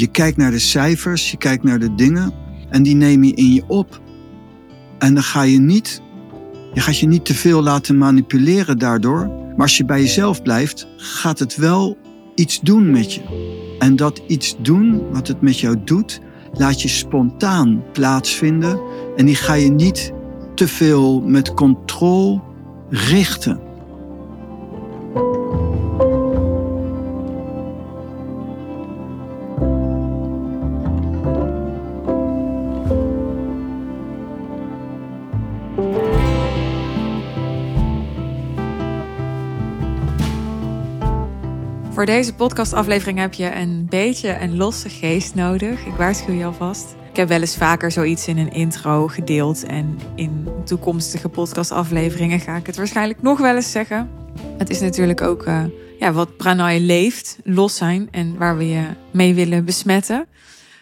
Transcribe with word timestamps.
Je 0.00 0.06
kijkt 0.06 0.36
naar 0.36 0.50
de 0.50 0.58
cijfers, 0.58 1.30
je 1.30 1.36
kijkt 1.36 1.64
naar 1.64 1.78
de 1.78 1.94
dingen 1.94 2.32
en 2.68 2.82
die 2.82 2.94
neem 2.94 3.24
je 3.24 3.34
in 3.34 3.52
je 3.52 3.62
op. 3.66 4.00
En 4.98 5.14
dan 5.14 5.22
ga 5.22 5.42
je 5.42 5.58
niet, 5.58 6.02
je 6.72 6.80
gaat 6.80 6.98
je 6.98 7.06
niet 7.06 7.24
te 7.24 7.34
veel 7.34 7.62
laten 7.62 7.98
manipuleren 7.98 8.78
daardoor. 8.78 9.26
Maar 9.26 9.66
als 9.66 9.76
je 9.76 9.84
bij 9.84 10.00
jezelf 10.00 10.42
blijft, 10.42 10.86
gaat 10.96 11.38
het 11.38 11.56
wel 11.56 11.98
iets 12.34 12.60
doen 12.60 12.90
met 12.90 13.14
je. 13.14 13.20
En 13.78 13.96
dat 13.96 14.22
iets 14.26 14.56
doen, 14.58 15.10
wat 15.10 15.28
het 15.28 15.40
met 15.40 15.58
jou 15.58 15.76
doet, 15.84 16.20
laat 16.52 16.82
je 16.82 16.88
spontaan 16.88 17.82
plaatsvinden. 17.92 18.80
En 19.16 19.26
die 19.26 19.36
ga 19.36 19.54
je 19.54 19.70
niet 19.70 20.12
te 20.54 20.68
veel 20.68 21.20
met 21.20 21.54
controle 21.54 22.40
richten. 22.88 23.69
Voor 42.00 42.08
deze 42.08 42.34
podcastaflevering 42.34 43.18
heb 43.18 43.34
je 43.34 43.54
een 43.54 43.86
beetje 43.88 44.38
een 44.40 44.56
losse 44.56 44.88
geest 44.88 45.34
nodig. 45.34 45.86
Ik 45.86 45.92
waarschuw 45.92 46.34
je 46.34 46.44
alvast. 46.44 46.94
Ik 47.10 47.16
heb 47.16 47.28
wel 47.28 47.40
eens 47.40 47.56
vaker 47.56 47.90
zoiets 47.90 48.28
in 48.28 48.38
een 48.38 48.52
intro 48.52 49.08
gedeeld. 49.08 49.64
En 49.64 49.98
in 50.14 50.48
toekomstige 50.64 51.28
podcastafleveringen 51.28 52.40
ga 52.40 52.56
ik 52.56 52.66
het 52.66 52.76
waarschijnlijk 52.76 53.22
nog 53.22 53.38
wel 53.38 53.54
eens 53.54 53.70
zeggen. 53.70 54.10
Het 54.58 54.70
is 54.70 54.80
natuurlijk 54.80 55.20
ook 55.20 55.46
uh, 55.46 55.64
ja, 55.98 56.12
wat 56.12 56.36
Pranay 56.36 56.78
leeft, 56.78 57.38
los 57.44 57.76
zijn 57.76 58.08
en 58.10 58.36
waar 58.38 58.56
we 58.56 58.68
je 58.68 58.86
mee 59.10 59.34
willen 59.34 59.64
besmetten. 59.64 60.26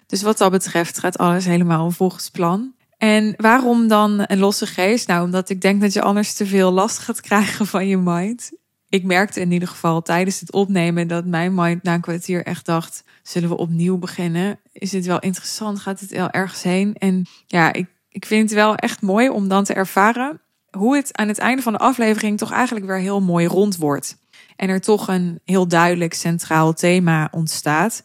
Dus 0.07 0.23
wat 0.23 0.39
dat 0.39 0.51
betreft 0.51 0.99
gaat 0.99 1.19
alles 1.19 1.45
helemaal 1.45 1.91
volgens 1.91 2.31
plan. 2.31 2.75
En 2.97 3.35
waarom 3.37 3.89
dan 3.89 4.25
een 4.27 4.39
losse 4.39 4.67
geest? 4.67 5.09
Nou, 5.09 5.25
omdat 5.25 5.51
ik 5.51 5.61
denk 5.61 5.81
dat 5.81 5.93
je 5.93 6.03
anders 6.03 6.35
te 6.35 6.47
veel 6.47 6.71
last 6.71 6.99
gaat 6.99 7.21
krijgen 7.21 7.67
van 7.67 7.87
je 7.87 7.97
mind 7.97 8.51
ik 8.89 9.05
merkte 9.05 9.41
in 9.41 9.53
ieder 9.53 9.69
geval 9.69 10.03
tijdens 10.03 10.41
het 10.41 10.53
opnemen 10.53 11.09
dat 11.09 11.25
mijn 11.25 11.55
mind 11.55 11.83
na 11.83 11.95
een 11.95 12.01
kwartier 12.01 12.45
echt 12.45 12.67
dacht: 12.67 13.05
zullen 13.23 13.49
we 13.49 13.57
opnieuw 13.57 13.99
beginnen? 13.99 14.61
Is 14.73 14.91
dit 14.91 15.07
wel 15.07 15.19
interessant? 15.19 15.81
Gaat 15.81 16.01
het 16.01 16.11
wel 16.11 16.31
ergens 16.31 16.63
heen? 16.63 16.95
En 16.95 17.27
ja, 17.47 17.73
ik, 17.73 17.87
ik 18.11 18.27
vind 18.27 18.43
het 18.43 18.59
wel 18.59 18.75
echt 18.75 19.03
mooi 19.03 19.29
om 19.29 19.49
dan 19.49 19.65
te 19.65 19.75
ervaren 19.75 20.41
hoe 20.71 20.97
het 20.97 21.17
aan 21.17 21.29
het 21.29 21.39
einde 21.39 21.63
van 21.63 21.73
de 21.73 21.79
aflevering 21.79 22.39
toch 22.39 22.53
eigenlijk 22.53 22.87
weer 22.87 22.99
heel 22.99 23.21
mooi 23.21 23.47
rond 23.47 23.77
wordt. 23.77 24.17
En 24.57 24.69
er 24.69 24.81
toch 24.81 25.09
een 25.09 25.41
heel 25.45 25.69
duidelijk 25.69 26.15
centraal 26.15 26.73
thema 26.73 27.29
ontstaat. 27.31 28.03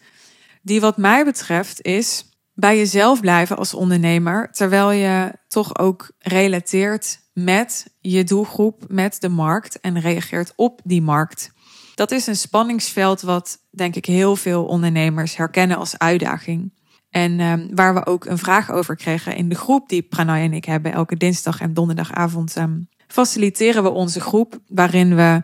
Die 0.62 0.82
wat 0.82 0.98
mij 0.98 1.26
betreft 1.26 1.82
is 1.82 2.26
bij 2.54 2.78
jezelf 2.78 3.20
blijven 3.20 3.58
als 3.58 3.74
ondernemer, 3.74 4.52
terwijl 4.52 4.92
je 4.92 5.34
toch 5.48 5.78
ook 5.78 6.12
relateert 6.20 7.20
met 7.34 7.88
je 8.00 8.24
doelgroep, 8.24 8.84
met 8.88 9.22
de 9.22 9.30
markt 9.30 9.80
en 9.80 10.00
reageert 10.00 10.54
op 10.56 10.82
die 10.84 11.02
markt. 11.02 11.52
Dat 11.96 12.12
is 12.12 12.28
een 12.28 12.36
spanningsveld 12.36 13.22
wat 13.22 13.58
denk 13.70 13.96
ik 13.96 14.06
heel 14.06 14.36
veel 14.36 14.66
ondernemers 14.66 15.36
herkennen 15.36 15.78
als 15.78 15.98
uitdaging. 15.98 16.72
En 17.10 17.40
um, 17.40 17.70
waar 17.76 17.94
we 17.94 18.06
ook 18.06 18.26
een 18.26 18.38
vraag 18.38 18.72
over 18.72 18.96
kregen 18.96 19.36
in 19.36 19.50
de 19.50 19.56
groep 19.56 19.90
die 19.90 20.02
Pranay 20.02 20.44
en 20.44 20.54
ik 20.54 20.66
hebben. 20.66 20.92
Elke 20.92 21.18
dinsdag 21.18 21.62
en 21.62 21.74
donderdagavond 21.74 22.56
um, 22.56 22.88
faciliteren 23.08 23.84
we 23.84 23.90
onze 23.90 24.20
groep. 24.20 24.60
Waarin 24.68 25.16
we 25.16 25.44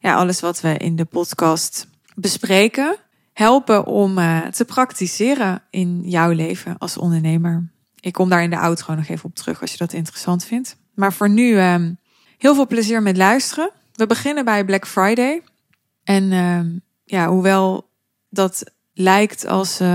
ja, 0.00 0.14
alles 0.14 0.40
wat 0.40 0.60
we 0.60 0.76
in 0.76 0.96
de 0.96 1.04
podcast 1.04 1.86
bespreken, 2.14 2.96
helpen 3.32 3.86
om 3.86 4.18
uh, 4.18 4.46
te 4.46 4.64
praktiseren 4.64 5.62
in 5.70 6.00
jouw 6.04 6.30
leven 6.30 6.78
als 6.78 6.96
ondernemer. 6.96 7.70
Ik 8.00 8.12
kom 8.12 8.28
daar 8.28 8.42
in 8.42 8.50
de 8.50 8.58
outro 8.58 8.94
nog 8.94 9.08
even 9.08 9.24
op 9.24 9.34
terug 9.34 9.60
als 9.60 9.72
je 9.72 9.78
dat 9.78 9.92
interessant 9.92 10.44
vindt. 10.44 10.76
Maar 11.00 11.12
voor 11.12 11.30
nu 11.30 11.60
um, 11.60 11.98
heel 12.38 12.54
veel 12.54 12.66
plezier 12.66 13.02
met 13.02 13.16
luisteren. 13.16 13.70
We 13.94 14.06
beginnen 14.06 14.44
bij 14.44 14.64
Black 14.64 14.86
Friday. 14.86 15.42
En 16.04 16.32
um, 16.32 16.80
ja, 17.04 17.28
hoewel 17.28 17.90
dat 18.28 18.64
lijkt 18.92 19.46
als 19.46 19.80
uh, 19.80 19.88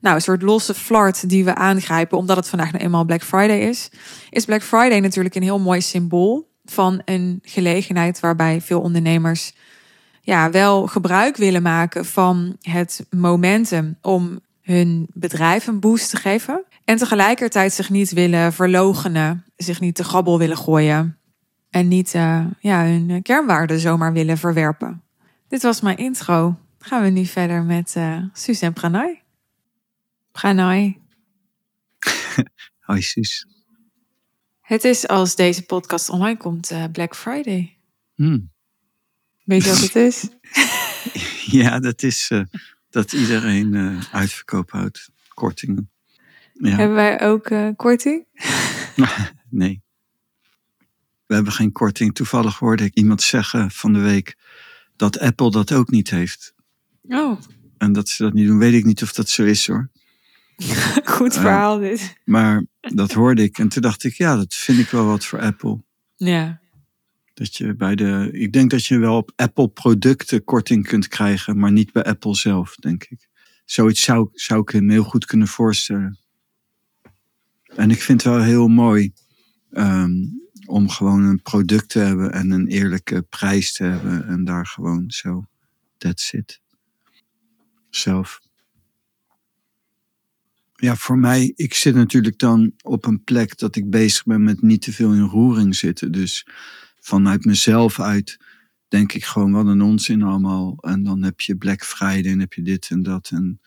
nou, 0.00 0.14
een 0.14 0.20
soort 0.20 0.42
losse 0.42 0.74
flart 0.74 1.28
die 1.28 1.44
we 1.44 1.54
aangrijpen, 1.54 2.18
omdat 2.18 2.36
het 2.36 2.48
vandaag 2.48 2.72
nou 2.72 2.84
eenmaal 2.84 3.04
Black 3.04 3.22
Friday 3.22 3.58
is, 3.58 3.90
is 4.30 4.44
Black 4.44 4.62
Friday 4.62 5.00
natuurlijk 5.00 5.34
een 5.34 5.42
heel 5.42 5.58
mooi 5.58 5.80
symbool 5.80 6.48
van 6.64 7.02
een 7.04 7.38
gelegenheid 7.42 8.20
waarbij 8.20 8.60
veel 8.60 8.80
ondernemers 8.80 9.52
ja, 10.20 10.50
wel 10.50 10.86
gebruik 10.86 11.36
willen 11.36 11.62
maken 11.62 12.04
van 12.04 12.56
het 12.60 13.06
momentum 13.10 13.98
om 14.02 14.40
hun 14.62 15.06
bedrijf 15.12 15.66
een 15.66 15.80
boost 15.80 16.10
te 16.10 16.16
geven. 16.16 16.64
En 16.84 16.96
tegelijkertijd 16.96 17.72
zich 17.72 17.90
niet 17.90 18.10
willen 18.10 18.52
verlogenen, 18.52 19.44
zich 19.56 19.80
niet 19.80 19.94
te 19.94 20.04
grabbel 20.04 20.38
willen 20.38 20.56
gooien. 20.56 21.18
En 21.70 21.88
niet 21.88 22.14
uh, 22.14 22.46
ja, 22.60 22.84
hun 22.84 23.22
kernwaarden 23.22 23.80
zomaar 23.80 24.12
willen 24.12 24.38
verwerpen. 24.38 25.02
Dit 25.48 25.62
was 25.62 25.80
mijn 25.80 25.96
intro. 25.96 26.58
gaan 26.78 27.02
we 27.02 27.08
nu 27.08 27.26
verder 27.26 27.62
met 27.62 27.94
uh, 27.96 28.22
Suus 28.32 28.60
en 28.60 28.72
Pranay. 28.72 29.22
Pranay. 30.32 31.00
Hoi 32.80 33.02
Suus. 33.02 33.46
Het 34.60 34.84
is 34.84 35.08
als 35.08 35.36
deze 35.36 35.62
podcast 35.62 36.08
online 36.08 36.36
komt 36.36 36.70
uh, 36.70 36.84
Black 36.92 37.16
Friday. 37.16 37.76
Hmm. 38.14 38.52
Weet 39.44 39.64
je 39.64 39.70
wat 39.70 39.80
het 39.80 39.96
is? 39.96 40.28
ja, 41.60 41.78
dat 41.78 42.02
is 42.02 42.30
dat 42.90 43.12
iedereen 43.12 44.00
uitverkoop 44.12 44.70
houdt. 44.70 45.10
Kortingen. 45.28 45.93
Ja. 46.54 46.76
Hebben 46.76 46.96
wij 46.96 47.20
ook 47.20 47.50
uh, 47.50 47.68
korting? 47.76 48.26
nee. 49.50 49.82
We 51.26 51.34
hebben 51.34 51.52
geen 51.52 51.72
korting. 51.72 52.14
Toevallig 52.14 52.58
hoorde 52.58 52.84
ik 52.84 52.94
iemand 52.94 53.22
zeggen 53.22 53.70
van 53.70 53.92
de 53.92 53.98
week 53.98 54.36
dat 54.96 55.18
Apple 55.18 55.50
dat 55.50 55.72
ook 55.72 55.90
niet 55.90 56.10
heeft. 56.10 56.54
Oh. 57.02 57.40
En 57.78 57.92
dat 57.92 58.08
ze 58.08 58.22
dat 58.22 58.32
niet 58.32 58.46
doen, 58.46 58.58
weet 58.58 58.74
ik 58.74 58.84
niet 58.84 59.02
of 59.02 59.12
dat 59.12 59.28
zo 59.28 59.44
is 59.44 59.66
hoor. 59.66 59.90
Goed 61.04 61.34
verhaal 61.34 61.82
uh, 61.82 61.88
dit. 61.88 62.16
Maar 62.24 62.64
dat 62.80 63.12
hoorde 63.12 63.42
ik 63.42 63.58
en 63.58 63.68
toen 63.68 63.82
dacht 63.82 64.04
ik, 64.04 64.14
ja, 64.14 64.36
dat 64.36 64.54
vind 64.54 64.78
ik 64.78 64.88
wel 64.88 65.06
wat 65.06 65.24
voor 65.24 65.40
Apple. 65.40 65.82
Ja. 66.16 66.60
Dat 67.34 67.56
je 67.56 67.74
bij 67.76 67.94
de, 67.94 68.28
ik 68.32 68.52
denk 68.52 68.70
dat 68.70 68.86
je 68.86 68.98
wel 68.98 69.16
op 69.16 69.32
Apple 69.36 69.68
producten 69.68 70.44
korting 70.44 70.86
kunt 70.86 71.08
krijgen, 71.08 71.58
maar 71.58 71.72
niet 71.72 71.92
bij 71.92 72.04
Apple 72.04 72.36
zelf, 72.36 72.74
denk 72.74 73.04
ik. 73.04 73.28
Zoiets 73.64 74.02
zou, 74.02 74.28
zou 74.32 74.60
ik 74.60 74.80
me 74.80 74.92
heel 74.92 75.04
goed 75.04 75.24
kunnen 75.24 75.48
voorstellen. 75.48 76.18
En 77.76 77.90
ik 77.90 78.02
vind 78.02 78.22
het 78.22 78.32
wel 78.32 78.42
heel 78.42 78.68
mooi 78.68 79.12
um, 79.70 80.42
om 80.66 80.88
gewoon 80.88 81.22
een 81.22 81.42
product 81.42 81.88
te 81.88 81.98
hebben 81.98 82.32
en 82.32 82.50
een 82.50 82.66
eerlijke 82.66 83.22
prijs 83.22 83.72
te 83.72 83.84
hebben. 83.84 84.26
En 84.26 84.44
daar 84.44 84.66
gewoon 84.66 85.10
zo, 85.10 85.46
that's 85.98 86.32
it. 86.32 86.60
Zelf. 87.90 88.40
Ja, 90.74 90.96
voor 90.96 91.18
mij, 91.18 91.52
ik 91.56 91.74
zit 91.74 91.94
natuurlijk 91.94 92.38
dan 92.38 92.72
op 92.82 93.06
een 93.06 93.24
plek 93.24 93.58
dat 93.58 93.76
ik 93.76 93.90
bezig 93.90 94.24
ben 94.24 94.44
met 94.44 94.62
niet 94.62 94.82
te 94.82 94.92
veel 94.92 95.12
in 95.12 95.20
roering 95.20 95.76
zitten. 95.76 96.12
Dus 96.12 96.46
vanuit 97.00 97.44
mezelf 97.44 98.00
uit 98.00 98.38
denk 98.88 99.12
ik 99.12 99.24
gewoon 99.24 99.52
wat 99.52 99.66
een 99.66 99.82
onzin 99.82 100.22
allemaal. 100.22 100.76
En 100.80 101.02
dan 101.02 101.22
heb 101.22 101.40
je 101.40 101.56
Black 101.56 101.84
Friday 101.84 102.32
en 102.32 102.40
heb 102.40 102.52
je 102.52 102.62
dit 102.62 102.88
en 102.90 103.02
dat. 103.02 103.30
En 103.32 103.60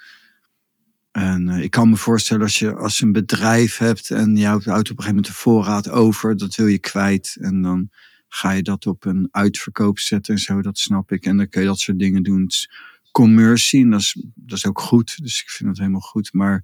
en 1.11 1.47
uh, 1.47 1.63
ik 1.63 1.71
kan 1.71 1.89
me 1.89 1.95
voorstellen 1.95 2.43
als 2.43 2.59
je 2.59 2.75
als 2.75 3.01
een 3.01 3.11
bedrijf 3.11 3.77
hebt 3.77 4.11
en 4.11 4.35
je 4.35 4.45
houdt 4.45 4.67
op 4.67 4.75
een 4.75 4.81
gegeven 4.81 5.05
moment 5.05 5.25
de 5.25 5.33
voorraad 5.33 5.89
over, 5.89 6.37
dat 6.37 6.55
wil 6.55 6.67
je 6.67 6.79
kwijt. 6.79 7.37
En 7.39 7.61
dan 7.61 7.89
ga 8.27 8.51
je 8.51 8.63
dat 8.63 8.85
op 8.85 9.05
een 9.05 9.27
uitverkoop 9.31 9.99
zetten 9.99 10.33
en 10.33 10.39
zo, 10.39 10.61
dat 10.61 10.77
snap 10.77 11.11
ik. 11.11 11.25
En 11.25 11.37
dan 11.37 11.49
kun 11.49 11.61
je 11.61 11.67
dat 11.67 11.79
soort 11.79 11.99
dingen 11.99 12.23
doen. 12.23 12.41
Het 12.41 12.67
commercie, 13.11 13.83
en 13.83 13.89
dat 13.89 13.99
is, 13.99 14.23
dat 14.35 14.57
is 14.57 14.65
ook 14.65 14.79
goed. 14.79 15.21
Dus 15.21 15.41
ik 15.41 15.49
vind 15.49 15.69
dat 15.69 15.77
helemaal 15.77 15.99
goed. 15.99 16.33
Maar 16.33 16.63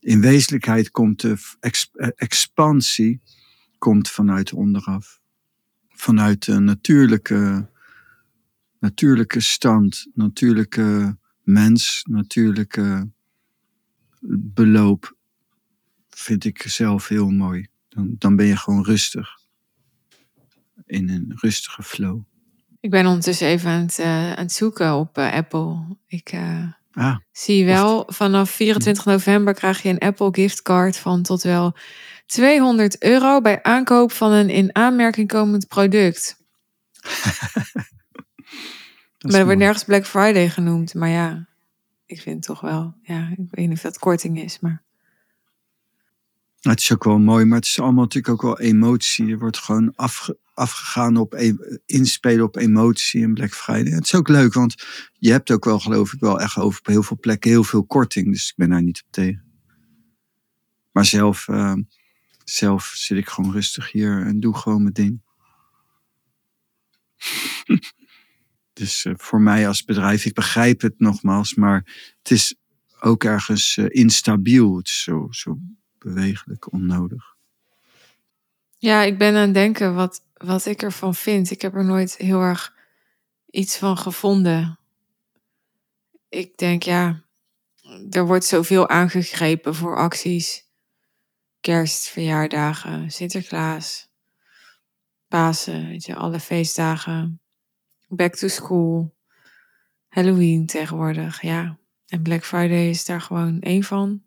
in 0.00 0.20
wezenlijkheid 0.20 0.90
komt 0.90 1.20
de 1.20 1.36
eh, 1.60 2.08
expansie 2.16 3.20
komt 3.78 4.10
vanuit 4.10 4.52
onderaf. 4.52 5.20
Vanuit 5.88 6.44
de 6.44 6.58
natuurlijke, 6.58 7.68
natuurlijke 8.78 9.40
stand, 9.40 10.06
natuurlijke 10.14 11.18
mens, 11.42 12.02
natuurlijke 12.08 13.10
beloop 14.54 15.16
vind 16.10 16.44
ik 16.44 16.62
zelf 16.62 17.08
heel 17.08 17.28
mooi. 17.28 17.66
Dan, 17.88 18.14
dan 18.18 18.36
ben 18.36 18.46
je 18.46 18.56
gewoon 18.56 18.84
rustig. 18.84 19.38
In 20.86 21.08
een 21.08 21.32
rustige 21.34 21.82
flow. 21.82 22.20
Ik 22.80 22.90
ben 22.90 23.06
ondertussen 23.06 23.46
even 23.46 23.70
aan 23.70 23.80
het, 23.80 23.98
uh, 23.98 24.06
aan 24.06 24.42
het 24.42 24.52
zoeken 24.52 24.94
op 24.94 25.18
uh, 25.18 25.32
Apple. 25.32 25.96
Ik 26.06 26.32
uh, 26.32 26.62
ah, 26.92 27.16
zie 27.32 27.64
wel, 27.64 28.04
vanaf 28.06 28.50
24 28.50 29.04
november 29.04 29.54
krijg 29.54 29.82
je 29.82 29.88
een 29.88 29.98
Apple 29.98 30.28
giftcard 30.32 30.96
van 30.96 31.22
tot 31.22 31.42
wel 31.42 31.76
200 32.26 33.02
euro 33.02 33.40
bij 33.40 33.62
aankoop 33.62 34.12
van 34.12 34.32
een 34.32 34.50
in 34.50 34.74
aanmerking 34.74 35.28
komend 35.28 35.68
product. 35.68 36.36
maar 39.20 39.34
er 39.34 39.44
wordt 39.44 39.58
nergens 39.58 39.84
Black 39.84 40.06
Friday 40.06 40.48
genoemd, 40.48 40.94
maar 40.94 41.08
ja. 41.08 41.46
Ik 42.06 42.20
vind 42.20 42.42
toch 42.42 42.60
wel, 42.60 42.94
ja, 43.02 43.28
ik 43.36 43.50
weet 43.50 43.68
niet 43.68 43.76
of 43.76 43.82
dat 43.82 43.98
korting 43.98 44.40
is, 44.40 44.60
maar. 44.60 44.84
Het 46.60 46.80
is 46.80 46.92
ook 46.92 47.04
wel 47.04 47.18
mooi, 47.18 47.44
maar 47.44 47.58
het 47.58 47.66
is 47.66 47.80
allemaal 47.80 48.02
natuurlijk 48.02 48.32
ook 48.32 48.42
wel 48.42 48.60
emotie. 48.60 49.30
Er 49.30 49.38
wordt 49.38 49.58
gewoon 49.58 49.94
afgegaan 50.54 51.16
op 51.16 51.34
e 51.34 51.54
inspelen 51.86 52.44
op 52.44 52.56
emotie 52.56 53.22
en 53.22 53.34
Black 53.34 53.54
Friday. 53.54 53.92
Het 53.92 54.04
is 54.04 54.14
ook 54.14 54.28
leuk, 54.28 54.52
want 54.52 54.74
je 55.12 55.30
hebt 55.30 55.50
ook 55.50 55.64
wel, 55.64 55.78
geloof 55.78 56.12
ik, 56.12 56.20
wel 56.20 56.40
echt 56.40 56.56
over 56.56 56.80
heel 56.82 57.02
veel 57.02 57.18
plekken 57.20 57.50
heel 57.50 57.64
veel 57.64 57.84
korting. 57.84 58.32
Dus 58.32 58.48
ik 58.48 58.56
ben 58.56 58.70
daar 58.70 58.82
niet 58.82 59.02
op 59.06 59.12
tegen. 59.12 59.44
Maar 60.92 61.04
zelf, 61.04 61.48
uh, 61.48 61.74
zelf 62.44 62.84
zit 62.84 63.18
ik 63.18 63.28
gewoon 63.28 63.52
rustig 63.52 63.92
hier 63.92 64.26
en 64.26 64.40
doe 64.40 64.56
gewoon 64.56 64.82
mijn 64.82 64.94
ding. 64.94 65.22
dus 68.76 69.04
uh, 69.04 69.14
voor 69.16 69.40
mij 69.40 69.68
als 69.68 69.84
bedrijf, 69.84 70.24
ik 70.24 70.34
begrijp 70.34 70.80
het 70.80 70.94
nogmaals, 70.98 71.54
maar 71.54 71.84
het 72.18 72.30
is 72.30 72.54
ook 73.00 73.24
ergens 73.24 73.76
uh, 73.76 73.86
instabiel. 73.88 74.76
Het 74.76 74.86
is 74.86 75.02
zo, 75.02 75.26
zo 75.30 75.58
bewegelijk, 75.98 76.72
onnodig. 76.72 77.34
Ja, 78.78 79.02
ik 79.02 79.18
ben 79.18 79.34
aan 79.34 79.40
het 79.40 79.54
denken 79.54 79.94
wat, 79.94 80.22
wat 80.34 80.66
ik 80.66 80.82
ervan 80.82 81.14
vind. 81.14 81.50
Ik 81.50 81.62
heb 81.62 81.74
er 81.74 81.84
nooit 81.84 82.16
heel 82.16 82.40
erg 82.40 82.74
iets 83.50 83.78
van 83.78 83.98
gevonden. 83.98 84.78
Ik 86.28 86.56
denk, 86.56 86.82
ja, 86.82 87.22
er 88.10 88.26
wordt 88.26 88.44
zoveel 88.44 88.88
aangegrepen 88.88 89.74
voor 89.74 89.96
acties. 89.96 90.64
Kerst, 91.60 92.08
verjaardagen, 92.08 93.10
Sinterklaas, 93.10 94.08
Pasen, 95.28 95.88
weet 95.88 96.04
je, 96.04 96.14
alle 96.14 96.40
feestdagen. 96.40 97.40
Back 98.16 98.34
to 98.34 98.48
school, 98.48 99.14
Halloween 100.08 100.66
tegenwoordig, 100.66 101.42
ja. 101.42 101.78
En 102.06 102.22
Black 102.22 102.44
Friday 102.44 102.88
is 102.88 103.04
daar 103.04 103.20
gewoon 103.20 103.60
één 103.60 103.82
van. 103.82 104.22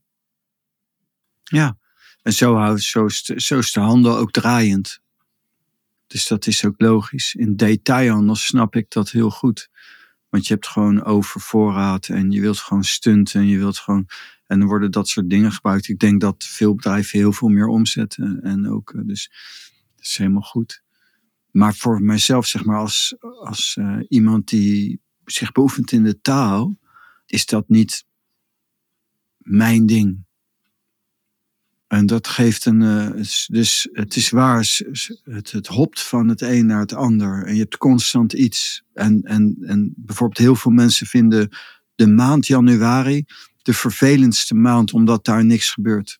Ja, 1.43 1.77
en 2.21 2.33
zo, 2.33 2.55
houdt, 2.55 2.81
zo, 2.81 3.05
is, 3.05 3.23
zo 3.23 3.57
is 3.57 3.71
de 3.71 3.79
handel 3.79 4.17
ook 4.17 4.31
draaiend. 4.31 5.01
Dus 6.07 6.27
dat 6.27 6.47
is 6.47 6.65
ook 6.65 6.81
logisch. 6.81 7.35
In 7.35 7.55
detailhandel 7.55 8.35
snap 8.35 8.75
ik 8.75 8.89
dat 8.89 9.09
heel 9.09 9.29
goed. 9.29 9.69
Want 10.29 10.47
je 10.47 10.53
hebt 10.53 10.67
gewoon 10.67 11.03
overvoorraad 11.03 12.07
en 12.07 12.31
je 12.31 12.41
wilt 12.41 12.59
gewoon 12.59 12.83
stunten 12.83 13.41
en 13.41 13.47
je 13.47 13.57
wilt 13.57 13.77
gewoon. 13.77 14.07
En 14.45 14.59
dan 14.59 14.67
worden 14.67 14.91
dat 14.91 15.07
soort 15.07 15.29
dingen 15.29 15.51
gebruikt. 15.51 15.87
Ik 15.87 15.99
denk 15.99 16.21
dat 16.21 16.43
veel 16.43 16.75
bedrijven 16.75 17.19
heel 17.19 17.33
veel 17.33 17.47
meer 17.47 17.67
omzetten. 17.67 18.39
En 18.43 18.69
ook, 18.69 18.93
eh, 18.93 19.01
dus 19.03 19.29
dat 19.95 20.05
is 20.05 20.17
helemaal 20.17 20.41
goed. 20.41 20.83
Maar 21.51 21.75
voor 21.75 22.01
mijzelf, 22.01 22.45
zeg 22.45 22.65
maar, 22.65 22.77
als, 22.77 23.15
als 23.19 23.75
uh, 23.79 23.99
iemand 24.07 24.47
die 24.47 25.01
zich 25.25 25.51
beoefent 25.51 25.91
in 25.91 26.03
de 26.03 26.21
taal, 26.21 26.77
is 27.25 27.45
dat 27.45 27.69
niet 27.69 28.05
mijn 29.37 29.85
ding. 29.85 30.27
En 31.87 32.05
dat 32.05 32.27
geeft 32.27 32.65
een. 32.65 32.81
Uh, 32.81 33.25
dus 33.47 33.89
het 33.91 34.15
is 34.15 34.29
waar, 34.29 34.81
het, 35.23 35.51
het 35.51 35.67
hopt 35.67 36.01
van 36.01 36.27
het 36.27 36.41
een 36.41 36.65
naar 36.65 36.79
het 36.79 36.93
ander. 36.93 37.45
En 37.45 37.53
je 37.53 37.59
hebt 37.59 37.77
constant 37.77 38.33
iets. 38.33 38.83
En, 38.93 39.21
en, 39.21 39.57
en 39.61 39.93
bijvoorbeeld, 39.95 40.39
heel 40.39 40.55
veel 40.55 40.71
mensen 40.71 41.07
vinden 41.07 41.49
de 41.95 42.07
maand 42.07 42.47
januari 42.47 43.25
de 43.61 43.73
vervelendste 43.73 44.55
maand, 44.55 44.93
omdat 44.93 45.25
daar 45.25 45.45
niks 45.45 45.71
gebeurt. 45.71 46.19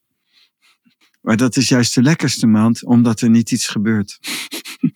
Maar 1.22 1.38
dat 1.38 1.56
is 1.56 1.70
juist 1.70 1.96
de 1.96 2.02
lekkerste 2.02 2.48
maand, 2.48 2.84
omdat 2.84 3.22
er 3.22 3.30
niet 3.30 3.52
iets 3.52 3.68
gebeurt. 3.68 4.20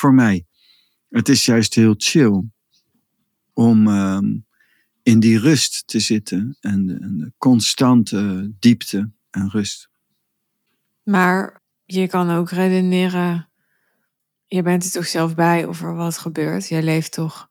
Voor 0.00 0.14
mij. 0.14 0.46
Het 1.08 1.28
is 1.28 1.44
juist 1.44 1.74
heel 1.74 1.94
chill 1.96 2.44
om 3.52 3.88
uh, 3.88 4.18
in 5.02 5.20
die 5.20 5.38
rust 5.38 5.86
te 5.86 6.00
zitten 6.00 6.56
en 6.60 6.86
de, 6.86 6.94
en 6.94 7.18
de 7.18 7.32
constante 7.38 8.52
diepte 8.58 9.10
en 9.30 9.50
rust. 9.50 9.90
Maar 11.02 11.62
je 11.84 12.06
kan 12.08 12.30
ook 12.30 12.50
redeneren, 12.50 13.50
je 14.46 14.62
bent 14.62 14.84
er 14.84 14.90
toch 14.90 15.06
zelf 15.06 15.34
bij 15.34 15.64
of 15.64 15.82
er 15.82 15.94
wat 15.94 16.18
gebeurt. 16.18 16.68
Jij 16.68 16.82
leeft 16.82 17.12
toch 17.12 17.50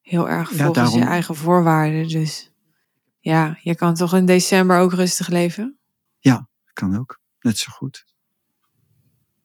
heel 0.00 0.28
erg 0.28 0.50
volgens 0.52 0.94
je 0.94 1.04
eigen 1.04 1.34
voorwaarden. 1.34 2.08
Dus 2.08 2.52
ja, 3.20 3.58
je 3.62 3.74
kan 3.74 3.94
toch 3.94 4.14
in 4.14 4.26
december 4.26 4.78
ook 4.78 4.92
rustig 4.92 5.28
leven? 5.28 5.78
Ja, 6.18 6.48
kan 6.72 6.98
ook. 6.98 7.20
Net 7.40 7.58
zo 7.58 7.72
goed. 7.72 8.06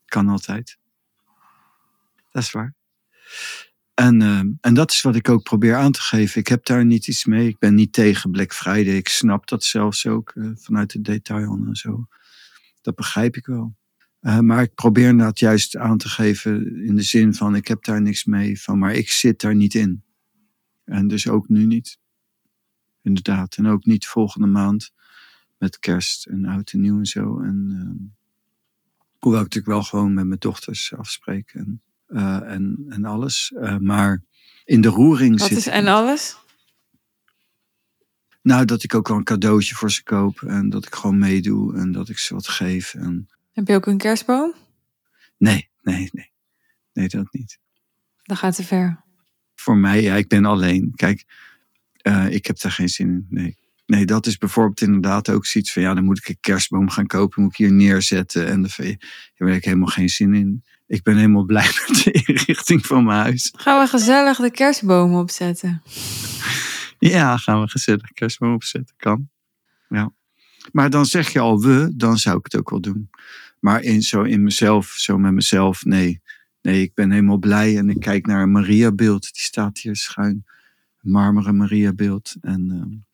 Kan 0.05 0.29
altijd. 0.29 0.79
Dat 2.29 2.43
is 2.43 2.51
waar. 2.51 2.75
En, 3.93 4.21
uh, 4.21 4.39
en 4.61 4.73
dat 4.73 4.91
is 4.91 5.01
wat 5.01 5.15
ik 5.15 5.29
ook 5.29 5.43
probeer 5.43 5.75
aan 5.75 5.91
te 5.91 6.01
geven. 6.01 6.39
Ik 6.39 6.47
heb 6.47 6.65
daar 6.65 6.85
niet 6.85 7.07
iets 7.07 7.25
mee. 7.25 7.47
Ik 7.47 7.57
ben 7.59 7.75
niet 7.75 7.93
tegen 7.93 8.31
Black 8.31 8.53
Friday. 8.53 8.95
Ik 8.95 9.09
snap 9.09 9.47
dat 9.47 9.63
zelfs 9.63 10.07
ook 10.07 10.31
uh, 10.35 10.51
vanuit 10.55 10.91
de 10.91 11.01
detail 11.01 11.59
en 11.65 11.75
zo. 11.75 12.07
Dat 12.81 12.95
begrijp 12.95 13.35
ik 13.35 13.45
wel. 13.45 13.75
Uh, 14.21 14.39
maar 14.39 14.61
ik 14.61 14.73
probeer 14.73 15.17
dat 15.17 15.39
juist 15.39 15.77
aan 15.77 15.97
te 15.97 16.09
geven 16.09 16.83
in 16.85 16.95
de 16.95 17.01
zin 17.01 17.33
van 17.33 17.55
ik 17.55 17.67
heb 17.67 17.83
daar 17.83 18.01
niks 18.01 18.25
mee 18.25 18.61
van, 18.61 18.79
maar 18.79 18.93
ik 18.93 19.09
zit 19.09 19.41
daar 19.41 19.55
niet 19.55 19.73
in. 19.73 20.03
En 20.85 21.07
dus 21.07 21.27
ook 21.27 21.49
nu 21.49 21.65
niet. 21.65 21.97
Inderdaad. 23.01 23.55
En 23.55 23.67
ook 23.67 23.85
niet 23.85 24.07
volgende 24.07 24.47
maand 24.47 24.91
met 25.57 25.79
kerst 25.79 26.25
en 26.25 26.45
oud 26.45 26.71
en 26.71 26.79
nieuw 26.79 26.97
en 26.97 27.05
zo. 27.05 27.39
En, 27.39 27.69
uh, 27.71 28.07
hoewel 29.19 29.39
ik 29.41 29.45
natuurlijk 29.45 29.73
wel 29.73 29.83
gewoon 29.83 30.13
met 30.13 30.25
mijn 30.25 30.39
dochters 30.39 30.93
afspreek. 30.93 31.51
En, 31.53 31.81
en, 32.17 32.85
en 32.89 33.05
alles. 33.05 33.51
Uh, 33.55 33.77
maar 33.77 34.23
in 34.65 34.81
de 34.81 34.87
roering 34.87 35.39
Wat 35.39 35.47
zit. 35.47 35.57
is 35.57 35.67
en 35.67 35.87
alles? 35.87 36.37
Nou, 38.41 38.65
dat 38.65 38.83
ik 38.83 38.95
ook 38.95 39.07
wel 39.07 39.17
een 39.17 39.23
cadeautje 39.23 39.75
voor 39.75 39.91
ze 39.91 40.03
koop. 40.03 40.41
En 40.41 40.69
dat 40.69 40.85
ik 40.85 40.95
gewoon 40.95 41.17
meedoe. 41.17 41.77
En 41.77 41.91
dat 41.91 42.09
ik 42.09 42.17
ze 42.17 42.33
wat 42.33 42.47
geef. 42.47 42.93
En... 42.93 43.29
Heb 43.53 43.67
je 43.67 43.75
ook 43.75 43.85
een 43.85 43.97
kerstboom? 43.97 44.53
Nee, 45.37 45.69
nee, 45.81 46.09
nee. 46.11 46.31
Nee, 46.93 47.07
dat 47.07 47.27
niet. 47.31 47.59
Dat 48.23 48.37
gaat 48.37 48.55
te 48.55 48.63
ver. 48.63 49.03
Voor 49.55 49.77
mij, 49.77 50.01
ja, 50.01 50.15
ik 50.15 50.27
ben 50.27 50.45
alleen. 50.45 50.93
Kijk, 50.95 51.25
uh, 52.03 52.29
ik 52.29 52.45
heb 52.45 52.59
daar 52.59 52.71
geen 52.71 52.89
zin 52.89 53.07
in. 53.07 53.25
Nee. 53.29 53.57
Nee, 53.89 54.05
dat 54.05 54.25
is 54.25 54.37
bijvoorbeeld 54.37 54.81
inderdaad 54.81 55.29
ook 55.29 55.45
zoiets 55.45 55.73
van 55.73 55.81
ja, 55.81 55.93
dan 55.93 56.03
moet 56.03 56.17
ik 56.17 56.27
een 56.27 56.37
kerstboom 56.39 56.89
gaan 56.89 57.07
kopen, 57.07 57.41
moet 57.41 57.51
ik 57.51 57.57
hier 57.57 57.71
neerzetten. 57.71 58.47
En 58.47 58.61
daar 58.61 58.75
heb 59.35 59.47
ik 59.47 59.63
helemaal 59.63 59.87
geen 59.87 60.09
zin 60.09 60.33
in. 60.33 60.63
Ik 60.87 61.03
ben 61.03 61.15
helemaal 61.15 61.45
blij 61.53 61.71
met 61.87 62.03
de 62.03 62.11
inrichting 62.11 62.85
van 62.85 63.03
mijn 63.03 63.19
huis. 63.19 63.53
Gaan 63.57 63.79
we 63.79 63.87
gezellig 63.87 64.37
de 64.37 64.51
kerstboom 64.51 65.15
opzetten? 65.15 65.81
Ja, 66.99 67.37
gaan 67.37 67.61
we 67.61 67.69
gezellig 67.69 68.11
kerstboom 68.11 68.53
opzetten. 68.53 68.95
Kan. 68.97 69.29
Ja. 69.87 70.13
Maar 70.71 70.89
dan 70.89 71.05
zeg 71.05 71.29
je 71.29 71.39
al 71.39 71.61
we, 71.61 71.91
dan 71.95 72.17
zou 72.17 72.37
ik 72.37 72.43
het 72.43 72.57
ook 72.57 72.69
wel 72.69 72.81
doen. 72.81 73.09
Maar 73.59 73.81
in, 73.81 74.01
zo 74.01 74.21
in 74.21 74.43
mezelf, 74.43 74.87
zo 74.87 75.17
met 75.17 75.33
mezelf, 75.33 75.85
nee. 75.85 76.21
Nee, 76.61 76.81
ik 76.81 76.93
ben 76.93 77.11
helemaal 77.11 77.37
blij 77.37 77.77
en 77.77 77.89
ik 77.89 77.99
kijk 77.99 78.25
naar 78.25 78.41
een 78.41 78.51
Maria-beeld. 78.51 79.33
Die 79.33 79.43
staat 79.43 79.79
hier 79.79 79.95
schuin. 79.95 80.45
Een 81.01 81.11
marmeren 81.11 81.57
Maria-beeld. 81.57 82.35
En 82.41 82.69
um, 82.71 83.07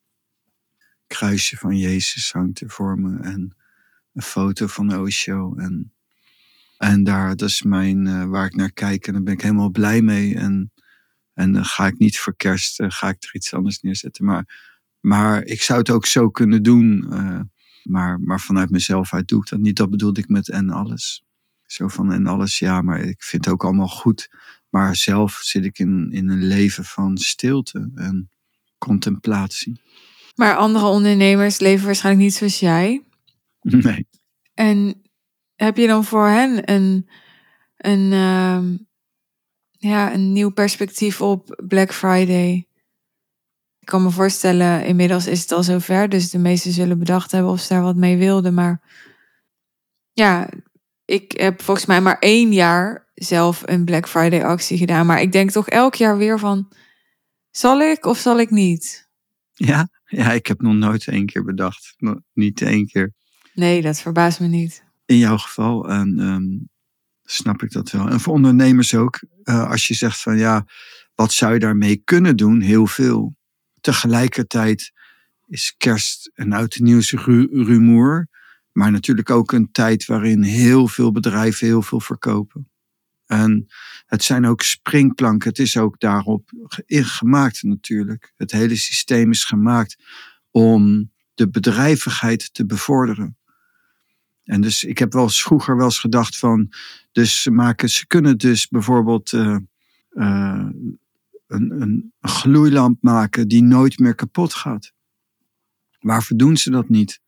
kruisje 1.07 1.57
van 1.57 1.77
Jezus 1.77 2.31
hangt 2.31 2.61
er 2.61 2.69
voor 2.69 2.99
me. 2.99 3.19
En 3.19 3.55
een 4.13 4.21
foto 4.21 4.67
van 4.67 4.97
Osho. 4.97 5.55
En, 5.55 5.93
en 6.77 7.03
daar, 7.03 7.35
dat 7.35 7.49
is 7.49 7.61
mijn, 7.61 8.05
uh, 8.05 8.25
waar 8.25 8.45
ik 8.45 8.55
naar 8.55 8.71
kijk. 8.71 9.07
En 9.07 9.13
daar 9.13 9.23
ben 9.23 9.33
ik 9.33 9.41
helemaal 9.41 9.69
blij 9.69 10.01
mee. 10.01 10.35
En, 10.35 10.71
en 11.33 11.51
dan 11.51 11.65
ga 11.65 11.87
ik 11.87 11.97
niet 11.97 12.19
voor 12.19 12.35
kerst, 12.35 12.79
uh, 12.79 12.87
ga 12.89 13.09
ik 13.09 13.23
er 13.23 13.35
iets 13.35 13.53
anders 13.53 13.81
neerzetten. 13.81 14.25
Maar, 14.25 14.73
maar 14.99 15.43
ik 15.43 15.61
zou 15.61 15.79
het 15.79 15.89
ook 15.89 16.05
zo 16.05 16.29
kunnen 16.29 16.63
doen. 16.63 17.07
Uh, 17.09 17.39
maar, 17.83 18.19
maar 18.19 18.39
vanuit 18.39 18.69
mezelf 18.69 19.13
uit 19.13 19.27
doe 19.27 19.41
ik 19.41 19.49
dat 19.49 19.59
niet. 19.59 19.75
Dat 19.75 19.89
bedoelde 19.89 20.19
ik 20.19 20.29
met 20.29 20.49
en 20.49 20.69
alles. 20.69 21.23
Zo 21.65 21.87
van 21.87 22.11
en 22.11 22.27
alles, 22.27 22.59
ja, 22.59 22.81
maar 22.81 22.99
ik 22.99 23.23
vind 23.23 23.45
het 23.45 23.53
ook 23.53 23.63
allemaal 23.63 23.87
goed. 23.87 24.29
Maar 24.69 24.95
zelf 24.95 25.33
zit 25.33 25.65
ik 25.65 25.79
in, 25.79 26.11
in 26.11 26.29
een 26.29 26.43
leven 26.43 26.85
van 26.85 27.17
stilte 27.17 27.91
en 27.95 28.29
contemplatie. 28.77 29.81
Maar 30.35 30.55
andere 30.55 30.85
ondernemers 30.85 31.59
leven 31.59 31.85
waarschijnlijk 31.85 32.25
niet 32.25 32.35
zoals 32.35 32.59
jij. 32.59 33.03
Nee. 33.61 34.07
En 34.53 35.01
heb 35.55 35.77
je 35.77 35.87
dan 35.87 36.03
voor 36.03 36.27
hen 36.27 36.71
een, 36.71 37.09
een, 37.77 38.11
uh, 38.11 38.77
ja, 39.71 40.13
een 40.13 40.33
nieuw 40.33 40.49
perspectief 40.49 41.21
op 41.21 41.63
Black 41.67 41.93
Friday? 41.93 42.67
Ik 43.79 43.91
kan 43.91 44.03
me 44.03 44.11
voorstellen, 44.11 44.85
inmiddels 44.85 45.27
is 45.27 45.41
het 45.41 45.51
al 45.51 45.63
zover, 45.63 46.09
dus 46.09 46.29
de 46.29 46.37
meesten 46.37 46.71
zullen 46.71 46.99
bedacht 46.99 47.31
hebben 47.31 47.51
of 47.51 47.59
ze 47.59 47.73
daar 47.73 47.81
wat 47.81 47.95
mee 47.95 48.17
wilden. 48.17 48.53
Maar 48.53 48.81
ja, 50.11 50.49
ik 51.05 51.31
heb 51.31 51.61
volgens 51.61 51.85
mij 51.85 52.01
maar 52.01 52.19
één 52.19 52.53
jaar 52.53 53.11
zelf 53.13 53.61
een 53.65 53.85
Black 53.85 54.07
Friday 54.07 54.43
actie 54.43 54.77
gedaan. 54.77 55.05
Maar 55.05 55.21
ik 55.21 55.31
denk 55.31 55.51
toch 55.51 55.67
elk 55.67 55.95
jaar 55.95 56.17
weer 56.17 56.39
van, 56.39 56.71
zal 57.51 57.81
ik 57.81 58.05
of 58.05 58.17
zal 58.17 58.39
ik 58.39 58.49
niet? 58.49 59.09
Ja, 59.53 59.89
ja 60.21 60.31
ik 60.31 60.47
heb 60.47 60.61
nog 60.61 60.73
nooit 60.73 61.07
één 61.07 61.25
keer 61.25 61.43
bedacht. 61.43 61.95
Niet 62.33 62.61
één 62.61 62.87
keer. 62.87 63.13
Nee, 63.53 63.81
dat 63.81 63.99
verbaast 63.99 64.39
me 64.39 64.47
niet. 64.47 64.83
In 65.05 65.17
jouw 65.17 65.37
geval 65.37 65.89
en, 65.89 66.19
um, 66.19 66.69
snap 67.23 67.63
ik 67.63 67.71
dat 67.71 67.91
wel. 67.91 68.09
En 68.09 68.19
voor 68.19 68.33
ondernemers 68.33 68.95
ook. 68.95 69.19
Uh, 69.43 69.69
als 69.69 69.87
je 69.87 69.93
zegt 69.93 70.21
van 70.21 70.37
ja, 70.37 70.65
wat 71.15 71.33
zou 71.33 71.53
je 71.53 71.59
daarmee 71.59 72.01
kunnen 72.03 72.35
doen? 72.35 72.61
Heel 72.61 72.87
veel. 72.87 73.35
Tegelijkertijd 73.81 74.91
is 75.47 75.75
kerst 75.77 76.31
een 76.33 76.53
oud 76.53 76.75
en 76.75 76.83
nieuwse 76.83 77.17
rumoer. 77.51 78.27
Maar 78.71 78.91
natuurlijk 78.91 79.29
ook 79.29 79.51
een 79.51 79.71
tijd 79.71 80.05
waarin 80.05 80.41
heel 80.41 80.87
veel 80.87 81.11
bedrijven 81.11 81.67
heel 81.67 81.81
veel 81.81 81.99
verkopen. 81.99 82.69
En 83.25 83.65
het 84.05 84.23
zijn 84.23 84.45
ook 84.45 84.61
springplanken. 84.61 85.49
Het 85.49 85.59
is 85.59 85.77
ook 85.77 85.99
daarop 85.99 86.49
gemaakt 86.87 87.63
natuurlijk. 87.63 88.33
Het 88.35 88.51
hele 88.51 88.75
systeem 88.75 89.31
is 89.31 89.43
gemaakt 89.43 90.03
om 90.51 91.11
de 91.33 91.49
bedrijvigheid 91.49 92.53
te 92.53 92.65
bevorderen. 92.65 93.37
En 94.43 94.61
dus 94.61 94.83
ik 94.83 94.97
heb 94.97 95.13
wel 95.13 95.23
eens 95.23 95.43
vroeger 95.43 95.75
wel 95.75 95.85
eens 95.85 95.99
gedacht 95.99 96.37
van, 96.37 96.73
dus 97.11 97.41
ze, 97.41 97.51
maken, 97.51 97.89
ze 97.89 98.07
kunnen 98.07 98.37
dus 98.37 98.67
bijvoorbeeld 98.67 99.31
uh, 99.31 99.57
uh, 100.11 100.67
een, 101.47 101.81
een 101.81 102.11
gloeilamp 102.19 102.97
maken 103.01 103.47
die 103.47 103.63
nooit 103.63 103.99
meer 103.99 104.15
kapot 104.15 104.53
gaat. 104.53 104.93
Waarvoor 105.99 106.37
doen 106.37 106.57
ze 106.57 106.71
dat 106.71 106.89
niet? 106.89 107.21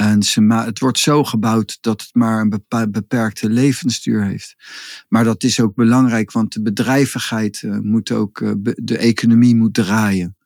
En 0.00 0.22
ze 0.22 0.44
het 0.44 0.78
wordt 0.78 0.98
zo 0.98 1.24
gebouwd 1.24 1.78
dat 1.80 2.00
het 2.00 2.14
maar 2.14 2.40
een 2.40 2.90
beperkte 2.90 3.50
levensduur 3.50 4.24
heeft. 4.24 4.56
Maar 5.08 5.24
dat 5.24 5.42
is 5.42 5.60
ook 5.60 5.74
belangrijk, 5.74 6.32
want 6.32 6.52
de 6.52 6.62
bedrijvigheid 6.62 7.62
uh, 7.62 7.78
moet 7.78 8.10
ook, 8.10 8.40
uh, 8.40 8.52
de 8.62 8.98
economie 8.98 9.54
moet 9.56 9.74
draaien. 9.74 10.36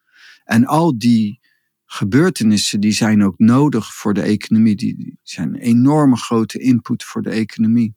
En 0.45 0.67
al 0.67 0.99
die 0.99 1.41
gebeurtenissen 1.85 2.81
die 2.81 2.93
zijn 2.93 3.23
ook 3.23 3.39
nodig 3.39 3.95
voor 3.95 4.15
de 4.15 4.23
economie. 4.23 4.77
Die 4.77 5.19
zijn 5.23 5.49
een 5.49 5.61
enorme 5.61 6.17
grote 6.17 6.59
input 6.59 7.05
voor 7.05 7.23
de 7.23 7.31
economie. 7.31 7.97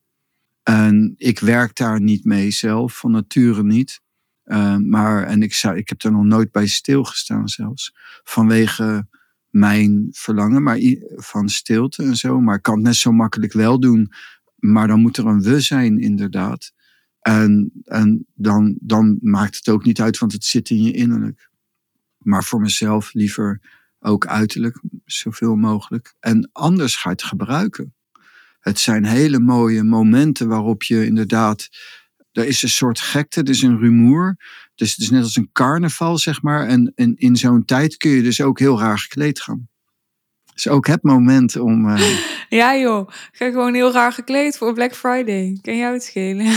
En 0.63 1.13
ik 1.17 1.39
werk 1.39 1.75
daar 1.75 2.01
niet 2.01 2.23
mee 2.23 2.51
zelf, 2.51 2.97
van 2.97 3.11
nature 3.11 3.63
niet. 3.63 4.01
Uh, 4.45 4.75
maar, 4.75 5.23
en 5.23 5.41
ik, 5.41 5.53
zou, 5.53 5.77
ik 5.77 5.89
heb 5.89 6.03
er 6.03 6.11
nog 6.11 6.23
nooit 6.23 6.51
bij 6.51 6.67
stilgestaan 6.67 7.47
zelfs. 7.47 7.95
Vanwege 8.23 9.07
mijn 9.49 10.07
verlangen 10.11 10.63
maar 10.63 10.79
van 11.15 11.49
stilte 11.49 12.03
en 12.03 12.15
zo. 12.15 12.41
Maar 12.41 12.55
ik 12.55 12.61
kan 12.61 12.75
het 12.75 12.83
net 12.83 12.95
zo 12.95 13.11
makkelijk 13.11 13.53
wel 13.53 13.79
doen. 13.79 14.11
Maar 14.55 14.87
dan 14.87 14.99
moet 14.99 15.17
er 15.17 15.25
een 15.25 15.41
we 15.41 15.59
zijn, 15.59 15.99
inderdaad. 15.99 16.71
En, 17.21 17.71
en 17.83 18.25
dan, 18.33 18.77
dan 18.79 19.17
maakt 19.21 19.55
het 19.55 19.69
ook 19.69 19.83
niet 19.83 20.01
uit, 20.01 20.17
want 20.17 20.31
het 20.31 20.45
zit 20.45 20.69
in 20.69 20.81
je 20.81 20.91
innerlijk. 20.91 21.49
Maar 22.17 22.43
voor 22.43 22.61
mezelf 22.61 23.13
liever 23.13 23.61
ook 23.99 24.27
uiterlijk, 24.27 24.81
zoveel 25.05 25.55
mogelijk. 25.55 26.15
En 26.19 26.49
anders 26.51 26.95
ga 26.95 27.09
het 27.09 27.23
gebruiken. 27.23 27.95
Het 28.59 28.79
zijn 28.79 29.05
hele 29.05 29.39
mooie 29.39 29.83
momenten 29.83 30.47
waarop 30.47 30.83
je 30.83 31.05
inderdaad. 31.05 31.69
Er 32.37 32.47
is 32.47 32.63
een 32.63 32.69
soort 32.69 32.99
gekte, 32.99 33.41
er 33.41 33.49
is 33.49 33.61
een 33.61 33.79
rumoer. 33.79 34.37
Dus 34.75 34.91
het 34.91 34.99
is 34.99 35.09
net 35.09 35.23
als 35.23 35.35
een 35.35 35.49
carnaval, 35.53 36.17
zeg 36.17 36.41
maar. 36.41 36.67
En, 36.67 36.91
en 36.95 37.15
in 37.15 37.35
zo'n 37.35 37.65
tijd 37.65 37.97
kun 37.97 38.11
je 38.11 38.21
dus 38.21 38.41
ook 38.41 38.59
heel 38.59 38.79
raar 38.79 38.99
gekleed 38.99 39.41
gaan. 39.41 39.67
Dus 40.53 40.67
ook 40.67 40.87
het 40.87 41.03
moment 41.03 41.55
om. 41.55 41.89
Uh... 41.89 42.17
Ja, 42.49 42.77
joh. 42.77 43.09
Ga 43.31 43.49
gewoon 43.49 43.73
heel 43.73 43.91
raar 43.91 44.13
gekleed 44.13 44.57
voor 44.57 44.73
Black 44.73 44.95
Friday. 44.95 45.57
Kan 45.61 45.77
jou 45.77 45.93
het 45.93 46.03
schelen? 46.03 46.45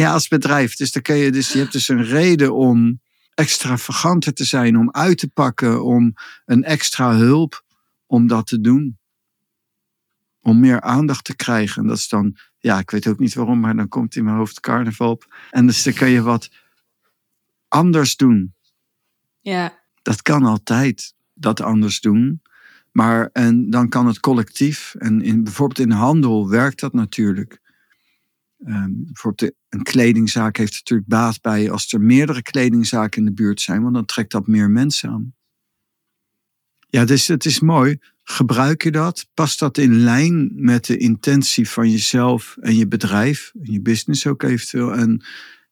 Ja, 0.00 0.12
als 0.12 0.28
bedrijf. 0.28 0.76
Dus, 0.76 0.92
dan 0.92 1.02
kun 1.02 1.16
je, 1.16 1.30
dus 1.30 1.52
je 1.52 1.58
hebt 1.58 1.72
dus 1.72 1.88
een 1.88 2.04
reden 2.04 2.54
om 2.54 3.00
extravaganter 3.34 4.32
te 4.32 4.44
zijn, 4.44 4.78
om 4.78 4.90
uit 4.90 5.18
te 5.18 5.28
pakken, 5.28 5.84
om 5.84 6.14
een 6.44 6.64
extra 6.64 7.16
hulp 7.16 7.64
om 8.06 8.26
dat 8.26 8.46
te 8.46 8.60
doen. 8.60 8.98
Om 10.42 10.60
meer 10.60 10.80
aandacht 10.80 11.24
te 11.24 11.36
krijgen. 11.36 11.82
En 11.82 11.88
dat 11.88 11.96
is 11.96 12.08
dan, 12.08 12.36
ja, 12.58 12.78
ik 12.78 12.90
weet 12.90 13.06
ook 13.06 13.18
niet 13.18 13.34
waarom, 13.34 13.60
maar 13.60 13.76
dan 13.76 13.88
komt 13.88 14.16
in 14.16 14.24
mijn 14.24 14.36
hoofd 14.36 14.60
carnaval 14.60 15.10
op. 15.10 15.34
En 15.50 15.66
dus 15.66 15.82
dan 15.82 15.92
kun 15.92 16.08
je 16.08 16.22
wat 16.22 16.50
anders 17.68 18.16
doen. 18.16 18.54
Ja. 19.40 19.80
Dat 20.02 20.22
kan 20.22 20.44
altijd, 20.44 21.14
dat 21.34 21.60
anders 21.60 22.00
doen. 22.00 22.42
Maar 22.92 23.28
en 23.32 23.70
dan 23.70 23.88
kan 23.88 24.06
het 24.06 24.20
collectief. 24.20 24.94
En 24.94 25.22
in, 25.22 25.44
bijvoorbeeld 25.44 25.78
in 25.78 25.90
handel 25.90 26.48
werkt 26.48 26.80
dat 26.80 26.92
natuurlijk. 26.92 27.60
Um, 28.66 29.04
bijvoorbeeld 29.04 29.52
een 29.68 29.82
kledingzaak 29.82 30.56
heeft 30.56 30.72
natuurlijk 30.72 31.08
baat 31.08 31.40
bij 31.40 31.70
als 31.70 31.92
er 31.92 32.00
meerdere 32.00 32.42
kledingzaken 32.42 33.18
in 33.18 33.24
de 33.24 33.32
buurt 33.32 33.60
zijn, 33.60 33.82
want 33.82 33.94
dan 33.94 34.04
trekt 34.04 34.30
dat 34.30 34.46
meer 34.46 34.70
mensen 34.70 35.10
aan. 35.10 35.34
Ja, 36.88 37.04
dus 37.04 37.26
het 37.26 37.44
is 37.44 37.60
mooi. 37.60 37.98
Gebruik 38.24 38.82
je 38.82 38.90
dat? 38.90 39.26
Past 39.34 39.58
dat 39.58 39.78
in 39.78 40.02
lijn 40.02 40.52
met 40.54 40.84
de 40.84 40.96
intentie 40.96 41.68
van 41.68 41.90
jezelf 41.90 42.56
en 42.60 42.76
je 42.76 42.88
bedrijf 42.88 43.52
en 43.62 43.72
je 43.72 43.80
business 43.80 44.26
ook 44.26 44.42
eventueel? 44.42 44.94
En, 44.94 45.24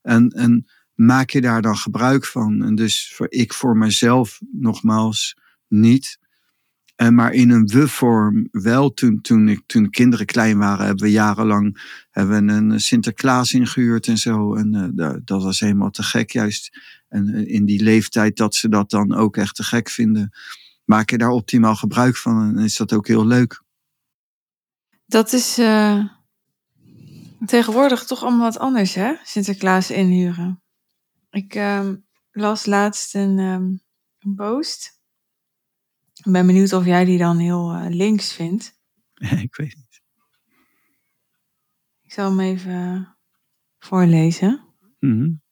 en, 0.02 0.28
en 0.28 0.66
maak 0.95 1.30
je 1.30 1.40
daar 1.40 1.62
dan 1.62 1.76
gebruik 1.76 2.26
van? 2.26 2.62
En 2.62 2.75
dus 2.75 3.12
voor 3.14 3.26
ik 3.30 3.52
voor 3.52 3.76
mezelf 3.76 4.40
nogmaals 4.52 5.37
niet. 5.69 6.19
En 6.97 7.14
maar 7.14 7.33
in 7.33 7.50
een 7.50 7.66
we-vorm 7.66 8.49
wel. 8.50 8.95
Toen, 8.95 9.21
toen, 9.21 9.49
ik, 9.49 9.62
toen 9.66 9.90
kinderen 9.90 10.26
klein 10.26 10.59
waren, 10.59 10.87
hebben 10.87 11.04
we 11.04 11.11
jarenlang 11.11 11.83
hebben 12.11 12.47
we 12.47 12.52
een 12.52 12.80
Sinterklaas 12.80 13.52
ingehuurd 13.52 14.07
en 14.07 14.19
zo. 14.19 14.54
En 14.54 14.92
uh, 14.97 15.14
dat 15.25 15.42
was 15.42 15.61
helemaal 15.61 15.90
te 15.90 16.02
gek 16.02 16.30
juist. 16.30 16.78
En 17.09 17.28
uh, 17.28 17.54
in 17.54 17.64
die 17.64 17.83
leeftijd 17.83 18.37
dat 18.37 18.54
ze 18.54 18.69
dat 18.69 18.90
dan 18.90 19.14
ook 19.14 19.37
echt 19.37 19.54
te 19.54 19.62
gek 19.62 19.90
vinden. 19.90 20.30
Maak 20.91 21.11
je 21.11 21.19
daar 21.19 21.31
optimaal 21.31 21.77
gebruik 21.77 22.17
van 22.17 22.57
en 22.57 22.65
is 22.65 22.77
dat 22.77 22.93
ook 22.93 23.07
heel 23.07 23.27
leuk. 23.27 23.63
Dat 25.07 25.33
is 25.33 25.59
uh, 25.59 26.05
tegenwoordig 27.47 28.05
toch 28.05 28.23
allemaal 28.23 28.41
wat 28.41 28.59
anders, 28.59 28.95
hè? 28.95 29.15
Sinterklaas 29.25 29.91
inhuren. 29.91 30.63
Ik 31.31 31.55
ehm, 31.55 31.97
las 32.31 32.67
laatst 32.67 33.15
een, 33.15 33.39
um, 33.39 33.83
een 34.19 34.35
post 34.35 35.01
ik 36.25 36.33
ben 36.33 36.47
benieuwd 36.47 36.73
of 36.73 36.85
jij 36.85 37.05
die 37.05 37.19
dan 37.19 37.39
heel 37.39 37.75
uh, 37.75 37.87
links 37.89 38.33
vindt. 38.33 38.79
ik 39.47 39.57
weet 39.57 39.77
niet. 39.77 40.03
Ik 42.03 42.13
zal 42.13 42.29
hem 42.29 42.41
even 42.41 43.17
voorlezen. 43.79 44.65
Mm 44.99 45.19
-hmm. 45.21 45.43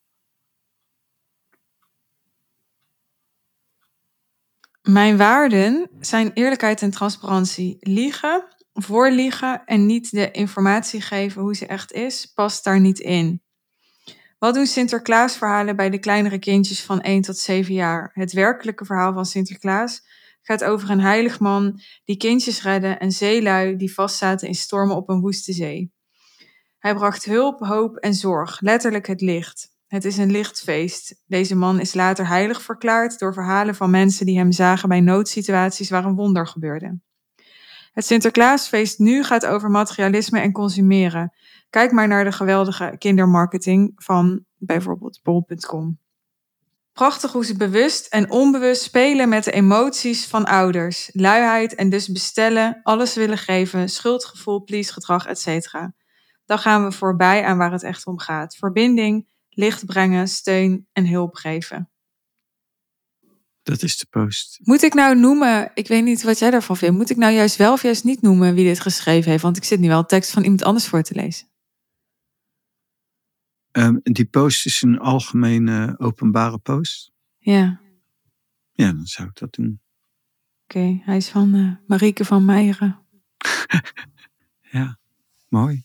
Mijn 4.89 5.17
waarden 5.17 5.91
zijn 6.01 6.31
eerlijkheid 6.35 6.83
en 6.83 6.91
transparantie. 6.91 7.77
Liegen, 7.81 8.45
voorliegen 8.73 9.65
en 9.65 9.87
niet 9.87 10.11
de 10.11 10.31
informatie 10.31 11.01
geven 11.01 11.43
hoe 11.43 11.57
ze 11.57 11.67
echt 11.67 11.93
is, 11.93 12.33
past 12.35 12.65
daar 12.65 12.81
niet 12.81 12.99
in. 12.99 13.43
Wat 14.39 14.55
doen 14.55 14.67
Sinterklaasverhalen 14.67 15.77
bij 15.77 15.91
de 15.91 15.99
kleinere 15.99 16.39
kindjes 16.39 16.83
van 16.83 17.01
1 17.01 17.23
tot 17.23 17.37
7 17.37 17.75
jaar? 17.75 18.11
Het 18.13 18.33
werkelijke 18.33 18.85
verhaal 18.85 19.13
van 19.13 19.27
Sinterklaas 19.27 20.03
gaat 20.43 20.65
over 20.65 20.91
een 20.91 21.01
heilig 21.01 21.41
man 21.41 21.81
die 22.05 22.17
kindjes 22.17 22.63
redde 22.63 22.89
en 22.89 23.13
zeelui 23.13 23.77
die 23.77 23.95
vastzaten 23.95 24.49
in 24.49 24.55
stormen 24.55 24.97
op 24.97 25.09
een 25.09 25.21
woeste 25.21 25.53
zee. 25.53 25.93
Hij 26.79 26.95
bracht 26.95 27.25
hulp, 27.25 27.61
hoop 27.61 27.97
en 27.97 28.15
zorg, 28.15 28.61
letterlijk 28.61 29.07
het 29.07 29.21
licht. 29.21 29.77
Het 29.89 30.05
is 30.05 30.17
een 30.17 30.31
lichtfeest. 30.31 31.23
Deze 31.27 31.57
man 31.57 31.81
is 31.81 31.95
later 31.95 32.27
heilig 32.27 32.63
verklaard 32.63 33.19
door 33.19 33.33
verhalen 33.33 33.75
van 33.75 33.91
mensen 33.91 34.27
die 34.27 34.39
hem 34.39 34.53
zagen 34.53 34.89
bij 34.89 35.01
noodsituaties 35.01 35.91
waar 35.91 36.05
een 36.05 36.15
wonder 36.15 36.47
gebeurde. 36.47 36.99
Het 37.93 38.07
Sinterklaasfeest 38.07 38.99
nu 38.99 39.25
gaat 39.25 39.47
over 39.47 39.71
materialisme 39.71 40.41
en 40.41 40.53
consumeren. 40.53 41.33
Kijk 41.71 41.93
maar 41.93 42.09
naar 42.09 42.25
de 42.25 42.33
geweldige 42.33 42.95
kindermarketing 42.99 43.93
van 43.95 44.45
bijvoorbeeld 44.57 45.21
bol.com. 45.23 45.99
Prachtig 46.93 47.33
hoe 47.33 47.45
ze 47.45 47.57
bewust 47.57 48.07
en 48.07 48.31
onbewust 48.31 48.83
spelen 48.83 49.29
met 49.29 49.45
de 49.45 49.53
emoties 49.53 50.27
van 50.27 50.45
ouders. 50.45 51.11
Luiheid 51.13 51.75
en 51.75 51.91
dus 51.91 52.09
bestellen, 52.09 52.81
alles 52.83 53.15
willen 53.15 53.39
geven, 53.39 53.89
schuldgevoel, 53.89 54.63
please-gedrag, 54.63 55.27
etc. 55.27 55.73
Dan 56.45 56.59
gaan 56.59 56.85
we 56.85 56.93
voorbij 56.93 57.45
aan 57.45 57.59
waar 57.59 57.73
het 57.73 57.83
echt 57.83 58.07
om 58.07 58.19
gaat. 58.19 58.57
Verbinding, 58.57 59.27
licht 59.59 59.87
brengen, 59.87 60.29
steun 60.29 60.87
en 60.93 61.07
hulp 61.07 61.35
geven. 61.35 61.91
Dat 63.63 63.83
is 63.83 63.99
de 63.99 64.07
post. 64.11 64.59
Moet 64.63 64.83
ik 64.83 64.95
nou 64.95 65.19
noemen, 65.19 65.71
ik 65.75 65.89
weet 65.89 66.05
niet 66.05 66.23
wat 66.23 66.39
jij 66.39 66.51
daarvan 66.51 66.77
vindt, 66.77 66.97
moet 66.97 67.11
ik 67.11 67.17
nou 67.17 67.33
juist 67.33 67.57
wel 67.57 67.73
of 67.73 67.83
juist 67.83 68.05
niet 68.05 68.23
noemen 68.23 68.55
wie 68.55 68.65
dit 68.65 68.81
geschreven 68.81 69.31
heeft? 69.31 69.43
Want 69.43 69.57
ik 69.57 69.65
zit 69.65 69.81
nu 69.81 69.89
wel 69.89 70.07
tekst 70.07 70.31
van 70.31 70.43
iemand 70.43 70.63
anders 70.63 70.87
voor 70.87 71.03
te 71.03 71.15
lezen. 71.15 71.47
Um, 73.73 74.01
die 74.03 74.25
post 74.25 74.67
is 74.67 74.83
een 74.83 74.99
algemene 74.99 75.95
openbare 75.99 76.59
post. 76.59 77.13
Ja. 77.39 77.81
Ja, 78.73 78.93
dan 78.93 79.07
zou 79.07 79.29
ik 79.29 79.39
dat 79.39 79.53
doen. 79.53 79.81
Oké, 80.65 81.01
hij 81.05 81.17
is 81.17 81.29
van 81.29 81.55
uh, 81.55 81.73
Marieke 81.87 82.25
van 82.25 82.45
Meijeren. 82.45 82.99
ja, 84.79 84.99
mooi. 85.49 85.85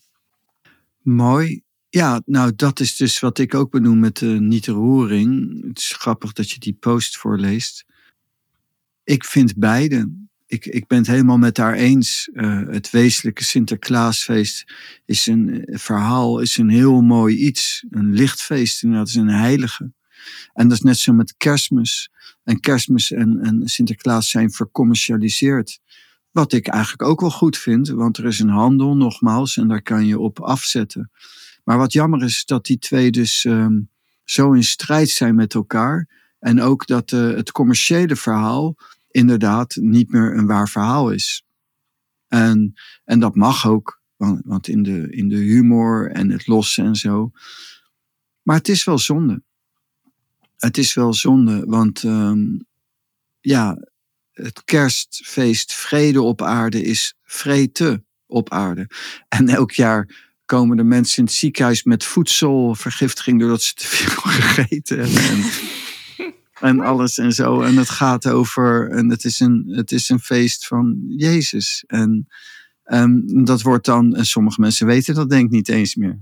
Mooi. 1.01 1.63
Ja, 1.93 2.21
nou 2.25 2.55
dat 2.55 2.79
is 2.79 2.95
dus 2.95 3.19
wat 3.19 3.37
ik 3.37 3.53
ook 3.53 3.71
benoem 3.71 3.99
met 3.99 4.17
de 4.17 4.25
niet-roering. 4.25 5.61
Het 5.67 5.77
is 5.77 5.91
grappig 5.91 6.33
dat 6.33 6.49
je 6.49 6.59
die 6.59 6.73
post 6.73 7.17
voorleest. 7.17 7.85
Ik 9.03 9.25
vind 9.25 9.57
beide 9.57 10.09
ik, 10.53 10.65
ik 10.65 10.87
ben 10.87 10.97
het 10.97 11.07
helemaal 11.07 11.37
met 11.37 11.57
haar 11.57 11.73
eens. 11.73 12.29
Uh, 12.33 12.61
het 12.67 12.89
wezenlijke 12.89 13.43
Sinterklaasfeest 13.43 14.73
is 15.05 15.27
een 15.27 15.47
uh, 15.47 15.77
verhaal, 15.77 16.39
is 16.39 16.57
een 16.57 16.69
heel 16.69 17.01
mooi 17.01 17.37
iets. 17.37 17.85
Een 17.89 18.13
lichtfeest, 18.13 18.91
dat 18.91 19.07
is 19.07 19.15
een 19.15 19.29
heilige. 19.29 19.91
En 20.53 20.67
dat 20.67 20.77
is 20.77 20.83
net 20.83 20.97
zo 20.97 21.13
met 21.13 21.37
kerstmis. 21.37 22.09
En 22.43 22.59
kerstmis 22.59 23.11
en, 23.11 23.39
en 23.39 23.61
Sinterklaas 23.67 24.29
zijn 24.29 24.51
vercommercialiseerd. 24.51 25.79
Wat 26.31 26.53
ik 26.53 26.67
eigenlijk 26.67 27.03
ook 27.03 27.21
wel 27.21 27.31
goed 27.31 27.57
vind, 27.57 27.87
want 27.87 28.17
er 28.17 28.25
is 28.25 28.39
een 28.39 28.49
handel 28.49 28.95
nogmaals 28.95 29.57
en 29.57 29.67
daar 29.67 29.81
kan 29.81 30.05
je 30.05 30.19
op 30.19 30.39
afzetten. 30.39 31.11
Maar 31.63 31.77
wat 31.77 31.93
jammer 31.93 32.23
is 32.23 32.45
dat 32.45 32.65
die 32.65 32.77
twee 32.77 33.11
dus 33.11 33.45
ehm, 33.45 33.79
zo 34.23 34.51
in 34.51 34.63
strijd 34.63 35.09
zijn 35.09 35.35
met 35.35 35.53
elkaar. 35.53 36.07
En 36.39 36.61
ook 36.61 36.87
dat 36.87 37.11
uh, 37.11 37.35
het 37.35 37.51
commerciële 37.51 38.15
verhaal 38.15 38.75
inderdaad 39.11 39.75
niet 39.75 40.11
meer 40.11 40.37
een 40.37 40.45
waar 40.45 40.69
verhaal 40.69 41.11
is. 41.11 41.45
En, 42.27 42.73
en 43.03 43.19
dat 43.19 43.35
mag 43.35 43.67
ook, 43.67 44.01
want, 44.15 44.41
want 44.45 44.67
in, 44.67 44.83
de, 44.83 45.09
in 45.09 45.29
de 45.29 45.35
humor 45.35 46.11
en 46.11 46.29
het 46.29 46.47
lossen 46.47 46.85
en 46.85 46.95
zo. 46.95 47.31
Maar 48.41 48.57
het 48.57 48.69
is 48.69 48.83
wel 48.83 48.97
zonde. 48.97 49.43
Het 50.57 50.77
is 50.77 50.93
wel 50.93 51.13
zonde, 51.13 51.65
want 51.65 52.03
um, 52.03 52.65
ja, 53.39 53.77
het 54.31 54.63
kerstfeest 54.63 55.73
vrede 55.73 56.21
op 56.21 56.41
aarde 56.41 56.81
is 56.81 57.17
vrede 57.23 58.03
op 58.25 58.49
aarde. 58.49 58.89
En 59.27 59.49
elk 59.49 59.71
jaar 59.71 60.32
komen 60.45 60.77
de 60.77 60.83
mensen 60.83 61.17
in 61.17 61.23
het 61.23 61.33
ziekenhuis 61.33 61.83
met 61.83 62.03
voedselvergiftiging 62.03 63.39
doordat 63.39 63.61
ze 63.61 63.73
te 63.73 63.87
veel 63.87 64.31
gegeten 64.31 64.99
hebben. 64.99 65.23
En, 65.23 66.33
en 66.59 66.79
alles 66.89 67.17
en 67.17 67.31
zo. 67.31 67.61
En 67.61 67.77
het 67.77 67.89
gaat 67.89 68.27
over, 68.27 68.89
en 68.89 69.09
het 69.09 69.23
is 69.23 69.39
een, 69.39 69.63
het 69.67 69.91
is 69.91 70.09
een 70.09 70.19
feest 70.19 70.67
van 70.67 71.03
Jezus. 71.07 71.83
En 71.87 72.27
um, 72.85 73.45
dat 73.45 73.61
wordt 73.61 73.85
dan, 73.85 74.15
en 74.15 74.25
sommige 74.25 74.61
mensen 74.61 74.85
weten 74.85 75.15
dat 75.15 75.29
denk 75.29 75.45
ik 75.45 75.51
niet 75.51 75.69
eens 75.69 75.95
meer. 75.95 76.21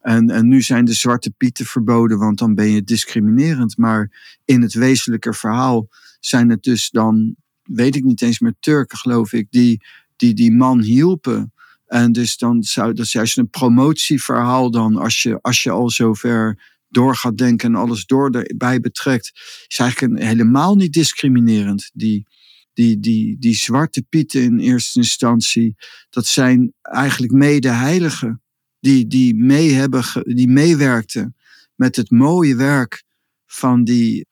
En, 0.00 0.30
en 0.30 0.48
nu 0.48 0.62
zijn 0.62 0.84
de 0.84 0.92
zwarte 0.92 1.30
pieten 1.30 1.66
verboden, 1.66 2.18
want 2.18 2.38
dan 2.38 2.54
ben 2.54 2.70
je 2.70 2.82
discriminerend. 2.82 3.76
Maar 3.76 4.34
in 4.44 4.62
het 4.62 4.74
wezenlijke 4.74 5.34
verhaal 5.34 5.88
zijn 6.20 6.50
het 6.50 6.62
dus 6.62 6.90
dan, 6.90 7.34
weet 7.62 7.96
ik 7.96 8.04
niet 8.04 8.22
eens 8.22 8.38
meer, 8.38 8.54
Turken 8.60 8.98
geloof 8.98 9.32
ik, 9.32 9.46
die 9.50 9.80
die, 10.20 10.34
die 10.34 10.52
man 10.52 10.80
hielpen. 10.80 11.52
En 11.90 12.12
dus 12.12 12.36
dan 12.36 12.62
zou 12.62 12.92
dat 12.92 13.04
is 13.04 13.12
juist 13.12 13.38
een 13.38 13.50
promotieverhaal 13.50 14.70
dan, 14.70 14.96
als 14.96 15.22
je, 15.22 15.38
als 15.40 15.62
je 15.62 15.70
al 15.70 15.90
zover 15.90 16.70
door 16.88 17.16
gaat 17.16 17.38
denken 17.38 17.68
en 17.68 17.80
alles 17.80 18.06
door 18.06 18.30
erbij 18.30 18.80
betrekt, 18.80 19.30
is 19.68 19.78
eigenlijk 19.78 20.12
een, 20.12 20.26
helemaal 20.26 20.74
niet 20.74 20.92
discriminerend. 20.92 21.90
Die, 21.94 22.26
die, 22.72 23.00
die, 23.00 23.36
die 23.38 23.54
zwarte 23.54 24.02
pieten 24.02 24.42
in 24.42 24.58
eerste 24.58 24.98
instantie, 24.98 25.76
dat 26.10 26.26
zijn 26.26 26.72
eigenlijk 26.82 27.32
mede-heiligen 27.32 28.42
die, 28.80 29.06
die, 29.06 29.34
mee 29.34 29.72
hebben, 29.72 30.04
die 30.22 30.48
meewerkten 30.48 31.36
met 31.74 31.96
het 31.96 32.10
mooie 32.10 32.56
werk 32.56 33.04
van 33.46 33.84
die 33.84 34.26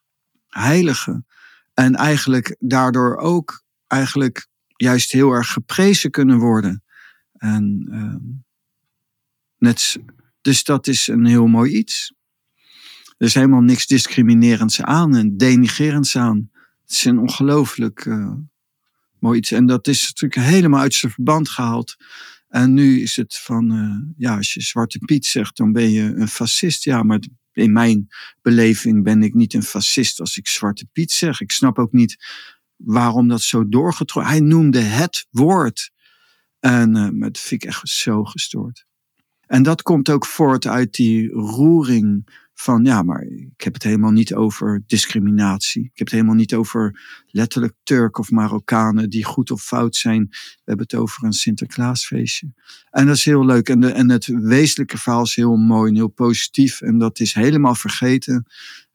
heiligen. 0.48 1.26
En 1.74 1.94
eigenlijk 1.94 2.56
daardoor 2.58 3.16
ook 3.16 3.62
eigenlijk 3.86 4.46
juist 4.76 5.12
heel 5.12 5.30
erg 5.30 5.52
geprezen 5.52 6.10
kunnen 6.10 6.38
worden. 6.38 6.82
En, 7.38 7.86
uh, 7.90 8.36
net, 9.58 9.96
dus 10.40 10.64
dat 10.64 10.86
is 10.86 11.08
een 11.08 11.26
heel 11.26 11.46
mooi 11.46 11.72
iets. 11.72 12.12
Er 13.16 13.26
is 13.26 13.34
helemaal 13.34 13.60
niks 13.60 13.86
discriminerends 13.86 14.82
aan 14.82 15.16
en 15.16 15.36
denigerends 15.36 16.16
aan. 16.16 16.50
Het 16.82 16.90
is 16.90 17.04
een 17.04 17.18
ongelooflijk 17.18 18.04
uh, 18.04 18.32
mooi 19.18 19.38
iets. 19.38 19.50
En 19.50 19.66
dat 19.66 19.86
is 19.86 20.06
natuurlijk 20.06 20.50
helemaal 20.50 20.80
uit 20.80 20.94
zijn 20.94 21.12
verband 21.12 21.48
gehaald. 21.48 21.96
En 22.48 22.74
nu 22.74 23.00
is 23.00 23.16
het 23.16 23.38
van, 23.38 23.72
uh, 23.72 24.14
ja, 24.16 24.36
als 24.36 24.54
je 24.54 24.60
Zwarte 24.60 24.98
Piet 24.98 25.26
zegt, 25.26 25.56
dan 25.56 25.72
ben 25.72 25.90
je 25.90 26.02
een 26.02 26.28
fascist. 26.28 26.84
Ja, 26.84 27.02
maar 27.02 27.20
in 27.52 27.72
mijn 27.72 28.08
beleving 28.42 29.04
ben 29.04 29.22
ik 29.22 29.34
niet 29.34 29.54
een 29.54 29.62
fascist 29.62 30.20
als 30.20 30.36
ik 30.36 30.46
Zwarte 30.46 30.86
Piet 30.92 31.10
zeg. 31.10 31.40
Ik 31.40 31.52
snap 31.52 31.78
ook 31.78 31.92
niet 31.92 32.16
waarom 32.76 33.28
dat 33.28 33.42
zo 33.42 33.68
doorgetrokken. 33.68 34.32
Hij 34.32 34.40
noemde 34.40 34.80
het 34.80 35.26
woord. 35.30 35.90
En 36.60 36.96
uh, 36.96 37.20
dat 37.20 37.38
vind 37.38 37.62
ik 37.62 37.68
echt 37.68 37.88
zo 37.88 38.24
gestoord. 38.24 38.86
En 39.46 39.62
dat 39.62 39.82
komt 39.82 40.10
ook 40.10 40.26
voort 40.26 40.66
uit 40.66 40.94
die 40.94 41.30
roering 41.30 42.28
van 42.60 42.84
ja, 42.84 43.02
maar 43.02 43.22
ik 43.22 43.60
heb 43.60 43.74
het 43.74 43.82
helemaal 43.82 44.10
niet 44.10 44.34
over 44.34 44.82
discriminatie. 44.86 45.82
Ik 45.82 45.98
heb 45.98 46.06
het 46.06 46.10
helemaal 46.10 46.34
niet 46.34 46.54
over 46.54 47.00
letterlijk 47.26 47.74
Turk 47.82 48.18
of 48.18 48.30
Marokkanen 48.30 49.10
die 49.10 49.24
goed 49.24 49.50
of 49.50 49.62
fout 49.62 49.96
zijn. 49.96 50.26
We 50.30 50.62
hebben 50.64 50.86
het 50.90 51.00
over 51.00 51.24
een 51.24 51.32
Sinterklaasfeestje. 51.32 52.52
En 52.90 53.06
dat 53.06 53.16
is 53.16 53.24
heel 53.24 53.44
leuk. 53.44 53.68
En, 53.68 53.80
de, 53.80 53.90
en 53.90 54.10
het 54.10 54.26
wezenlijke 54.26 54.98
verhaal 54.98 55.22
is 55.22 55.34
heel 55.34 55.56
mooi 55.56 55.90
en 55.90 55.96
heel 55.96 56.08
positief. 56.08 56.80
En 56.80 56.98
dat 56.98 57.20
is 57.20 57.34
helemaal 57.34 57.74
vergeten. 57.74 58.46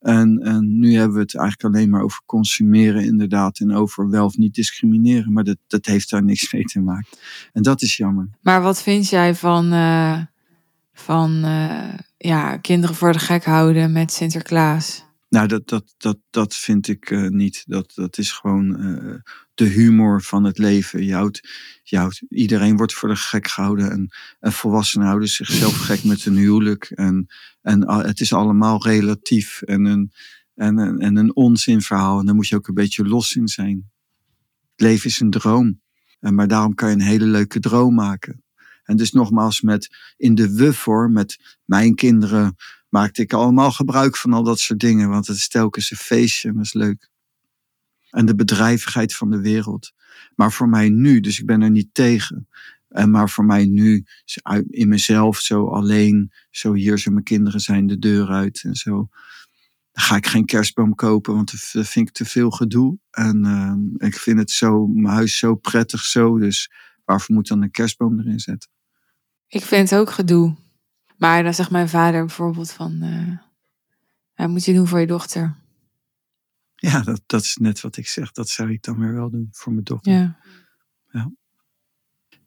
En, 0.04 0.40
en 0.40 0.80
nu 0.80 0.96
hebben 0.96 1.16
we 1.16 1.22
het 1.22 1.36
eigenlijk 1.36 1.76
alleen 1.76 1.90
maar 1.90 2.02
over 2.02 2.22
consumeren, 2.26 3.04
inderdaad. 3.04 3.60
En 3.60 3.74
over 3.74 4.10
wel 4.10 4.26
of 4.26 4.38
niet 4.38 4.56
discrimineren. 4.56 5.34
Maar 5.34 5.44
dat, 5.44 5.58
dat 5.68 5.86
heeft 5.86 6.10
daar 6.10 6.24
niks 6.24 6.54
mee 6.54 6.64
te 6.64 6.80
maken. 6.80 7.18
En 7.54 7.62
dat 7.62 7.82
is 7.82 7.98
jammer. 7.98 8.30
Maar 8.42 8.62
wat 8.62 8.82
vind 8.82 9.10
jij 9.10 9.36
van. 9.36 9.74
Uh, 9.74 10.20
van 10.94 11.46
uh 11.46 11.94
ja, 12.18 12.58
kinderen 12.58 12.96
voor 12.96 13.12
de 13.12 13.20
gek 13.20 13.46
houden 13.46 13.92
met 13.92 14.12
Sinterklaas. 14.12 15.06
Nou, 15.34 15.48
dat, 15.48 15.68
dat, 15.68 15.94
dat, 15.98 16.18
dat 16.30 16.56
vind 16.56 16.88
ik 16.88 17.10
uh, 17.10 17.30
niet. 17.30 17.64
Dat, 17.68 17.92
dat 17.96 18.18
is 18.18 18.32
gewoon 18.32 18.86
uh, 18.86 19.16
de 19.54 19.66
humor 19.66 20.22
van 20.22 20.44
het 20.44 20.58
leven. 20.58 21.06
Je 21.06 21.16
houdt, 21.96 22.24
iedereen 22.30 22.78
wordt 22.78 22.94
voor 22.94 23.10
de 23.10 23.16
gek 23.16 23.48
gehouden. 23.48 23.92
En, 23.92 24.10
en 24.40 24.52
volwassenen 24.52 25.08
houden 25.08 25.30
zichzelf 25.30 25.78
gek 25.78 26.04
met 26.04 26.26
een 26.26 26.36
huwelijk. 26.36 26.84
En, 26.84 27.28
en 27.62 27.90
het 27.90 28.20
is 28.20 28.34
allemaal 28.34 28.84
relatief 28.84 29.62
en 29.62 29.86
een, 29.86 30.12
en, 30.56 30.80
en, 30.80 31.00
en 31.00 31.16
een 31.16 31.36
onzinverhaal. 31.36 32.20
En 32.20 32.26
daar 32.26 32.36
moet 32.36 32.48
je 32.48 32.56
ook 32.56 32.68
een 32.68 32.74
beetje 32.74 33.08
los 33.08 33.36
in 33.36 33.48
zijn. 33.48 33.92
Het 34.72 34.82
leven 34.82 35.10
is 35.10 35.20
een 35.20 35.30
droom. 35.30 35.82
En, 36.20 36.36
maar 36.36 36.48
daarom 36.48 36.74
kan 36.74 36.90
je 36.90 36.96
een 36.96 37.02
hele 37.02 37.26
leuke 37.26 37.60
droom 37.60 37.94
maken. 37.94 38.43
En 38.84 38.96
dus 38.96 39.12
nogmaals, 39.12 39.62
met 39.62 40.14
in 40.18 40.36
de 40.36 40.56
we-vorm, 40.56 41.14
met 41.14 41.58
mijn 41.66 41.96
kinderen, 41.96 42.56
maakte 42.90 43.22
ik 43.22 43.34
allemaal 43.34 43.72
gebruik 43.72 44.18
van 44.18 44.34
al 44.34 44.44
dat 44.44 44.60
soort 44.60 44.80
dingen. 44.80 45.10
Want 45.10 45.28
het 45.28 45.38
is 45.38 45.48
telkens 45.48 45.92
een 45.92 45.98
feestje 45.98 46.50
en 46.50 46.56
dat 46.56 46.64
is 46.64 46.74
leuk. 46.74 47.10
En 48.10 48.26
de 48.26 48.36
bedrijvigheid 48.36 49.16
van 49.16 49.32
de 49.32 49.42
wereld. 49.42 49.92
Maar 50.36 50.52
voor 50.52 50.70
mij 50.70 50.90
nu, 50.90 51.20
dus 51.20 51.40
ik 51.40 51.46
ben 51.46 51.62
er 51.62 51.72
niet 51.72 51.90
tegen. 51.94 52.48
En 52.94 53.12
maar 53.12 53.30
voor 53.30 53.46
mij 53.46 53.66
nu, 53.66 54.06
in 54.68 54.88
mezelf, 54.88 55.40
zo 55.40 55.68
alleen, 55.68 56.32
zo 56.52 56.74
hier 56.74 57.00
zo 57.00 57.12
mijn 57.12 57.24
kinderen 57.24 57.60
zijn 57.60 57.88
de 57.88 58.00
deur 58.00 58.28
uit 58.28 58.64
en 58.64 58.76
zo. 58.76 59.10
Dan 59.92 60.04
ga 60.04 60.16
ik 60.16 60.28
geen 60.28 60.46
kerstboom 60.46 60.96
kopen, 60.96 61.34
want 61.34 61.52
dat 61.52 61.88
vind 61.88 62.08
ik 62.08 62.14
te 62.14 62.26
veel 62.26 62.50
gedoe. 62.50 62.98
En 63.12 63.46
uh, 63.46 64.08
ik 64.08 64.16
vind 64.16 64.40
het 64.40 64.52
zo, 64.52 64.88
mijn 64.88 65.14
huis 65.14 65.38
zo 65.38 65.56
prettig 65.56 66.04
zo, 66.04 66.40
dus 66.40 66.72
waarvoor 67.06 67.36
moet 67.36 67.48
dan 67.48 67.62
een 67.62 67.72
kerstboom 67.72 68.20
erin 68.20 68.40
zetten? 68.40 68.70
Ik 69.48 69.64
vind 69.64 69.90
het 69.90 70.00
ook 70.00 70.12
gedoe. 70.12 70.56
Maar 71.18 71.44
dan 71.44 71.54
zegt 71.54 71.72
mijn 71.72 71.90
vader 71.90 72.26
bijvoorbeeld 72.26 72.72
van, 72.72 73.00
uh, 73.04 73.38
ja, 74.36 74.48
moet 74.48 74.66
je 74.66 74.74
doen 74.74 74.88
voor 74.88 75.00
je 75.00 75.08
dochter. 75.08 75.56
Ja, 76.76 77.02
dat, 77.02 77.22
dat 77.26 77.42
is 77.42 77.58
net 77.58 77.82
wat 77.82 77.98
ik 77.98 78.08
zeg. 78.08 78.32
Dat 78.32 78.50
zou 78.50 78.72
ik 78.72 78.84
dan 78.84 79.00
weer 79.00 79.14
wel 79.14 79.30
doen 79.30 79.48
voor 79.52 79.72
mijn 79.72 79.84
dochter. 79.84 80.12
Ja. 80.12 80.38
ja. 81.12 81.32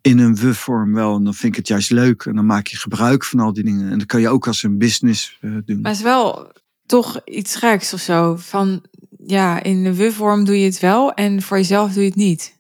In 0.01 0.19
een 0.19 0.37
we-vorm 0.37 0.95
wel. 0.95 1.17
En 1.17 1.25
dan 1.25 1.35
vind 1.35 1.53
ik 1.53 1.59
het 1.59 1.69
juist 1.69 1.91
leuk. 1.91 2.25
En 2.25 2.35
dan 2.35 2.47
maak 2.47 2.67
je 2.67 2.77
gebruik 2.77 3.25
van 3.25 3.41
al 3.41 3.53
die 3.53 3.65
dingen. 3.65 3.91
En 3.91 3.99
dat 3.99 4.07
kan 4.07 4.21
je 4.21 4.29
ook 4.29 4.47
als 4.47 4.63
een 4.63 4.79
business 4.79 5.39
uh, 5.41 5.59
doen. 5.65 5.81
Maar 5.81 5.91
het 5.91 6.01
is 6.01 6.07
wel 6.07 6.53
toch 6.87 7.21
iets 7.25 7.57
geks 7.57 7.93
of 7.93 8.01
zo. 8.01 8.37
Van, 8.37 8.83
ja, 9.27 9.63
in 9.63 9.85
de 9.85 9.95
we-vorm 9.95 10.45
doe 10.45 10.59
je 10.59 10.65
het 10.65 10.81
wel. 10.81 11.15
En 11.15 11.43
voor 11.43 11.57
jezelf 11.57 11.93
doe 11.93 12.03
je 12.03 12.09
het 12.09 12.19
niet. 12.19 12.56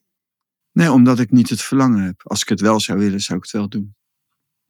Nee, 0.76 0.92
omdat 0.92 1.18
ik 1.18 1.30
niet 1.30 1.48
het 1.48 1.62
verlangen 1.62 2.04
heb. 2.04 2.20
Als 2.24 2.42
ik 2.42 2.48
het 2.48 2.60
wel 2.60 2.80
zou 2.80 2.98
willen, 2.98 3.20
zou 3.20 3.38
ik 3.38 3.44
het 3.44 3.52
wel 3.52 3.68
doen. 3.68 3.94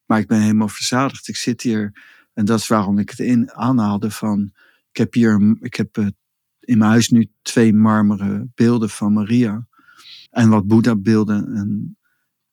Maar 0.04 0.18
ik 0.18 0.26
ben 0.26 0.40
helemaal 0.40 0.68
verzadigd. 0.68 1.28
Ik 1.28 1.36
zit 1.36 1.62
hier 1.62 1.92
en 2.34 2.44
dat 2.44 2.58
is 2.58 2.66
waarom 2.66 2.98
ik 2.98 3.10
het 3.10 3.18
in 3.18 3.52
aanhaalde 3.52 4.10
van. 4.10 4.52
Ik 4.90 4.96
heb 4.96 5.14
hier, 5.14 5.56
ik 5.60 5.74
heb 5.74 5.96
uh, 5.96 6.06
in 6.60 6.78
mijn 6.78 6.90
huis 6.90 7.08
nu 7.08 7.30
twee 7.42 7.72
marmeren 7.72 8.52
beelden 8.54 8.90
van 8.90 9.12
Maria. 9.12 9.66
En 10.30 10.48
wat 10.48 10.66
Boeddha-beelden. 10.66 11.54
En, 11.54 11.98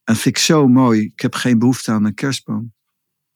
en 0.03 0.15
vind 0.15 0.35
ik 0.35 0.41
zo 0.41 0.67
mooi. 0.67 1.01
Ik 1.01 1.19
heb 1.19 1.35
geen 1.35 1.59
behoefte 1.59 1.91
aan 1.91 2.05
een 2.05 2.13
kerstboom. 2.13 2.73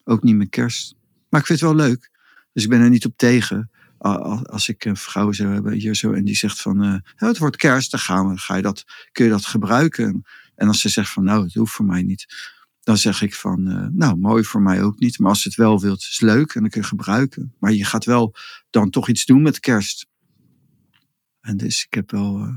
Ook 0.04 0.22
niet 0.22 0.36
met 0.36 0.48
kerst. 0.48 0.94
Maar 1.28 1.40
ik 1.40 1.46
vind 1.46 1.60
het 1.60 1.68
wel 1.68 1.86
leuk. 1.86 2.10
Dus 2.52 2.62
ik 2.62 2.70
ben 2.70 2.80
er 2.80 2.90
niet 2.90 3.06
op 3.06 3.16
tegen. 3.16 3.70
Als 3.98 4.68
ik 4.68 4.84
een 4.84 4.96
vrouw 4.96 5.32
zou 5.32 5.52
hebben 5.52 5.72
hier 5.72 5.94
zo 5.94 6.12
en 6.12 6.24
die 6.24 6.36
zegt 6.36 6.62
van 6.62 6.84
uh, 6.84 6.94
het 7.14 7.38
wordt 7.38 7.56
kerst, 7.56 7.90
dan 7.90 8.00
gaan 8.00 8.28
we, 8.28 8.38
ga 8.38 8.56
je 8.56 8.62
dat, 8.62 8.84
kun 9.12 9.24
je 9.24 9.30
dat 9.30 9.46
gebruiken. 9.46 10.22
En 10.54 10.68
als 10.68 10.80
ze 10.80 10.88
zegt 10.88 11.10
van 11.10 11.24
nou, 11.24 11.44
het 11.44 11.54
hoeft 11.54 11.72
voor 11.72 11.84
mij 11.84 12.02
niet 12.02 12.26
dan 12.88 12.98
zeg 12.98 13.22
ik 13.22 13.34
van, 13.34 13.68
uh, 13.68 13.86
nou, 13.90 14.16
mooi 14.16 14.44
voor 14.44 14.62
mij 14.62 14.82
ook 14.82 14.98
niet. 14.98 15.18
Maar 15.18 15.28
als 15.28 15.44
het 15.44 15.54
wel 15.54 15.80
wilt, 15.80 16.00
is 16.00 16.20
leuk 16.20 16.54
en 16.54 16.60
dan 16.60 16.70
kun 16.70 16.80
je 16.80 16.86
gebruiken. 16.86 17.54
Maar 17.58 17.72
je 17.72 17.84
gaat 17.84 18.04
wel 18.04 18.34
dan 18.70 18.90
toch 18.90 19.08
iets 19.08 19.24
doen 19.26 19.42
met 19.42 19.60
kerst. 19.60 20.06
En 21.40 21.56
dus 21.56 21.84
ik 21.84 21.94
heb 21.94 22.10
wel 22.10 22.38
uh, 22.38 22.56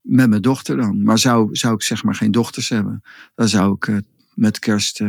met 0.00 0.28
mijn 0.28 0.42
dochter 0.42 0.76
dan. 0.76 1.02
Maar 1.02 1.18
zou, 1.18 1.56
zou 1.56 1.74
ik 1.74 1.82
zeg 1.82 2.02
maar 2.02 2.14
geen 2.14 2.30
dochters 2.30 2.68
hebben, 2.68 3.02
dan 3.34 3.48
zou 3.48 3.76
ik 3.78 4.02
met 4.34 4.58
kerst, 4.58 5.00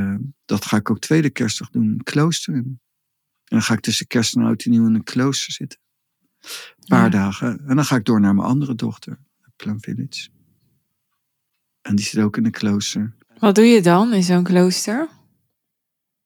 dat 0.46 0.66
ga 0.66 0.78
ik 0.78 0.90
ook 0.90 1.00
tweede 1.00 1.30
kerstdag 1.30 1.70
doen, 1.70 2.02
klooster. 2.04 2.64
En 3.52 3.58
dan 3.58 3.62
ga 3.62 3.74
ik 3.74 3.80
tussen 3.80 4.08
kerst 4.08 4.36
en 4.36 4.42
oud 4.42 4.64
en 4.64 4.72
nieuw 4.72 4.86
in 4.88 4.94
een 4.96 5.04
klooster 5.04 5.54
zitten. 5.54 5.80
Een 6.42 6.86
paar 6.88 7.04
Ja. 7.04 7.10
dagen. 7.10 7.68
En 7.68 7.76
dan 7.76 7.86
ga 7.86 7.96
ik 7.96 8.06
door 8.06 8.20
naar 8.20 8.36
mijn 8.36 8.48
andere 8.48 8.76
dochter, 8.76 9.20
Plum 9.56 9.82
Village. 9.82 10.30
En 11.82 11.96
die 11.96 12.06
zit 12.06 12.24
ook 12.24 12.38
in 12.38 12.46
een 12.46 12.52
klooster. 12.52 13.16
Wat 13.40 13.56
doe 13.56 13.66
je 13.66 13.82
dan 13.82 14.14
in 14.14 14.24
zo'n 14.24 14.44
klooster? 14.44 15.10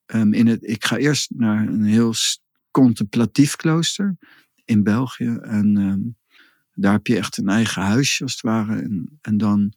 Ehm, 0.06 0.32
in 0.32 0.46
het, 0.46 0.68
ik 0.68 0.84
ga 0.84 0.96
eerst 0.96 1.30
naar 1.30 1.68
een 1.68 1.84
heel 1.84 2.14
contemplatief 2.70 3.56
klooster 3.56 4.16
in 4.64 4.82
België. 4.82 5.38
En 5.42 5.76
ehm, 5.76 6.00
daar 6.74 6.92
heb 6.92 7.06
je 7.06 7.16
echt 7.16 7.36
een 7.36 7.48
eigen 7.48 7.82
huisje 7.82 8.22
als 8.22 8.32
het 8.32 8.40
ware. 8.40 8.76
En, 8.80 9.18
en 9.20 9.36
dan 9.36 9.72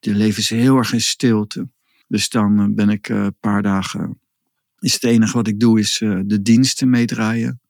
leven 0.00 0.42
ze 0.42 0.54
heel 0.54 0.76
erg 0.76 0.92
in 0.92 1.00
stilte. 1.00 1.68
Dus 2.08 2.28
dan 2.28 2.58
eh, 2.60 2.66
ben 2.74 2.88
ik 2.88 3.08
eh, 3.08 3.16
een 3.24 3.38
paar 3.40 3.62
dagen. 3.62 4.20
Is 4.86 4.92
het 4.92 5.04
enige 5.04 5.32
wat 5.32 5.46
ik 5.46 5.60
doe, 5.60 5.78
is 5.78 6.00
eh, 6.00 6.20
de 6.24 6.42
diensten 6.42 6.90
meedraaien. 6.90 7.60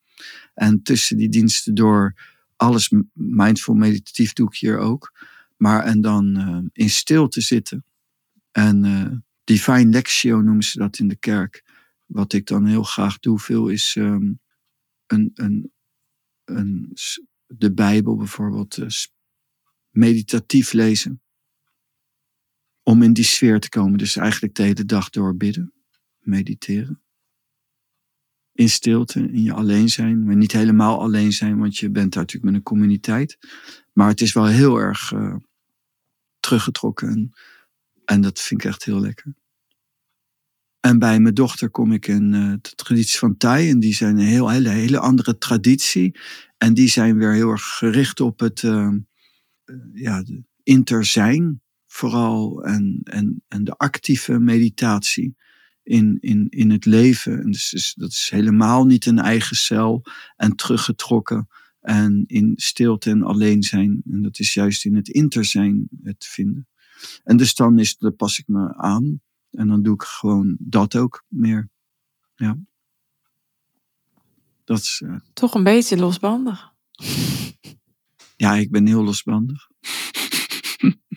En 0.55 0.83
tussen 0.83 1.17
die 1.17 1.29
diensten 1.29 1.75
door 1.75 2.15
alles 2.57 2.93
mindful 3.13 3.75
meditatief 3.75 4.33
doe 4.33 4.47
ik 4.47 4.57
hier 4.57 4.79
ook. 4.79 5.13
Maar 5.57 5.85
en 5.85 6.01
dan 6.01 6.37
eh, 6.37 6.59
in 6.73 6.91
stilte 6.91 7.41
zitten. 7.41 7.85
En 8.53 8.85
eh, 8.85 9.13
divine 9.45 9.91
lectio 9.91 10.41
noemen 10.41 10.65
ze 10.65 10.79
dat 10.79 10.99
in 10.99 11.09
de 11.09 11.17
kerk. 11.17 11.65
Wat 12.07 12.33
ik 12.33 12.47
dan 12.47 12.67
heel 12.67 12.83
graag 12.83 13.19
doe, 13.19 13.39
veel 13.39 13.69
is 13.69 13.97
ehm, 13.97 14.33
een, 15.07 15.31
een, 15.35 15.73
een, 16.45 16.97
de 17.47 17.73
Bijbel 17.73 18.17
bijvoorbeeld 18.17 18.79
meditatief 19.91 20.73
lezen. 20.73 21.23
Om 22.83 23.03
in 23.03 23.13
die 23.13 23.25
sfeer 23.25 23.61
te 23.61 23.69
komen. 23.69 23.99
Dus 23.99 24.17
eigenlijk 24.17 24.55
de 24.55 24.63
hele 24.63 24.85
dag 24.85 25.11
door 25.11 25.37
bidden, 25.37 25.73
mediteren. 26.19 27.05
In 28.57 28.69
stilte, 28.69 29.21
in 29.21 29.43
je 29.43 29.53
alleen 29.53 29.89
zijn. 29.89 30.25
Maar 30.25 30.37
niet 30.37 30.53
helemaal 30.53 31.01
alleen 31.01 31.33
zijn, 31.33 31.59
want 31.59 31.77
je 31.77 31.91
bent 31.91 32.13
daar 32.13 32.23
natuurlijk 32.23 32.53
met 32.53 32.55
een 32.55 32.63
communiteit. 32.63 33.39
Maar 33.93 34.09
het 34.09 34.21
is 34.21 34.33
wel 34.33 34.47
heel 34.47 34.77
erg 34.77 35.13
eh, 35.13 35.35
teruggetrokken. 36.41 37.33
En, 38.05 38.21
dat 38.21 38.41
vind 38.41 38.65
ik 38.65 38.67
echt 38.67 38.85
heel 38.85 39.01
lekker. 39.01 39.35
En 40.81 40.99
bij 40.99 41.21
mijn 41.21 41.35
dochter 41.35 41.71
kom 41.71 41.93
ik 41.93 42.07
in 42.07 42.35
eh, 42.35 42.53
de 42.61 42.75
traditie 42.75 43.19
van 43.19 43.37
Thai. 43.37 43.71
En 43.71 43.81
die 43.81 43.95
zijn 43.95 44.19
een 44.19 44.27
heel, 44.27 44.51
hele, 44.51 44.69
hele 44.69 44.99
andere 44.99 45.39
traditie. 45.39 46.19
En 46.59 46.75
die 46.75 46.89
zijn 46.89 47.19
weer 47.19 47.33
heel 47.33 47.51
erg 47.51 47.77
gericht 47.77 48.21
op 48.21 48.41
het 48.41 48.63
eh, 48.63 48.93
ja, 49.93 50.23
de 50.23 50.43
interzijn 50.63 51.61
vooral. 51.87 52.65
En, 52.65 53.01
en, 53.05 53.43
en 53.49 53.65
de 53.65 53.73
actieve 53.73 54.39
meditatie 54.39 55.37
in, 55.87 56.19
in, 56.21 56.47
in 56.49 56.71
het 56.71 56.85
leven. 56.85 57.43
En 57.43 57.51
dus, 57.51 57.95
dat 57.97 58.11
is 58.11 58.29
helemaal 58.31 58.85
niet 58.85 59.07
een 59.07 59.19
eigen 59.19 59.57
cel 59.57 60.03
en 60.37 60.57
teruggetrokken. 60.57 61.49
En 61.81 62.25
in 62.27 62.53
stilte 62.57 63.11
en 63.11 63.23
alleen 63.23 63.63
zijn. 63.63 64.03
En 64.11 64.23
dat 64.23 64.39
is 64.39 64.55
juist 64.55 64.85
in 64.85 64.97
het 64.97 65.09
interzijn 65.09 65.89
het 66.03 66.25
vinden. 66.25 66.69
En 67.25 67.37
dus 67.37 67.55
dan, 67.55 67.79
is, 67.79 67.97
dan 67.97 68.17
pas 68.17 68.39
ik 68.39 68.49
me 68.49 68.77
aan. 68.77 69.21
En 69.51 69.67
dan 69.67 69.83
doe 69.83 69.95
ik 69.95 70.03
gewoon 70.03 70.57
dat 70.59 70.97
ook 70.97 71.25
meer. 71.29 71.69
Ja. 72.35 72.59
Dat 74.65 74.79
is, 74.79 75.03
eh, 75.05 75.17
Toch 75.33 75.55
een 75.55 75.65
beetje 75.65 75.97
losbandig. 75.97 76.73
ja, 78.37 78.55
ik 78.55 78.71
ben 78.71 78.87
heel 78.87 79.05
losbandig. 79.05 79.69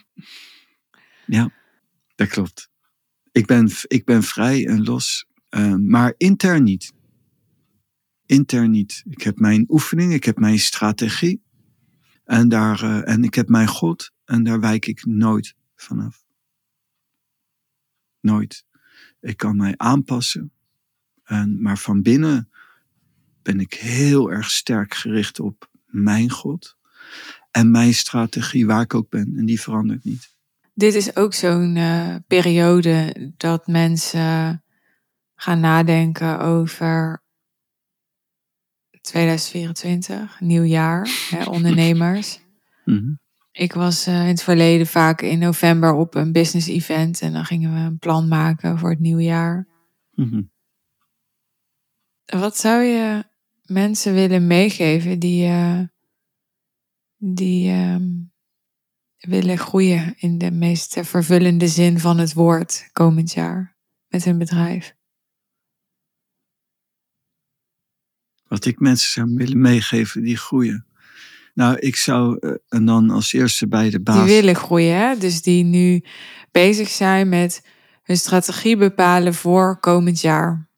ja, 1.26 1.52
dat 2.16 2.28
klopt. 2.28 2.70
Ik 3.32 3.46
ben, 3.46 3.70
ik 3.88 4.06
ben 4.06 4.24
vrij 4.24 4.68
en 4.68 4.84
los, 4.84 5.26
eh, 5.50 5.76
maar 5.76 6.14
intern 6.18 6.64
niet. 6.64 6.94
Intern 8.26 8.72
niet. 8.72 9.04
Ik 9.10 9.22
heb 9.22 9.40
mijn 9.40 9.66
oefening, 9.68 10.14
ik 10.14 10.24
heb 10.24 10.38
mijn 10.38 10.60
strategie. 10.60 11.42
En, 12.24 12.50
daar, 12.50 12.84
eh, 12.84 13.14
en 13.14 13.24
ik 13.24 13.34
heb 13.34 13.50
mijn 13.50 13.68
God. 13.68 14.12
En 14.26 14.44
daar 14.44 14.60
wijk 14.60 14.86
ik 14.86 15.06
nooit 15.06 15.56
vanaf. 15.76 16.26
Nooit. 18.20 18.66
Ik 19.20 19.38
kan 19.38 19.56
mij 19.56 19.74
aanpassen. 19.78 20.52
En, 21.24 21.62
maar 21.62 21.78
van 21.78 22.02
binnen 22.02 22.50
ben 23.42 23.60
ik 23.60 23.74
heel 23.74 24.32
erg 24.32 24.52
sterk 24.52 24.94
gericht 24.94 25.40
op 25.40 25.70
mijn 25.86 26.30
God. 26.30 26.78
En 27.52 27.72
mijn 27.72 27.94
strategie 27.94 28.66
waar 28.66 28.82
ik 28.82 28.94
ook 28.94 29.10
ben. 29.10 29.34
En 29.38 29.46
die 29.46 29.62
verandert 29.62 30.04
niet. 30.04 30.38
Dit 30.80 30.94
is 30.94 31.16
ook 31.16 31.34
zo'n 31.34 31.76
eh, 31.76 32.16
periode 32.28 33.14
dat 33.38 33.68
mensen 33.68 34.64
gaan 35.36 35.60
nadenken 35.60 36.40
over 36.40 37.24
2024, 39.02 40.40
nieuw 40.40 40.64
jaar, 40.64 41.10
hè, 41.30 41.46
ondernemers. 41.56 42.40
Mhm. 42.86 43.14
Ik 43.52 43.74
was 43.74 44.08
eh, 44.08 44.22
in 44.22 44.28
het 44.28 44.44
verleden 44.44 44.88
vaak 44.88 45.22
in 45.22 45.40
november 45.40 45.94
op 45.94 46.16
een 46.16 46.32
business 46.32 46.68
event 46.68 47.22
en 47.22 47.34
dan 47.34 47.46
gingen 47.46 47.74
we 47.74 47.80
een 47.80 48.00
plan 48.00 48.28
maken 48.28 48.78
voor 48.78 48.90
het 48.90 49.00
nieuwe 49.00 49.24
jaar. 49.24 49.68
Mhm. 50.12 50.42
Wat 52.26 52.58
zou 52.58 52.84
je 52.84 53.24
mensen 53.66 54.14
willen 54.14 54.48
meegeven 54.48 55.20
die, 55.20 55.46
eh, 55.46 55.82
die 57.18 57.70
ehm, 57.70 58.29
willen 59.20 59.58
groeien 59.58 60.16
in 60.18 60.38
de 60.38 60.52
meest 60.52 60.98
vervullende 61.02 61.68
zin 61.68 62.00
van 62.00 62.18
het 62.18 62.34
woord 62.34 62.90
komend 62.94 63.32
jaar 63.32 63.78
met 64.08 64.24
hun 64.24 64.38
bedrijf? 64.38 64.96
Wat 68.48 68.66
ik 68.66 68.80
mensen 68.80 69.12
zou 69.12 69.36
willen 69.36 69.62
meegeven 69.62 70.24
die 70.24 70.38
groeien. 70.38 70.86
Nou, 71.54 71.80
ik 71.80 71.96
zou, 71.96 72.38
eh, 72.40 72.52
en 72.68 72.86
dan 72.86 73.10
als 73.10 73.34
eerste 73.34 73.68
bij 73.68 73.90
de 73.90 74.02
baas. 74.02 74.26
Die 74.26 74.36
willen 74.36 74.56
groeien, 74.56 74.96
hè? 74.96 75.18
dus 75.18 75.42
die 75.42 75.64
nu 75.64 76.04
bezig 76.52 76.90
zijn 76.90 77.30
met 77.30 77.62
hun 78.04 78.18
strategie 78.18 78.78
bepalen 78.78 79.34
voor 79.34 79.80
komend 79.80 80.22
jaar. 80.22 80.70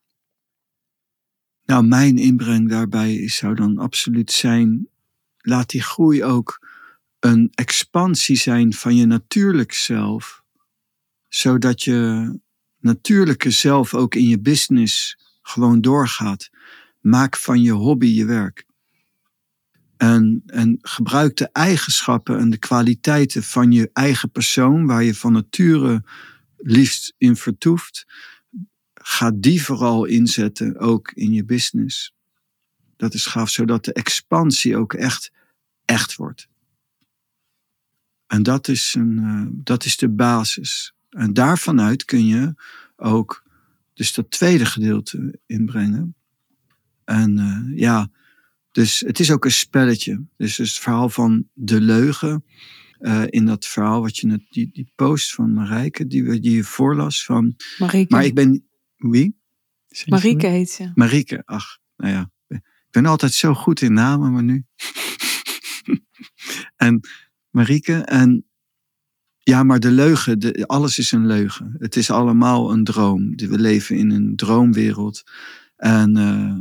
Nou, 1.65 1.83
mijn 1.83 2.17
inbreng 2.17 2.69
daarbij 2.69 3.29
zou 3.29 3.55
dan 3.55 3.77
absoluut 3.77 4.31
zijn, 4.31 4.87
laat 5.37 5.69
die 5.69 5.81
groei 5.81 6.23
ook 6.23 6.60
een 7.21 7.49
expansie 7.53 8.35
zijn 8.35 8.73
van 8.73 8.95
je 8.95 9.05
natuurlijk 9.05 9.73
zelf, 9.73 10.43
zodat 11.29 11.83
je 11.83 12.31
natuurlijke 12.79 13.51
zelf 13.51 13.93
ook 13.93 14.15
in 14.15 14.27
je 14.27 14.39
business 14.39 15.17
gewoon 15.41 15.81
doorgaat. 15.81 16.49
Maak 16.99 17.37
van 17.37 17.61
je 17.61 17.71
hobby 17.71 18.07
je 18.07 18.25
werk. 18.25 18.65
En, 19.97 20.43
en 20.45 20.77
gebruik 20.81 21.37
de 21.37 21.49
eigenschappen 21.51 22.39
en 22.39 22.49
de 22.49 22.57
kwaliteiten 22.57 23.43
van 23.43 23.71
je 23.71 23.89
eigen 23.93 24.31
persoon, 24.31 24.85
waar 24.85 25.03
je 25.03 25.15
van 25.15 25.33
nature 25.33 26.03
liefst 26.57 27.13
in 27.17 27.35
vertoeft, 27.35 28.05
ga 28.93 29.31
die 29.35 29.63
vooral 29.63 30.05
inzetten 30.05 30.79
ook 30.79 31.11
in 31.11 31.33
je 31.33 31.45
business. 31.45 32.13
Dat 32.97 33.13
is 33.13 33.25
gaaf, 33.25 33.49
zodat 33.49 33.85
de 33.85 33.93
expansie 33.93 34.77
ook 34.77 34.93
echt, 34.93 35.31
echt 35.85 36.15
wordt. 36.15 36.49
En 38.31 38.43
dat 38.43 38.67
is, 38.67 38.93
een, 38.97 39.17
eh, 39.17 39.45
dat 39.63 39.85
is 39.85 39.97
de 39.97 40.09
basis. 40.09 40.93
En 41.09 41.33
daarvanuit 41.33 42.05
kun 42.05 42.25
je 42.25 42.53
ook 42.95 43.43
dus 43.93 44.13
dat 44.13 44.31
tweede 44.31 44.65
gedeelte 44.65 45.39
inbrengen. 45.45 46.15
En 47.03 47.37
eh, 47.37 47.79
ja, 47.79 48.09
dus 48.71 48.99
het 48.99 49.19
is 49.19 49.31
ook 49.31 49.45
een 49.45 49.51
spelletje. 49.51 50.23
Dus 50.37 50.57
het 50.57 50.71
verhaal 50.71 51.09
van 51.09 51.47
de 51.53 51.81
leugen. 51.81 52.43
eh, 52.99 53.23
in 53.29 53.45
dat 53.45 53.65
verhaal 53.67 54.01
wat 54.01 54.17
je 54.17 54.27
net, 54.27 54.41
die, 54.49 54.69
die 54.73 54.91
post 54.95 55.33
van 55.33 55.53
Marijke, 55.53 56.07
die, 56.07 56.23
we- 56.23 56.39
die 56.39 56.55
je 56.55 56.63
voorlas 56.63 57.25
van. 57.25 57.55
Marieke, 57.77 58.13
Maar 58.15 58.25
ik 58.25 58.33
ben. 58.35 58.67
Wie? 58.97 59.35
Marieke 60.05 60.47
heet 60.47 60.69
ze. 60.69 60.91
Marieke, 60.95 61.41
ach, 61.45 61.77
nou 61.97 62.11
ja. 62.13 62.31
Ik 62.47 62.61
ben 62.91 63.05
altijd 63.05 63.33
zo 63.33 63.53
goed 63.53 63.81
in 63.81 63.93
namen, 63.93 64.31
maar 64.31 64.43
nu. 64.43 64.63
en 66.75 66.99
Marieke, 67.51 67.93
en 67.93 68.45
ja, 69.43 69.63
maar 69.63 69.79
de 69.79 69.91
leugen, 69.91 70.39
de, 70.39 70.67
alles 70.67 70.97
is 70.97 71.11
een 71.11 71.25
leugen. 71.25 71.75
Het 71.79 71.95
is 71.95 72.09
allemaal 72.09 72.71
een 72.71 72.83
droom. 72.83 73.35
We 73.35 73.59
leven 73.59 73.97
in 73.97 74.11
een 74.11 74.35
droomwereld. 74.35 75.23
En, 75.75 76.17
eh, 76.17 76.59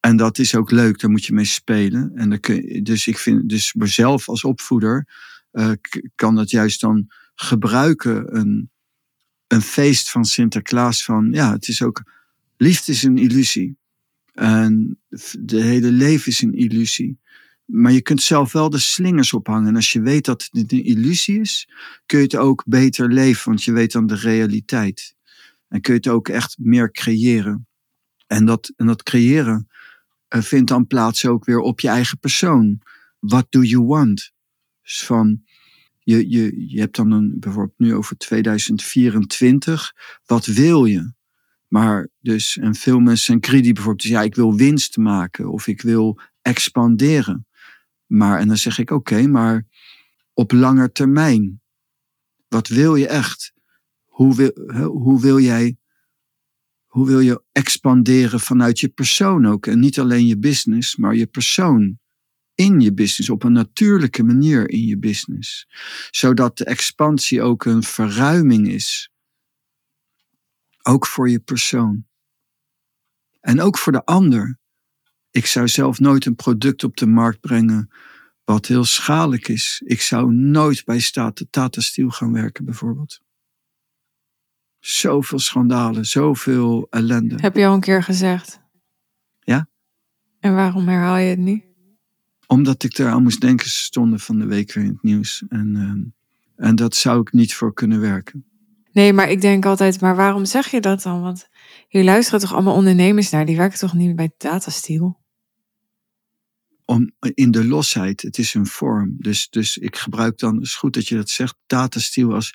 en 0.00 0.16
dat 0.16 0.38
is 0.38 0.54
ook 0.54 0.70
leuk, 0.70 1.00
daar 1.00 1.10
moet 1.10 1.24
je 1.24 1.32
mee 1.32 1.44
spelen. 1.44 2.12
En 2.14 2.28
dan 2.30 2.40
kun 2.40 2.82
dus 2.82 3.06
ik 3.06 3.18
vind, 3.18 3.48
dus 3.48 3.74
mezelf 3.74 4.28
als 4.28 4.44
opvoeder 4.44 5.08
eh, 5.50 5.72
kan 6.14 6.34
dat 6.34 6.50
juist 6.50 6.80
dan 6.80 7.06
gebruiken. 7.34 8.36
Een, 8.36 8.70
een 9.46 9.62
feest 9.62 10.10
van 10.10 10.24
Sinterklaas 10.24 11.04
van, 11.04 11.32
ja, 11.32 11.52
het 11.52 11.68
is 11.68 11.82
ook, 11.82 12.02
liefde 12.56 12.92
is 12.92 13.02
een 13.02 13.18
illusie. 13.18 13.78
En 14.32 15.00
de 15.38 15.62
hele 15.62 15.92
leven 15.92 16.32
is 16.32 16.42
een 16.42 16.54
illusie. 16.54 17.18
Maar 17.72 17.92
je 17.92 18.02
kunt 18.02 18.22
zelf 18.22 18.52
wel 18.52 18.70
de 18.70 18.78
slingers 18.78 19.32
ophangen. 19.32 19.68
En 19.68 19.76
als 19.76 19.92
je 19.92 20.00
weet 20.00 20.24
dat 20.24 20.48
het 20.50 20.72
een 20.72 20.84
illusie 20.84 21.40
is, 21.40 21.68
kun 22.06 22.18
je 22.18 22.24
het 22.24 22.36
ook 22.36 22.64
beter 22.66 23.12
leven, 23.12 23.48
want 23.48 23.62
je 23.62 23.72
weet 23.72 23.92
dan 23.92 24.06
de 24.06 24.14
realiteit. 24.14 25.14
En 25.68 25.80
kun 25.80 25.92
je 25.94 25.98
het 25.98 26.08
ook 26.08 26.28
echt 26.28 26.56
meer 26.58 26.90
creëren. 26.90 27.68
En 28.26 28.44
dat, 28.44 28.72
en 28.76 28.86
dat 28.86 29.02
creëren 29.02 29.68
uh, 30.28 30.42
vindt 30.42 30.68
dan 30.68 30.86
plaats 30.86 31.26
ook 31.26 31.44
weer 31.44 31.58
op 31.58 31.80
je 31.80 31.88
eigen 31.88 32.18
persoon. 32.18 32.80
What 33.18 33.46
do 33.48 33.60
you 33.62 33.84
want? 33.84 34.32
Dus 34.82 35.04
van, 35.04 35.42
je, 35.98 36.30
je, 36.30 36.68
je 36.68 36.80
hebt 36.80 36.96
dan 36.96 37.10
een, 37.10 37.36
bijvoorbeeld 37.38 37.78
nu 37.78 37.94
over 37.94 38.16
2024. 38.16 39.92
Wat 40.24 40.46
wil 40.46 40.84
je? 40.84 41.12
Maar 41.68 42.08
dus, 42.20 42.58
en 42.58 42.74
veel 42.74 42.98
mensen 42.98 43.24
zijn 43.24 43.44
greedy 43.44 43.72
bijvoorbeeld. 43.72 44.08
Ja, 44.08 44.22
ik 44.22 44.34
wil 44.34 44.56
winst 44.56 44.96
maken 44.96 45.50
of 45.50 45.66
ik 45.66 45.82
wil 45.82 46.20
expanderen. 46.42 47.46
Maar, 48.10 48.38
en 48.38 48.48
dan 48.48 48.56
zeg 48.56 48.78
ik, 48.78 48.90
oké, 48.90 49.26
maar 49.26 49.66
op 50.32 50.52
langer 50.52 50.92
termijn. 50.92 51.62
Wat 52.48 52.68
wil 52.68 52.96
je 52.96 53.06
echt? 53.06 53.52
Hoe 54.04 54.34
wil, 54.34 54.52
hoe 54.86 55.20
wil 55.20 55.38
jij, 55.38 55.78
hoe 56.86 57.06
wil 57.06 57.20
je 57.20 57.42
expanderen 57.52 58.40
vanuit 58.40 58.80
je 58.80 58.88
persoon 58.88 59.46
ook? 59.46 59.66
En 59.66 59.80
niet 59.80 59.98
alleen 59.98 60.26
je 60.26 60.38
business, 60.38 60.96
maar 60.96 61.14
je 61.14 61.26
persoon 61.26 61.98
in 62.54 62.80
je 62.80 62.94
business, 62.94 63.30
op 63.30 63.42
een 63.42 63.52
natuurlijke 63.52 64.22
manier 64.22 64.70
in 64.70 64.84
je 64.84 64.98
business. 64.98 65.68
Zodat 66.10 66.58
de 66.58 66.64
expansie 66.64 67.42
ook 67.42 67.64
een 67.64 67.82
verruiming 67.82 68.68
is. 68.68 69.10
Ook 70.82 71.06
voor 71.06 71.30
je 71.30 71.40
persoon. 71.40 72.06
En 73.40 73.60
ook 73.60 73.78
voor 73.78 73.92
de 73.92 74.04
ander. 74.04 74.59
Ik 75.30 75.46
zou 75.46 75.68
zelf 75.68 76.00
nooit 76.00 76.26
een 76.26 76.34
product 76.34 76.84
op 76.84 76.96
de 76.96 77.06
markt 77.06 77.40
brengen 77.40 77.90
wat 78.44 78.66
heel 78.66 78.84
schadelijk 78.84 79.48
is. 79.48 79.82
Ik 79.84 80.00
zou 80.00 80.32
nooit 80.32 80.84
bij 80.84 81.10
Tata 81.50 81.80
Steel 81.80 82.10
gaan 82.10 82.32
werken 82.32 82.64
bijvoorbeeld. 82.64 83.20
Zoveel 84.78 85.38
schandalen, 85.38 86.06
zoveel 86.06 86.86
ellende. 86.90 87.34
Heb 87.40 87.56
je 87.56 87.66
al 87.66 87.74
een 87.74 87.80
keer 87.80 88.02
gezegd? 88.02 88.60
Ja. 89.40 89.68
En 90.40 90.54
waarom 90.54 90.88
herhaal 90.88 91.16
je 91.16 91.30
het 91.30 91.38
nu? 91.38 91.62
Omdat 92.46 92.82
ik 92.82 92.98
eraan 92.98 93.22
moest 93.22 93.40
denken, 93.40 93.70
ze 93.70 93.78
stonden 93.78 94.20
van 94.20 94.38
de 94.38 94.46
week 94.46 94.72
weer 94.72 94.84
in 94.84 94.90
het 94.90 95.02
nieuws. 95.02 95.42
En, 95.48 95.74
uh, 95.76 96.66
en 96.66 96.76
dat 96.76 96.94
zou 96.94 97.20
ik 97.20 97.32
niet 97.32 97.54
voor 97.54 97.74
kunnen 97.74 98.00
werken. 98.00 98.44
Nee, 98.92 99.12
maar 99.12 99.30
ik 99.30 99.40
denk 99.40 99.66
altijd, 99.66 100.00
maar 100.00 100.16
waarom 100.16 100.44
zeg 100.44 100.70
je 100.70 100.80
dat 100.80 101.02
dan? 101.02 101.22
Want 101.22 101.48
hier 101.88 102.04
luisteren 102.04 102.40
toch 102.40 102.52
allemaal 102.52 102.74
ondernemers 102.74 103.30
naar, 103.30 103.46
die 103.46 103.56
werken 103.56 103.78
toch 103.78 103.94
niet 103.94 104.16
bij 104.16 104.32
Data 104.36 104.70
Steel? 104.70 105.19
Om, 106.90 107.10
in 107.34 107.50
de 107.50 107.64
losheid, 107.64 108.22
het 108.22 108.38
is 108.38 108.54
een 108.54 108.66
vorm. 108.66 109.16
Dus, 109.18 109.48
dus 109.48 109.78
ik 109.78 109.96
gebruik 109.96 110.38
dan, 110.38 110.54
het 110.54 110.64
is 110.64 110.74
goed 110.74 110.94
dat 110.94 111.08
je 111.08 111.16
dat 111.16 111.28
zegt, 111.30 111.56
Data 111.66 112.00
Steel 112.00 112.34
als 112.34 112.54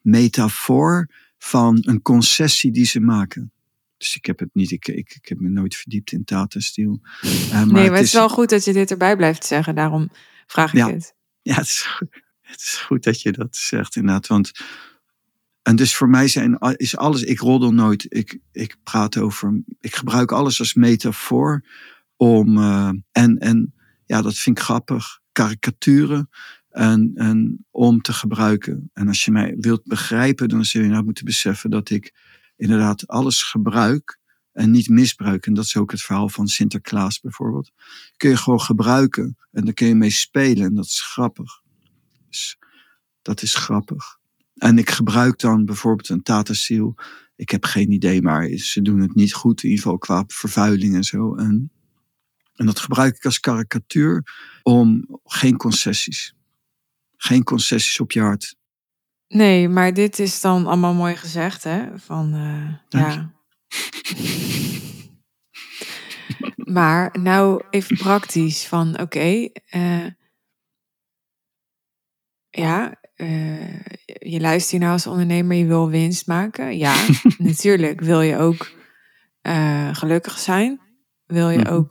metafoor 0.00 1.08
van 1.38 1.78
een 1.80 2.02
concessie 2.02 2.70
die 2.70 2.84
ze 2.84 3.00
maken. 3.00 3.52
Dus 3.96 4.16
ik 4.16 4.26
heb 4.26 4.38
het 4.38 4.48
niet, 4.52 4.70
ik, 4.70 4.88
ik, 4.88 5.14
ik 5.14 5.28
heb 5.28 5.40
me 5.40 5.48
nooit 5.48 5.76
verdiept 5.76 6.12
in 6.12 6.24
Tata 6.24 6.60
Steel. 6.60 7.00
Uh, 7.02 7.50
maar 7.50 7.66
nee, 7.66 7.88
maar 7.88 7.98
het 7.98 8.06
is, 8.06 8.12
wel 8.12 8.28
goed 8.28 8.48
dat 8.48 8.64
je 8.64 8.72
dit 8.72 8.90
erbij 8.90 9.16
blijft 9.16 9.44
zeggen, 9.46 9.74
daarom 9.74 10.10
vraag 10.46 10.72
ik 10.72 10.78
ja, 10.78 10.90
het. 10.90 11.14
Ja, 11.42 11.54
het 11.54 11.66
is, 11.66 11.82
goed, 11.82 12.22
het 12.40 12.60
is 12.60 12.76
goed 12.86 13.02
dat 13.02 13.20
je 13.20 13.32
dat 13.32 13.56
zegt 13.56 13.96
inderdaad, 13.96 14.26
want... 14.26 14.52
En 15.62 15.76
dus 15.76 15.94
voor 15.94 16.08
mij 16.08 16.28
zijn, 16.28 16.58
is 16.76 16.96
alles, 16.96 17.22
ik 17.22 17.38
roddel 17.38 17.72
nooit, 17.72 18.06
ik, 18.08 18.38
ik 18.52 18.76
praat 18.82 19.16
over, 19.16 19.62
ik 19.80 19.94
gebruik 19.94 20.32
alles 20.32 20.58
als 20.58 20.74
metafoor 20.74 21.64
om, 22.16 22.58
uh, 22.58 22.90
en, 23.12 23.38
en 23.38 23.73
ja, 24.06 24.22
dat 24.22 24.34
vind 24.34 24.58
ik 24.58 24.64
grappig, 24.64 25.20
karikaturen, 25.32 26.28
en, 26.74 27.10
en 27.14 27.66
om 27.70 28.00
te 28.00 28.12
gebruiken. 28.12 28.90
En 28.92 29.08
als 29.08 29.24
je 29.24 29.30
mij 29.30 29.56
wilt 29.58 29.84
begrijpen, 29.84 30.48
dan 30.48 30.64
zul 30.64 30.82
je 30.82 30.88
nou 30.88 31.04
moeten 31.04 31.24
beseffen 31.24 31.70
dat 31.70 31.90
ik 31.90 32.14
inderdaad 32.56 33.06
alles 33.06 33.42
gebruik 33.42 34.18
en 34.52 34.70
niet 34.70 34.88
misbruik. 34.88 35.46
En 35.46 35.54
dat 35.54 35.64
is 35.64 35.76
ook 35.76 35.90
het 35.90 36.02
verhaal 36.02 36.28
van 36.28 36.48
Sinterklaas 36.48 37.20
bijvoorbeeld. 37.20 37.70
Kun 38.16 38.30
je 38.30 38.36
gewoon 38.36 38.60
gebruiken 38.60 39.36
en 39.50 39.64
daar 39.64 39.74
kun 39.74 39.86
je 39.86 39.94
mee 39.94 40.10
spelen 40.10 40.64
en 40.64 40.74
dat 40.74 40.84
is 40.84 41.02
grappig. 41.02 41.62
Dus 42.28 42.58
dat 43.22 43.42
is 43.42 43.54
grappig. 43.54 44.18
En 44.54 44.78
ik 44.78 44.90
gebruik 44.90 45.38
dan 45.38 45.64
bijvoorbeeld 45.64 46.08
een 46.08 46.22
Tata. 46.22 46.54
Ik 47.36 47.50
heb 47.50 47.64
geen 47.64 47.92
idee, 47.92 48.22
maar 48.22 48.48
ze 48.48 48.82
doen 48.82 49.00
het 49.00 49.14
niet 49.14 49.34
goed, 49.34 49.62
in 49.62 49.68
ieder 49.68 49.84
geval 49.84 49.98
qua 49.98 50.24
vervuiling 50.26 50.94
en 50.94 51.04
zo. 51.04 51.34
En, 51.34 51.70
en 52.54 52.66
dat 52.66 52.78
gebruik 52.78 53.16
ik 53.16 53.24
als 53.24 53.40
karikatuur 53.40 54.22
om 54.62 55.06
geen 55.24 55.56
concessies. 55.56 56.34
Geen 57.16 57.44
concessies 57.44 58.00
op 58.00 58.12
je 58.12 58.20
hart. 58.20 58.56
Nee, 59.28 59.68
maar 59.68 59.94
dit 59.94 60.18
is 60.18 60.40
dan 60.40 60.66
allemaal 60.66 60.94
mooi 60.94 61.16
gezegd, 61.16 61.64
hè? 61.64 61.98
Van, 61.98 62.34
uh, 62.34 62.74
ja. 62.88 63.32
maar 66.76 67.18
nou 67.20 67.62
even 67.70 67.96
praktisch 67.96 68.66
van, 68.66 68.92
oké, 68.92 69.02
okay, 69.02 69.52
uh, 69.70 70.06
ja, 72.50 73.00
uh, 73.16 73.80
je 74.04 74.40
luistert 74.40 74.70
hier 74.70 74.80
nou 74.80 74.92
als 74.92 75.06
ondernemer, 75.06 75.56
je 75.56 75.66
wil 75.66 75.88
winst 75.88 76.26
maken. 76.26 76.76
Ja, 76.78 77.06
natuurlijk 77.38 78.00
wil 78.00 78.20
je 78.20 78.38
ook 78.38 78.72
gelukkig 79.92 80.38
zijn. 80.38 80.80
Wil 81.26 81.50
je 81.50 81.58
mm 81.58 81.88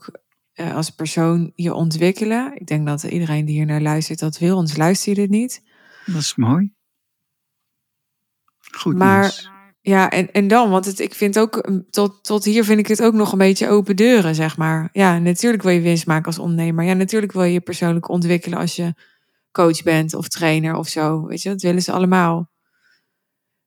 ook 0.56 0.72
als 0.74 0.90
persoon 0.90 1.52
je 1.56 1.74
ontwikkelen. 1.74 2.52
Ik 2.56 2.68
denk 2.68 2.88
dat 2.88 3.04
iedereen 3.04 3.46
die 3.46 3.56
hier 3.56 3.66
naar 3.66 3.82
luistert 3.82 4.20
dat 4.20 4.38
wil, 4.38 4.56
anders 4.56 4.78
luister 4.78 5.10
je 5.10 5.16
dit 5.16 5.30
niet. 5.30 5.64
Dat 6.06 6.16
is 6.16 6.36
mooi. 6.36 6.74
Goed 8.72 8.96
maar 8.98 9.22
nieuws. 9.22 9.50
ja, 9.82 10.10
en, 10.10 10.32
en 10.32 10.48
dan, 10.48 10.70
want 10.70 10.86
het, 10.86 11.00
ik 11.00 11.14
vind 11.14 11.40
ook, 11.40 11.70
tot, 11.90 12.24
tot 12.24 12.44
hier 12.44 12.64
vind 12.64 12.80
ik 12.80 12.88
het 12.88 13.02
ook 13.02 13.14
nog 13.14 13.32
een 13.32 13.38
beetje 13.38 13.70
open 13.70 13.96
deuren, 13.96 14.36
zeg 14.36 14.58
maar. 14.58 14.90
Ja, 14.92 15.20
natuurlijk 15.20 15.64
wil 15.64 15.72
je 15.72 15.82
winst 15.82 16.06
maken 16.06 16.26
als 16.26 16.40
ondernemer. 16.40 16.86
Ja, 16.86 16.94
natuurlijk 16.94 17.32
wil 17.32 17.44
je 17.44 17.54
je 17.54 17.62
persoonlijk 17.62 18.10
ontwikkelen 18.10 18.60
als 18.60 18.76
je 18.76 18.94
coach 19.52 19.84
bent 19.84 20.14
of 20.14 20.28
trainer 20.28 20.76
of 20.76 20.88
zo. 20.88 21.26
Weet 21.26 21.42
je, 21.42 21.50
dat 21.50 21.62
willen 21.62 21.82
ze 21.82 21.92
allemaal. 21.92 22.52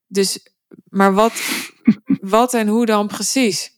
Dus, 0.06 0.54
maar 0.84 1.14
wat, 1.14 1.32
wat 2.20 2.54
en 2.54 2.68
hoe 2.68 2.86
dan 2.86 3.06
precies? 3.06 3.75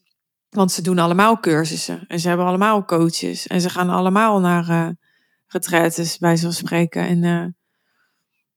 Want 0.49 0.73
ze 0.73 0.83
doen 0.83 0.99
allemaal 0.99 1.41
cursussen 1.41 2.07
en 2.07 2.21
ze 2.21 2.29
hebben 2.29 2.47
allemaal 2.47 2.85
coaches 2.85 3.47
en 3.47 3.61
ze 3.61 3.71
gaan 3.71 3.91
allemaal 3.91 4.41
naar 4.41 4.69
uh, 4.69 4.89
retraites, 5.47 6.19
bij 6.19 6.37
zo'n 6.37 6.53
spreken. 6.53 7.07
En, 7.07 7.23
uh, 7.23 7.47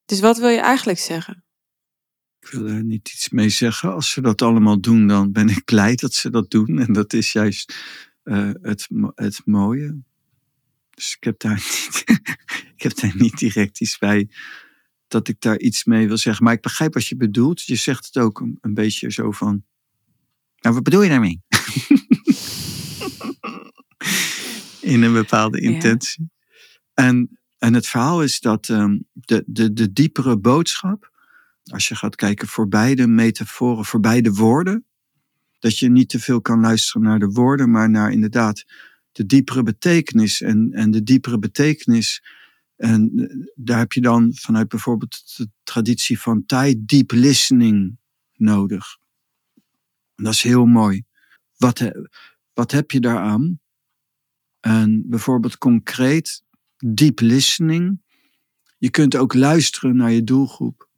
dus 0.06 0.20
wat 0.20 0.38
wil 0.38 0.50
je 0.50 0.60
eigenlijk 0.60 1.00
zeggen? 1.00 1.44
Ik 2.40 2.48
wil 2.48 2.68
er 2.68 2.84
niet 2.84 3.10
iets 3.14 3.30
mee 3.30 3.50
zeggen. 3.50 3.94
Als 3.94 4.12
ze 4.12 4.22
dat 4.22 4.42
allemaal 4.42 4.80
doen, 4.80 5.08
dan 5.08 5.32
ben 5.32 5.50
ik 5.50 5.66
blij 5.66 5.96
dat 5.96 6.14
ze 6.14 6.30
dat 6.30 6.52
doen. 6.52 6.80
En 6.80 6.94
dat 6.94 7.14
is 7.14 7.32
juist 7.32 7.74
uh, 8.24 8.52
het, 8.62 8.88
het 9.16 9.42
mooie. 9.46 10.02
Dus 10.90 11.16
ik 11.16 11.24
heb, 11.24 11.40
daar 11.40 11.56
niet, 11.66 12.04
ik 12.76 12.82
heb 12.82 12.96
daar 12.96 13.16
niet 13.16 13.38
direct 13.38 13.82
iets 13.82 13.98
bij 13.98 14.30
dat 15.08 15.28
ik 15.28 15.42
daar 15.42 15.60
iets 15.60 15.84
mee 15.84 16.08
wil 16.08 16.18
zeggen. 16.18 16.44
Maar 16.44 16.54
ik 16.54 16.62
begrijp 16.62 16.94
wat 16.94 17.08
je 17.08 17.16
bedoelt. 17.16 17.62
Je 17.62 17.76
zegt 17.76 18.06
het 18.06 18.24
ook 18.24 18.40
een 18.40 18.74
beetje 18.74 19.12
zo 19.12 19.32
van. 19.32 19.64
Nou, 20.62 20.76
wat 20.76 20.84
bedoel 20.84 21.02
je 21.02 21.10
daarmee? 21.10 21.42
In 24.82 25.04
een 25.04 25.14
bepaalde 25.14 25.62
intentie. 25.62 26.30
Ja. 26.94 27.08
En, 27.08 27.40
en 27.58 27.74
het 27.74 27.88
verhaal 27.88 28.24
is 28.24 28.40
dat 28.40 28.68
um, 28.68 29.06
de, 29.14 29.44
de, 29.46 29.74
de 29.74 29.94
diepere 29.94 30.38
boodschap 30.38 31.12
als 31.64 31.88
je 31.88 31.96
gaat 31.96 32.16
kijken 32.16 32.48
voor 32.48 32.68
beide 32.68 33.08
metaforen, 33.08 33.86
voor 33.86 34.00
beide 34.00 34.34
woorden, 34.34 34.86
dat 35.60 35.78
je 35.78 35.90
niet 35.90 36.10
te 36.10 36.20
veel 36.20 36.42
kan 36.42 36.60
luisteren 36.60 37.02
naar 37.02 37.20
de 37.20 37.30
woorden, 37.30 37.72
maar 37.72 37.90
naar 37.90 38.12
inderdaad 38.12 38.64
de 39.12 39.26
diepere 39.26 39.64
betekenis. 39.64 40.42
En, 40.42 40.70
en 40.72 40.92
de 40.92 41.04
diepere 41.04 41.40
betekenis, 41.40 42.24
en 42.76 43.12
daar 43.56 43.78
heb 43.78 43.92
je 43.92 44.02
dan 44.02 44.34
vanuit 44.34 44.68
bijvoorbeeld 44.68 45.38
de 45.38 45.50
traditie 45.64 46.20
van 46.20 46.46
Thai 46.46 46.86
deep 46.86 47.12
listening 47.12 47.98
nodig. 48.34 48.98
Dat 50.24 50.34
is 50.34 50.42
heel 50.42 50.66
mooi. 50.66 51.04
Wat, 51.58 51.92
wat 52.54 52.72
heb 52.72 52.92
je 52.92 53.00
daaraan? 53.00 53.60
En 54.60 55.04
bijvoorbeeld 55.10 55.58
concreet, 55.58 56.44
deep 56.78 57.20
listening. 57.20 58.02
Je 58.78 58.90
kunt 58.90 59.16
ook 59.16 59.34
luisteren 59.34 59.96
naar 59.96 60.12
je 60.12 60.24
doelgroep. 60.24 60.90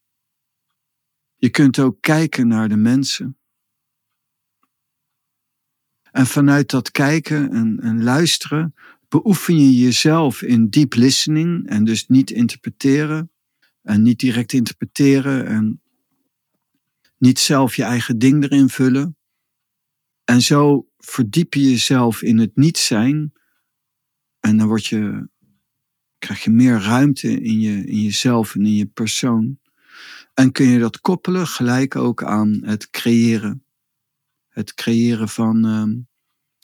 Je 1.36 1.50
kunt 1.50 1.80
ook 1.80 2.02
kijken 2.02 2.48
naar 2.48 2.70
de 2.70 2.76
mensen. 2.76 3.38
En 6.12 6.26
vanuit 6.26 6.70
dat 6.70 6.92
kijken 6.92 7.52
en, 7.52 7.80
en, 7.80 8.04
luisteren 8.04 8.74
beoefen 9.08 9.60
je 9.60 9.78
jezelf 9.78 10.42
in 10.42 10.70
deep 10.70 10.94
listening 10.94 11.68
en 11.68 11.84
dus 11.84 12.08
niet 12.08 12.32
interpreteren 12.32 13.32
en 13.82 14.02
niet 14.02 14.20
direct 14.20 14.54
interpreteren 14.54 15.46
en 15.46 15.83
niet 17.24 17.40
zelf 17.40 17.76
je 17.76 17.84
eigen 17.84 18.18
ding 18.18 18.44
erin 18.44 18.70
vullen. 18.70 19.18
En 20.24 20.42
zo 20.42 20.88
verdiep 20.98 21.54
je 21.54 21.70
jezelf 21.70 22.22
in 22.22 22.38
het 22.38 22.56
niet 22.56 22.78
zijn 22.78 23.34
en 24.40 24.58
dan 24.58 24.68
word 24.68 24.86
je, 24.86 25.30
krijg 26.18 26.44
je 26.44 26.50
meer 26.50 26.80
ruimte 26.80 27.42
in, 27.42 27.60
je, 27.60 27.86
in 27.86 28.02
jezelf 28.02 28.56
en 28.56 28.66
in 28.66 28.76
je 28.76 28.86
persoon. 28.86 29.60
En 30.34 30.52
kun 30.52 30.66
je 30.66 30.80
dat 30.80 31.00
koppelen 31.00 31.48
gelijk 31.48 31.96
ook 31.96 32.24
aan 32.24 32.62
het 32.64 32.90
creëren. 32.90 33.66
Het 34.50 34.74
creëren 34.74 35.30
van, 35.30 35.66
um, 35.66 36.08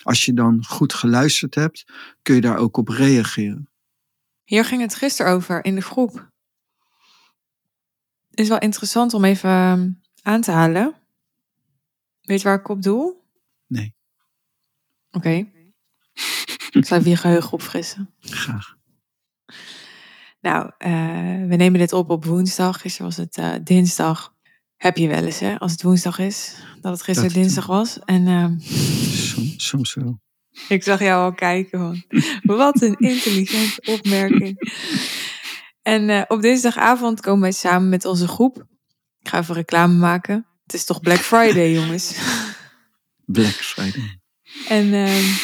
Als 0.04 0.26
je 0.26 0.34
dan 0.34 0.65
goed 0.65 0.93
geluisterd 0.93 1.56
hebt, 1.56 1.86
kun 2.22 2.36
je 2.36 2.41
daar 2.41 2.58
ook 2.58 2.78
op 2.78 2.88
reageren. 2.88 3.69
Hier 4.43 4.65
ging 4.65 4.82
het 4.82 4.95
gisteren 4.95 5.32
over 5.32 5.65
in 5.65 5.76
de 5.76 5.82
groep. 5.82 6.32
Is 8.30 8.48
wel 8.48 8.60
interessant 8.60 9.13
om 9.13 9.26
even 9.26 9.50
ehm, 9.50 9.91
aan 10.21 10.41
te 10.41 10.51
halen. 10.51 10.93
Weet 12.21 12.41
je 12.41 12.47
waar 12.47 12.60
ik 12.60 12.69
op 12.69 12.82
doe? 12.82 13.15
Nee. 13.67 13.95
Oké. 15.12 15.29
ik 16.71 16.86
zal 16.86 16.97
even 16.97 17.10
je 17.10 17.15
geheugen 17.15 17.51
opfrissen. 17.51 18.10
Graag. 18.19 18.77
Nou, 20.41 20.65
uh, 20.65 21.47
we 21.47 21.55
nemen 21.55 21.79
dit 21.79 21.93
op 21.93 22.10
op 22.10 22.25
woensdag. 22.25 22.82
Gisteren 22.82 23.08
was 23.08 23.17
het 23.17 23.38
uh, 23.38 23.53
dinsdag. 23.63 24.34
Heb 24.77 24.97
je 24.97 25.08
wel 25.08 25.23
eens, 25.23 25.39
hè, 25.39 25.60
als 25.60 25.71
het 25.71 25.84
woensdag 25.84 26.19
is, 26.19 26.55
dat 26.82 26.91
het 26.91 27.01
gisteren 27.01 27.34
dat 27.34 27.41
dinsdag 27.41 27.65
was. 27.65 27.99
En, 27.99 28.27
uh, 28.27 28.45
soms, 28.60 29.67
soms 29.67 29.93
wel. 29.93 30.21
Ik 30.67 30.84
zag 30.84 30.99
jou 30.99 31.23
al 31.23 31.34
kijken. 31.34 32.05
Wat 32.41 32.82
een 32.82 32.95
intelligente 32.97 33.82
opmerking. 33.91 34.58
En 35.82 36.10
uh, 36.10 36.21
op 36.27 36.41
dinsdagavond 36.41 37.21
komen 37.21 37.41
wij 37.41 37.51
samen 37.51 37.89
met 37.89 38.05
onze 38.05 38.27
groep. 38.27 38.67
Ik 39.21 39.27
ga 39.27 39.38
even 39.38 39.55
reclame 39.55 39.93
maken. 39.93 40.45
Het 40.63 40.73
is 40.73 40.86
toch 40.86 41.01
Black 41.01 41.19
Friday, 41.19 41.71
jongens. 41.79 42.15
Black 43.25 43.53
Friday. 43.53 44.19
En, 44.67 44.86
uh, 44.86 45.38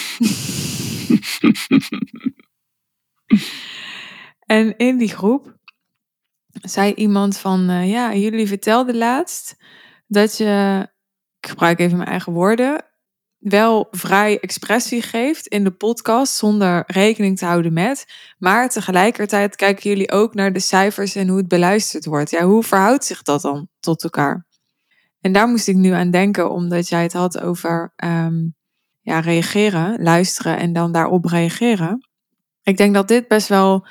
en 4.59 4.77
in 4.77 4.97
die 4.97 5.09
groep 5.09 5.57
zei 6.61 6.93
iemand 6.93 7.37
van, 7.37 7.69
uh, 7.69 7.89
ja, 7.89 8.15
jullie 8.15 8.47
vertelden 8.47 8.97
laatst 8.97 9.55
dat 10.07 10.37
je, 10.37 10.87
ik 11.39 11.49
gebruik 11.49 11.79
even 11.79 11.97
mijn 11.97 12.09
eigen 12.09 12.33
woorden, 12.33 12.85
wel 13.39 13.87
vrij 13.91 14.39
expressie 14.39 15.01
geeft 15.01 15.47
in 15.47 15.63
de 15.63 15.71
podcast 15.71 16.33
zonder 16.33 16.83
rekening 16.87 17.37
te 17.37 17.45
houden 17.45 17.73
met. 17.73 18.05
Maar 18.37 18.69
tegelijkertijd 18.69 19.55
kijken 19.55 19.89
jullie 19.89 20.11
ook 20.11 20.33
naar 20.33 20.53
de 20.53 20.59
cijfers 20.59 21.15
en 21.15 21.27
hoe 21.27 21.37
het 21.37 21.47
beluisterd 21.47 22.05
wordt. 22.05 22.29
Ja, 22.29 22.43
hoe 22.43 22.63
verhoudt 22.63 23.05
zich 23.05 23.21
dat 23.21 23.41
dan 23.41 23.67
tot 23.79 24.03
elkaar? 24.03 24.45
En 25.21 25.31
daar 25.31 25.47
moest 25.47 25.67
ik 25.67 25.75
nu 25.75 25.89
aan 25.89 26.11
denken, 26.11 26.51
omdat 26.51 26.87
jij 26.87 27.03
het 27.03 27.13
had 27.13 27.39
over 27.39 27.93
um, 28.03 28.55
ja, 29.01 29.19
reageren, 29.19 30.03
luisteren 30.03 30.57
en 30.57 30.73
dan 30.73 30.91
daarop 30.91 31.25
reageren. 31.25 32.07
Ik 32.63 32.77
denk 32.77 32.93
dat 32.93 33.07
dit 33.07 33.27
best 33.27 33.47
wel 33.47 33.87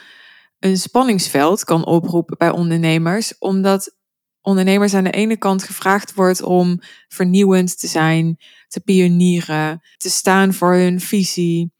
een 0.58 0.76
spanningsveld 0.76 1.64
kan 1.64 1.84
oproepen 1.84 2.38
bij 2.38 2.50
ondernemers, 2.50 3.38
omdat 3.38 3.96
ondernemers 4.44 4.94
aan 4.94 5.04
de 5.04 5.10
ene 5.10 5.36
kant 5.36 5.62
gevraagd 5.62 6.14
wordt 6.14 6.42
om 6.42 6.80
vernieuwend 7.08 7.78
te 7.78 7.86
zijn, 7.86 8.36
te 8.68 8.80
pionieren, 8.80 9.80
te 9.96 10.10
staan 10.10 10.54
voor 10.54 10.74
hun 10.74 11.00
visie, 11.00 11.72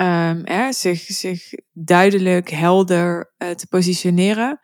um, 0.00 0.72
zich, 0.72 1.00
zich 1.00 1.52
duidelijk, 1.72 2.50
helder 2.50 3.32
uh, 3.38 3.50
te 3.50 3.66
positioneren. 3.66 4.60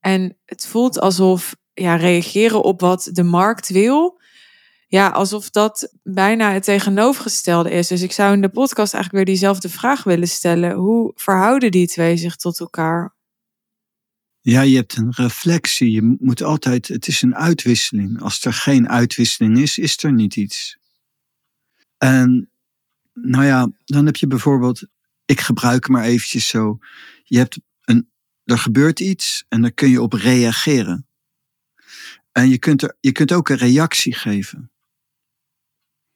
En 0.00 0.38
het 0.44 0.66
voelt 0.66 1.00
alsof 1.00 1.56
ja, 1.74 1.96
reageren 1.96 2.62
op 2.62 2.80
wat 2.80 3.10
de 3.12 3.22
markt 3.22 3.68
wil, 3.68 4.20
ja, 4.86 5.08
alsof 5.08 5.50
dat 5.50 5.94
bijna 6.02 6.52
het 6.52 6.64
tegenovergestelde 6.64 7.70
is. 7.70 7.86
Dus 7.86 8.02
ik 8.02 8.12
zou 8.12 8.32
in 8.32 8.40
de 8.40 8.48
podcast 8.48 8.94
eigenlijk 8.94 9.24
weer 9.24 9.34
diezelfde 9.34 9.68
vraag 9.68 10.04
willen 10.04 10.28
stellen. 10.28 10.72
Hoe 10.72 11.12
verhouden 11.14 11.70
die 11.70 11.86
twee 11.86 12.16
zich 12.16 12.36
tot 12.36 12.60
elkaar? 12.60 13.16
Ja, 14.48 14.60
je 14.60 14.76
hebt 14.76 14.96
een 14.96 15.12
reflectie. 15.12 15.90
Je 15.90 16.16
moet 16.20 16.42
altijd, 16.42 16.88
het 16.88 17.06
is 17.06 17.22
een 17.22 17.34
uitwisseling. 17.34 18.20
Als 18.20 18.44
er 18.44 18.52
geen 18.52 18.88
uitwisseling 18.88 19.58
is, 19.58 19.78
is 19.78 20.02
er 20.02 20.12
niet 20.12 20.36
iets. 20.36 20.78
En 21.98 22.50
nou 23.12 23.44
ja, 23.44 23.70
dan 23.84 24.06
heb 24.06 24.16
je 24.16 24.26
bijvoorbeeld, 24.26 24.86
ik 25.24 25.40
gebruik 25.40 25.88
maar 25.88 26.04
eventjes 26.04 26.48
zo. 26.48 26.78
Je 27.24 27.38
hebt 27.38 27.60
een, 27.84 28.10
er 28.44 28.58
gebeurt 28.58 29.00
iets 29.00 29.44
en 29.48 29.60
daar 29.62 29.72
kun 29.72 29.90
je 29.90 30.02
op 30.02 30.12
reageren. 30.12 31.06
En 32.32 32.48
je 32.48 32.58
kunt, 32.58 32.82
er, 32.82 32.96
je 33.00 33.12
kunt 33.12 33.32
ook 33.32 33.48
een 33.48 33.56
reactie 33.56 34.14
geven. 34.14 34.70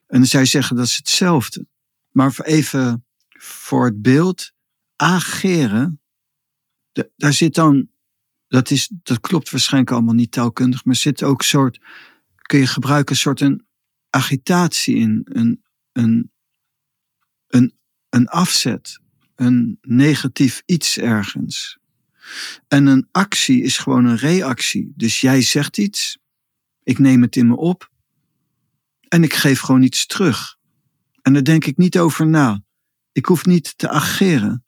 En 0.07 0.21
je 0.21 0.45
zeggen 0.45 0.77
dat 0.77 0.87
is 0.87 0.97
hetzelfde. 0.97 1.67
Maar 2.11 2.41
even 2.43 3.05
voor 3.29 3.85
het 3.85 4.03
beeld, 4.03 4.53
ageren, 4.97 6.01
daar 7.17 7.33
zit 7.33 7.55
dan 7.55 7.91
dat, 8.53 8.71
is, 8.71 8.91
dat 9.03 9.21
klopt 9.21 9.51
waarschijnlijk 9.51 9.93
allemaal 9.93 10.15
niet 10.15 10.31
taalkundig, 10.31 10.85
maar 10.85 10.97
zit 10.97 11.23
ook 11.23 11.43
soort, 11.43 11.81
kun 12.37 12.59
je 12.59 12.67
gebruiken, 12.67 13.15
een 13.15 13.21
soort 13.21 13.41
een 13.41 13.67
agitatie 14.11 14.97
in, 14.97 15.21
een, 15.25 15.63
een, 15.93 16.33
een, 17.47 17.79
een 18.09 18.29
afzet, 18.29 19.01
een 19.35 19.79
negatief 19.81 20.63
iets 20.67 20.99
ergens. 20.99 21.79
En 22.69 22.87
een 22.87 23.09
actie 23.11 23.63
is 23.63 23.79
gewoon 23.79 24.05
een 24.05 24.17
reactie. 24.17 24.93
Dus 24.97 25.21
jij 25.21 25.43
zegt 25.43 25.79
iets, 25.79 26.19
ik 26.83 26.99
neem 26.99 27.23
het 27.23 27.37
in 27.37 27.47
me 27.47 27.57
op 27.57 27.91
en 29.09 29.23
ik 29.23 29.33
geef 29.35 29.61
gewoon 29.61 29.83
iets 29.83 30.07
terug. 30.07 30.57
En 31.23 31.33
daar 31.33 31.45
denk 31.45 31.65
ik 31.65 31.77
niet 31.77 31.99
over 31.99 32.27
na. 32.27 32.63
Ik 33.13 33.27
hoef 33.27 33.45
niet 33.45 33.79
te 33.79 33.89
ageren. 33.89 34.65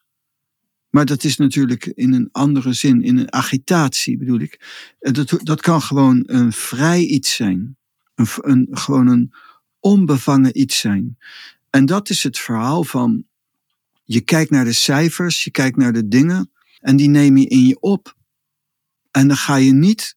Maar 0.94 1.04
dat 1.04 1.24
is 1.24 1.36
natuurlijk 1.36 1.86
in 1.86 2.12
een 2.12 2.28
andere 2.32 2.72
zin, 2.72 3.02
in 3.02 3.18
een 3.18 3.32
agitatie 3.32 4.18
bedoel 4.18 4.40
ik. 4.40 4.60
Dat, 4.98 5.38
dat 5.42 5.60
kan 5.60 5.82
gewoon 5.82 6.22
een 6.26 6.52
vrij 6.52 7.00
iets 7.00 7.34
zijn. 7.34 7.76
Een, 8.14 8.26
een, 8.36 8.68
gewoon 8.70 9.06
een 9.06 9.32
onbevangen 9.80 10.60
iets 10.60 10.78
zijn. 10.78 11.18
En 11.70 11.86
dat 11.86 12.10
is 12.10 12.22
het 12.22 12.38
verhaal 12.38 12.84
van, 12.84 13.24
je 14.04 14.20
kijkt 14.20 14.50
naar 14.50 14.64
de 14.64 14.72
cijfers, 14.72 15.44
je 15.44 15.50
kijkt 15.50 15.76
naar 15.76 15.92
de 15.92 16.08
dingen 16.08 16.50
en 16.80 16.96
die 16.96 17.08
neem 17.08 17.36
je 17.36 17.46
in 17.46 17.66
je 17.66 17.80
op. 17.80 18.16
En 19.10 19.28
dan 19.28 19.36
ga 19.36 19.56
je 19.56 19.72
niet, 19.72 20.16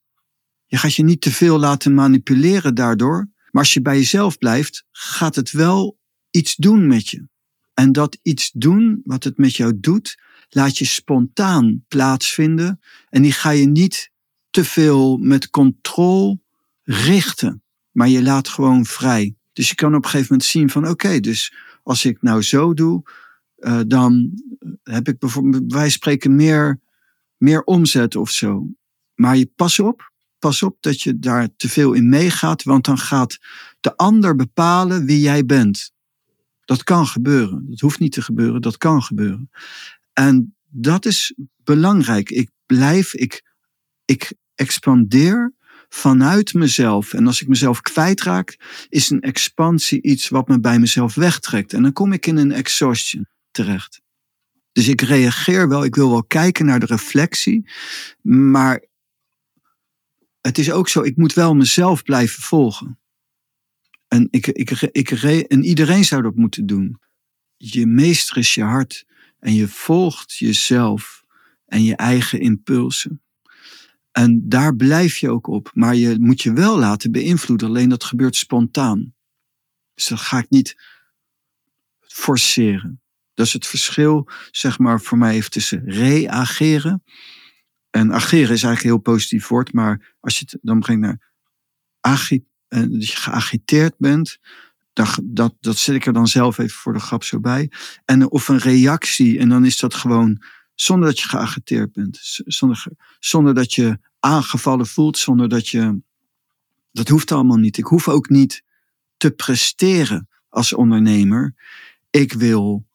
je 0.65 0.77
gaat 0.77 0.95
je 0.95 1.03
niet 1.03 1.21
te 1.21 1.31
veel 1.31 1.59
laten 1.59 1.93
manipuleren 1.93 2.75
daardoor. 2.75 3.29
Maar 3.51 3.63
als 3.63 3.73
je 3.73 3.81
bij 3.81 3.97
jezelf 3.97 4.37
blijft, 4.37 4.85
gaat 4.91 5.35
het 5.35 5.51
wel 5.51 5.97
iets 6.29 6.55
doen 6.55 6.87
met 6.87 7.09
je. 7.09 7.27
En 7.73 7.91
dat 7.91 8.19
iets 8.21 8.51
doen, 8.53 9.01
wat 9.03 9.23
het 9.23 9.37
met 9.37 9.55
jou 9.55 9.79
doet, 9.79 10.25
laat 10.49 10.77
je 10.77 10.85
spontaan 10.85 11.83
plaatsvinden 11.87 12.79
en 13.09 13.21
die 13.21 13.31
ga 13.31 13.49
je 13.49 13.67
niet 13.67 14.11
te 14.49 14.63
veel 14.63 15.17
met 15.17 15.49
controle 15.49 16.39
richten, 16.83 17.63
maar 17.91 18.09
je 18.09 18.23
laat 18.23 18.47
gewoon 18.47 18.85
vrij. 18.85 19.35
Dus 19.53 19.69
je 19.69 19.75
kan 19.75 19.95
op 19.95 20.03
een 20.03 20.09
gegeven 20.09 20.27
moment 20.29 20.49
zien 20.49 20.69
van 20.69 20.87
oké, 20.87 21.19
dus 21.19 21.53
als 21.83 22.05
ik 22.05 22.21
nou 22.21 22.41
zo 22.41 22.73
doe, 22.73 23.03
uh, 23.57 23.79
dan 23.87 24.31
heb 24.83 25.07
ik 25.07 25.19
bijvoorbeeld, 25.19 25.73
wij 25.73 25.89
spreken 25.89 26.35
meer, 26.35 26.79
meer 27.37 27.63
omzet 27.63 28.15
of 28.15 28.29
zo. 28.29 28.67
Maar 29.15 29.37
je 29.37 29.51
pas 29.55 29.79
op, 29.79 30.11
pas 30.39 30.63
op 30.63 30.77
dat 30.79 31.01
je 31.01 31.19
daar 31.19 31.49
te 31.55 31.69
veel 31.69 31.93
in 31.93 32.09
meegaat, 32.09 32.63
want 32.63 32.85
dan 32.85 32.97
gaat 32.97 33.37
de 33.79 33.95
ander 33.95 34.35
bepalen 34.35 35.05
wie 35.05 35.19
jij 35.19 35.45
bent. 35.45 35.91
Dat 36.65 36.83
kan 36.83 37.07
gebeuren. 37.07 37.65
Dat 37.69 37.79
hoeft 37.79 37.99
niet 37.99 38.11
te 38.11 38.21
gebeuren, 38.21 38.61
dat 38.61 38.77
kan 38.77 39.03
gebeuren. 39.03 39.49
En 40.17 40.55
dat 40.65 41.05
is 41.05 41.33
belangrijk. 41.63 42.29
Ik 42.29 42.49
blijf, 42.65 43.13
ik, 43.13 43.43
ik 44.05 44.33
expandeer 44.55 45.53
vanuit 45.89 46.53
mezelf. 46.53 47.13
En 47.13 47.27
als 47.27 47.41
ik 47.41 47.47
mezelf 47.47 47.81
kwijtraak, 47.81 48.59
is 48.89 49.09
een 49.09 49.21
expansie 49.21 50.01
iets 50.01 50.29
wat 50.29 50.47
me 50.47 50.59
bij 50.59 50.79
mezelf 50.79 51.15
wegtrekt. 51.15 51.73
En 51.73 51.81
dan 51.81 51.93
kom 51.93 52.13
ik 52.13 52.25
in 52.25 52.37
een 52.37 52.51
exhaustion 52.51 53.27
terecht. 53.51 54.01
Dus 54.71 54.87
ik 54.87 55.01
reageer 55.01 55.69
wel, 55.69 55.83
ik 55.83 55.95
wil 55.95 56.09
wel 56.09 56.23
kijken 56.23 56.65
naar 56.65 56.79
de 56.79 56.85
reflectie, 56.85 57.69
maar 58.21 58.85
het 60.41 60.57
is 60.57 60.71
ook 60.71 60.89
zo, 60.89 61.01
ik 61.01 61.17
moet 61.17 61.33
wel 61.33 61.55
mezelf 61.55 62.03
blijven 62.03 62.43
volgen. 62.43 62.99
En, 64.07 64.27
ik, 64.31 64.47
ik, 64.47 64.71
ik, 64.81 65.11
en 65.11 65.63
iedereen 65.63 66.05
zou 66.05 66.21
dat 66.21 66.35
moeten 66.35 66.65
doen. 66.65 66.99
Je 67.57 67.85
meester 67.85 68.37
is 68.37 68.53
je 68.53 68.63
hart. 68.63 69.05
En 69.39 69.53
je 69.53 69.67
volgt 69.67 70.33
jezelf 70.33 71.23
en 71.65 71.83
je 71.83 71.95
eigen 71.95 72.39
impulsen. 72.39 73.21
En 74.11 74.49
daar 74.49 74.75
blijf 74.75 75.17
je 75.17 75.29
ook 75.29 75.47
op. 75.47 75.71
Maar 75.73 75.95
je 75.95 76.19
moet 76.19 76.41
je 76.41 76.53
wel 76.53 76.79
laten 76.79 77.11
beïnvloeden. 77.11 77.67
Alleen 77.67 77.89
dat 77.89 78.03
gebeurt 78.03 78.35
spontaan. 78.35 79.15
Dus 79.93 80.07
dat 80.07 80.19
ga 80.19 80.37
ik 80.37 80.49
niet 80.49 80.75
forceren. 81.99 83.01
Dat 83.33 83.45
is 83.45 83.53
het 83.53 83.67
verschil, 83.67 84.29
zeg 84.51 84.79
maar, 84.79 85.01
voor 85.01 85.17
mij 85.17 85.33
even 85.35 85.51
tussen 85.51 85.83
reageren. 85.85 87.03
En 87.89 88.13
ageren 88.13 88.53
is 88.53 88.63
eigenlijk 88.63 88.83
een 88.83 88.89
heel 88.89 89.13
positief 89.13 89.47
woord. 89.47 89.73
Maar 89.73 90.15
als 90.19 90.39
je 90.39 90.59
dan 90.61 90.79
brengt 90.79 91.01
naar 91.01 91.31
agit, 91.99 92.43
dat 92.67 93.07
je 93.07 93.15
geagiteerd 93.15 93.97
bent, 93.97 94.39
dat, 94.97 95.19
dat, 95.23 95.55
dat 95.59 95.77
zet 95.77 95.95
ik 95.95 96.05
er 96.05 96.13
dan 96.13 96.27
zelf 96.27 96.57
even 96.57 96.77
voor 96.77 96.93
de 96.93 96.99
grap 96.99 97.23
zo 97.23 97.39
bij. 97.39 97.71
En, 98.05 98.31
of 98.31 98.47
een 98.47 98.57
reactie. 98.57 99.39
En 99.39 99.49
dan 99.49 99.65
is 99.65 99.79
dat 99.79 99.93
gewoon 99.93 100.41
zonder 100.75 101.07
dat 101.07 101.19
je 101.19 101.27
geagiteerd 101.27 101.91
bent. 101.91 102.19
Zonder, 102.45 102.85
zonder 103.19 103.53
dat 103.53 103.73
je 103.73 103.99
aangevallen 104.19 104.87
voelt. 104.87 105.17
Zonder 105.17 105.49
dat 105.49 105.67
je. 105.67 106.01
Dat 106.91 107.07
hoeft 107.07 107.31
allemaal 107.31 107.57
niet. 107.57 107.77
Ik 107.77 107.85
hoef 107.85 108.07
ook 108.07 108.29
niet 108.29 108.63
te 109.17 109.31
presteren 109.31 110.29
als 110.49 110.73
ondernemer. 110.73 111.55
ik 112.09 112.33
wil 112.33 112.85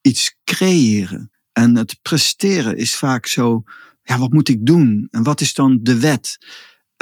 iets 0.00 0.36
creëren. 0.44 1.30
En 1.52 1.76
het 1.76 1.98
presteren 2.02 2.76
is 2.76 2.96
vaak 2.96 3.26
zo, 3.26 3.62
ja, 4.02 4.18
wat 4.18 4.32
moet 4.32 4.48
ik 4.48 4.66
doen? 4.66 5.08
En 5.10 5.22
wat 5.22 5.40
is 5.40 5.54
dan 5.54 5.78
de 5.82 6.00
wet? 6.00 6.38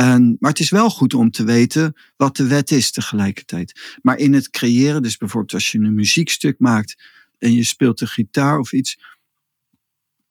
En, 0.00 0.36
maar 0.38 0.50
het 0.50 0.60
is 0.60 0.70
wel 0.70 0.90
goed 0.90 1.14
om 1.14 1.30
te 1.30 1.44
weten 1.44 1.96
wat 2.16 2.36
de 2.36 2.46
wet 2.46 2.70
is 2.70 2.90
tegelijkertijd. 2.90 3.98
Maar 4.02 4.16
in 4.16 4.32
het 4.32 4.50
creëren, 4.50 5.02
dus 5.02 5.16
bijvoorbeeld 5.16 5.54
als 5.54 5.72
je 5.72 5.78
een 5.78 5.94
muziekstuk 5.94 6.58
maakt 6.58 7.02
en 7.38 7.52
je 7.52 7.64
speelt 7.64 7.98
de 7.98 8.06
gitaar 8.06 8.58
of 8.58 8.72
iets, 8.72 8.98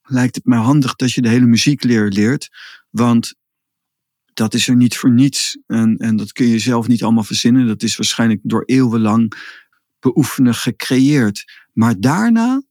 lijkt 0.04 0.36
het 0.36 0.46
me 0.46 0.56
handig 0.56 0.96
dat 0.96 1.12
je 1.12 1.22
de 1.22 1.30
hele 1.30 1.46
muziekleer 1.46 2.08
leert. 2.08 2.50
Want 2.90 3.34
dat 4.34 4.54
is 4.54 4.68
er 4.68 4.76
niet 4.76 4.98
voor 4.98 5.12
niets. 5.12 5.58
En, 5.68 5.98
en 5.98 6.16
dat 6.16 6.32
kun 6.32 6.48
je 6.48 6.60
zelf 6.60 6.88
niet 6.88 7.04
allemaal 7.04 7.24
verzinnen. 7.24 7.68
Dat 7.68 7.84
is 7.84 7.96
waarschijnlijk 7.96 8.40
door 8.44 8.64
eeuwenlang 8.66 9.34
beoefenen 10.00 10.56
gecreëerd. 10.56 11.44
Maar 11.74 12.00
daarna, 12.00 12.62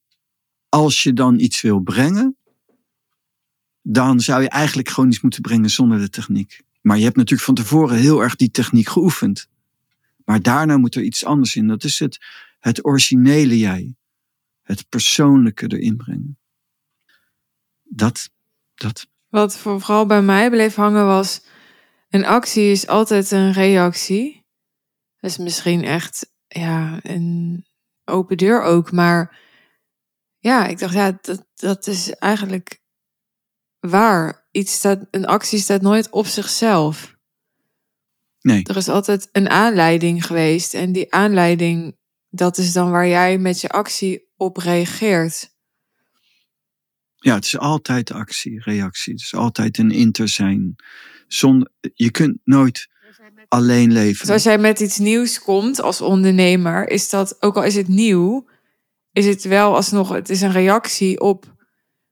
als 0.69 1.03
je 1.03 1.13
dan 1.13 1.39
iets 1.39 1.61
wil 1.61 1.81
brengen, 1.81 2.37
dan 3.83 4.21
zou 4.21 4.43
je 4.43 4.49
eigenlijk 4.49 4.89
gewoon 4.89 5.11
iets 5.11 5.21
moeten 5.21 5.43
brengen 5.43 5.71
zonder 5.71 5.99
de 5.99 6.11
techniek. 6.11 6.67
Maar 6.81 6.97
je 6.99 7.05
hebt 7.05 7.17
natuurlijk 7.17 7.45
van 7.45 7.55
tevoren 7.55 7.97
heel 7.97 8.23
erg 8.23 8.37
die 8.37 8.51
techniek 8.51 8.89
geoefend. 8.89 9.49
Maar 10.25 10.43
daarna 10.43 10.77
moet 10.77 10.95
er 10.95 11.03
iets 11.03 11.25
anders 11.25 11.57
in. 11.57 11.67
Dat 11.67 11.85
is 11.85 11.99
het, 11.99 12.19
het 12.59 12.85
originele 12.85 13.59
jij. 13.59 13.97
Het 14.63 14.89
persoonlijke 14.89 15.73
erin 15.77 15.97
brengen. 15.97 16.39
Dat, 17.83 18.31
dat. 18.75 19.07
Wat 19.29 19.59
vooral 19.59 20.07
bij 20.07 20.23
mij 20.23 20.51
bleef 20.51 20.75
hangen 20.75 21.07
was, 21.07 21.43
een 22.09 22.25
actie 22.25 22.71
is 22.71 22.87
altijd 22.87 23.31
een 23.31 23.53
reactie. 23.53 24.47
Dat 25.17 25.31
is 25.31 25.39
misschien 25.39 25.85
echt 25.85 26.33
ja, 26.47 27.01
een 27.03 27.65
open 28.05 28.37
deur 28.37 28.63
ook, 28.63 28.93
maar 28.93 29.39
ja, 30.39 30.67
ik 30.67 30.79
dacht, 30.79 30.95
ja, 30.95 31.19
dat, 31.21 31.47
dat 31.55 31.87
is 31.87 32.11
eigenlijk 32.11 32.81
waar. 33.79 34.47
Iets 34.59 34.73
staat, 34.73 35.07
een 35.11 35.27
actie 35.27 35.59
staat 35.59 35.83
nooit 35.83 36.11
op 36.11 36.27
zichzelf. 36.27 37.17
Nee. 38.41 38.63
Er 38.65 38.77
is 38.77 38.89
altijd 38.89 39.29
een 39.33 39.49
aanleiding 39.49 40.27
geweest 40.27 40.75
en 40.75 40.93
die 40.93 41.13
aanleiding, 41.13 41.97
dat 42.29 42.59
is 42.59 42.73
dan 42.73 42.91
waar 42.91 43.07
jij 43.07 43.39
met 43.39 43.61
je 43.61 43.69
actie 43.69 44.29
op 44.37 44.57
reageert. 44.57 45.57
Ja, 47.17 47.35
het 47.35 47.45
is 47.45 47.59
altijd 47.59 48.11
actie, 48.11 48.61
reactie. 48.63 49.13
Het 49.13 49.23
is 49.23 49.35
altijd 49.35 49.79
een 49.79 49.91
inter 49.91 50.29
zijn. 50.29 50.77
Zonder, 51.27 51.71
je 51.95 52.11
kunt 52.11 52.39
nooit 52.45 52.89
alleen 53.49 53.93
leven. 53.93 54.27
Dus 54.27 54.35
als 54.35 54.43
jij 54.43 54.59
met 54.59 54.81
iets 54.81 54.99
nieuws 54.99 55.41
komt 55.43 55.81
als 55.81 56.01
ondernemer, 56.01 56.89
is 56.89 57.11
dat, 57.11 57.43
ook 57.43 57.57
al 57.57 57.65
is 57.65 57.75
het 57.75 57.89
nieuw, 57.89 58.49
is 59.13 59.27
het 59.27 59.45
wel 59.45 59.75
alsnog, 59.75 60.09
het 60.09 60.29
is 60.29 60.41
een 60.41 60.53
reactie 60.53 61.21
op 61.21 61.57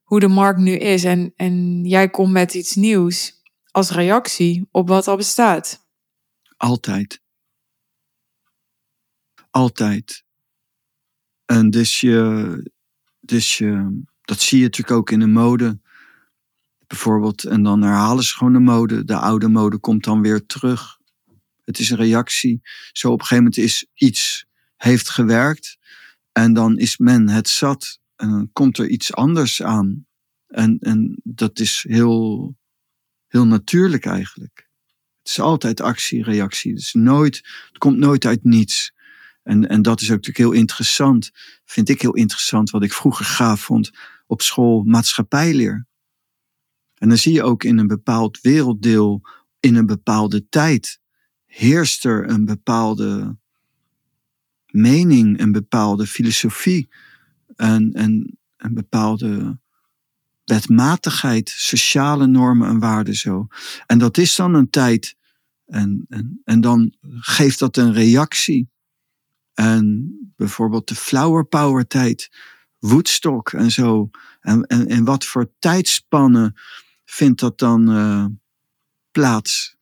hoe 0.07 0.21
de 0.21 0.29
markt 0.29 0.61
nu 0.61 0.73
is. 0.73 1.05
En, 1.05 1.33
en 1.37 1.85
jij 1.85 2.11
komt 2.11 2.33
met 2.33 2.55
iets 2.55 2.75
nieuws 2.75 3.43
als 3.71 3.91
reactie 3.91 4.69
op 4.71 4.89
wat 4.89 5.09
al 5.09 5.17
bestaat. 5.17 5.87
Altijd. 6.57 7.21
Altijd. 9.51 10.25
En 11.45 11.71
dus 11.71 12.01
je, 12.01 12.71
dus 13.21 13.59
je, 13.59 14.01
dat 14.21 14.41
zie 14.41 14.59
je 14.59 14.65
natuurlijk 14.65 14.97
ook 14.97 15.11
in 15.11 15.19
de 15.19 15.27
mode. 15.27 15.79
Bijvoorbeeld, 16.87 17.45
en 17.45 17.63
dan 17.63 17.83
herhalen 17.83 18.25
ze 18.25 18.35
gewoon 18.35 18.53
de 18.53 18.59
mode. 18.59 19.05
De 19.05 19.17
oude 19.17 19.49
mode 19.49 19.79
komt 19.79 20.05
dan 20.05 20.23
weer 20.23 20.47
terug. 20.47 20.99
Het 21.65 21.79
is 21.79 21.91
een 21.91 21.97
reactie. 21.97 22.61
Zo 22.93 23.07
op 23.07 23.21
een 23.21 23.27
gegeven 23.27 23.45
moment 23.45 23.63
is 23.63 23.87
iets, 23.95 24.47
heeft 24.77 25.11
gewerkt. 25.11 25.79
En 26.33 26.53
dan 26.53 26.79
is 26.79 26.97
men 26.97 27.29
het 27.29 27.49
zat. 27.49 28.01
En 28.17 28.31
dan 28.31 28.51
komt 28.53 28.79
er 28.79 28.89
iets 28.89 29.15
anders 29.15 29.63
aan. 29.63 30.07
En, 30.47 30.79
en 30.79 31.21
dat 31.25 31.59
is 31.59 31.85
heel, 31.89 32.57
heel 33.27 33.47
natuurlijk 33.47 34.07
eigenlijk. 34.07 34.69
Het 35.19 35.29
is 35.29 35.41
altijd 35.41 35.81
actie, 35.81 36.23
reactie. 36.23 36.73
Het, 36.73 36.81
is 36.81 36.93
nooit, 36.93 37.37
het 37.69 37.79
komt 37.79 37.99
nooit 37.99 38.25
uit 38.25 38.45
niets. 38.45 38.93
En, 39.43 39.69
en 39.69 39.83
dat 39.83 40.01
is 40.01 40.07
ook 40.07 40.17
natuurlijk 40.17 40.39
heel 40.39 40.61
interessant. 40.61 41.31
Vind 41.65 41.89
ik 41.89 42.03
heel 42.03 42.15
interessant. 42.15 42.71
Wat 42.71 42.83
ik 42.83 42.93
vroeger 42.93 43.25
gaaf 43.25 43.61
vond 43.61 43.91
op 44.27 44.43
school 44.43 44.83
maatschappijleer. 44.83 45.87
En 46.95 47.09
dan 47.09 47.19
zie 47.19 47.33
je 47.33 47.43
ook 47.43 47.65
in 47.65 47.79
een 47.79 47.87
bepaald 47.87 48.41
werelddeel, 48.41 49.23
in 49.61 49.75
een 49.75 49.87
bepaalde 49.87 50.49
tijd, 50.49 51.01
heerst 51.47 52.05
er 52.05 52.31
een 52.31 52.45
bepaalde 52.45 53.37
mening, 54.67 55.41
een 55.41 55.53
bepaalde 55.53 56.07
filosofie, 56.07 56.89
en, 57.57 57.93
en 57.93 58.39
een 58.57 58.75
bepaalde 58.75 59.59
wetmatigheid, 60.45 61.49
sociale 61.49 62.27
normen 62.27 62.69
en 62.69 62.79
waarden 62.79 63.15
zo. 63.15 63.47
En 63.87 63.99
dat 63.99 64.19
is 64.19 64.37
dan 64.37 64.55
een 64.55 64.71
tijd. 64.71 65.17
En, 65.67 66.05
en, 66.09 66.41
en 66.45 66.61
dan 66.61 66.95
geeft 67.19 67.59
dat 67.59 67.77
een 67.77 67.93
reactie. 67.93 68.69
En 69.55 70.11
bijvoorbeeld 70.37 70.89
de 70.89 70.95
flower 70.95 71.45
power 71.45 71.87
tijd, 71.87 72.31
Woodstock 72.79 73.53
en 73.53 73.71
zo. 73.71 74.11
En, 74.41 74.63
en, 74.63 74.87
en 74.89 75.05
wat 75.05 75.25
voor 75.25 75.51
tijdspannen 75.59 76.55
vindt 77.05 77.41
dat 77.41 77.59
dan 77.59 77.91
uh, 77.91 78.27
plaats? 79.11 79.77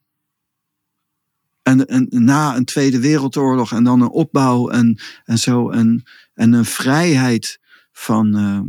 En, 1.63 1.87
en 1.87 2.07
na 2.11 2.57
een 2.57 2.65
Tweede 2.65 3.01
Wereldoorlog 3.01 3.73
en 3.73 3.85
dan 3.85 4.01
een 4.01 4.09
opbouw 4.09 4.69
en, 4.69 5.01
en 5.25 5.39
zo. 5.39 5.71
En, 5.71 6.03
en 6.35 6.53
een 6.53 6.65
vrijheid 6.65 7.61
van 7.95 8.39
uh, 8.39 8.61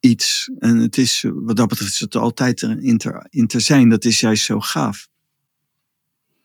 iets. 0.00 0.50
En 0.58 0.76
het 0.76 0.98
is, 0.98 1.24
wat 1.34 1.56
dat 1.56 1.68
betreft, 1.68 1.92
is 1.92 2.00
het 2.00 2.16
altijd 2.16 2.62
in 2.62 2.98
te, 2.98 3.26
in 3.30 3.46
te 3.46 3.60
zijn. 3.60 3.88
Dat 3.88 4.04
is 4.04 4.20
juist 4.20 4.44
zo 4.44 4.60
gaaf. 4.60 5.08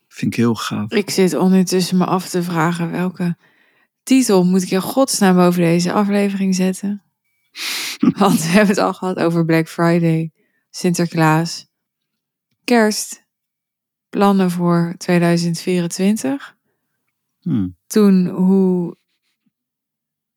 Vind 0.07 0.31
ik 0.31 0.37
heel 0.37 0.55
gaaf. 0.55 0.91
Ik 0.91 1.09
zit 1.09 1.33
ondertussen 1.33 1.97
me 1.97 2.05
af 2.05 2.29
te 2.29 2.43
vragen 2.43 2.91
welke 2.91 3.37
titel 4.03 4.45
moet 4.45 4.63
ik 4.63 4.71
in 4.71 4.81
godsnaam 4.81 5.35
boven 5.35 5.61
deze 5.61 5.93
aflevering 5.93 6.55
zetten. 6.55 7.03
Want 8.17 8.41
we 8.41 8.47
hebben 8.47 8.75
het 8.75 8.77
al 8.77 8.93
gehad 8.93 9.17
over 9.17 9.45
Black 9.45 9.67
Friday, 9.67 10.31
Sinterklaas, 10.69 11.67
kerst, 12.63 13.25
plannen 14.09 14.51
voor 14.51 14.95
2024. 14.97 16.55
Hmm. 17.39 17.77
Toen 17.87 18.27
hoe, 18.27 18.97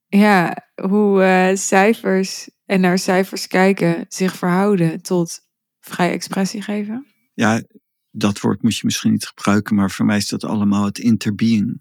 ja, 0.06 0.69
hoe 0.88 1.22
uh, 1.22 1.56
cijfers 1.56 2.50
en 2.64 2.80
naar 2.80 2.98
cijfers 2.98 3.46
kijken 3.46 4.04
zich 4.08 4.36
verhouden 4.36 5.02
tot 5.02 5.40
vrije 5.80 6.12
expressie 6.12 6.62
geven. 6.62 7.06
Ja, 7.34 7.62
dat 8.10 8.40
woord 8.40 8.62
moet 8.62 8.76
je 8.76 8.84
misschien 8.84 9.10
niet 9.10 9.26
gebruiken, 9.26 9.74
maar 9.74 9.90
voor 9.90 10.06
mij 10.06 10.16
is 10.16 10.28
dat 10.28 10.44
allemaal 10.44 10.84
het 10.84 10.98
interbeing. 10.98 11.80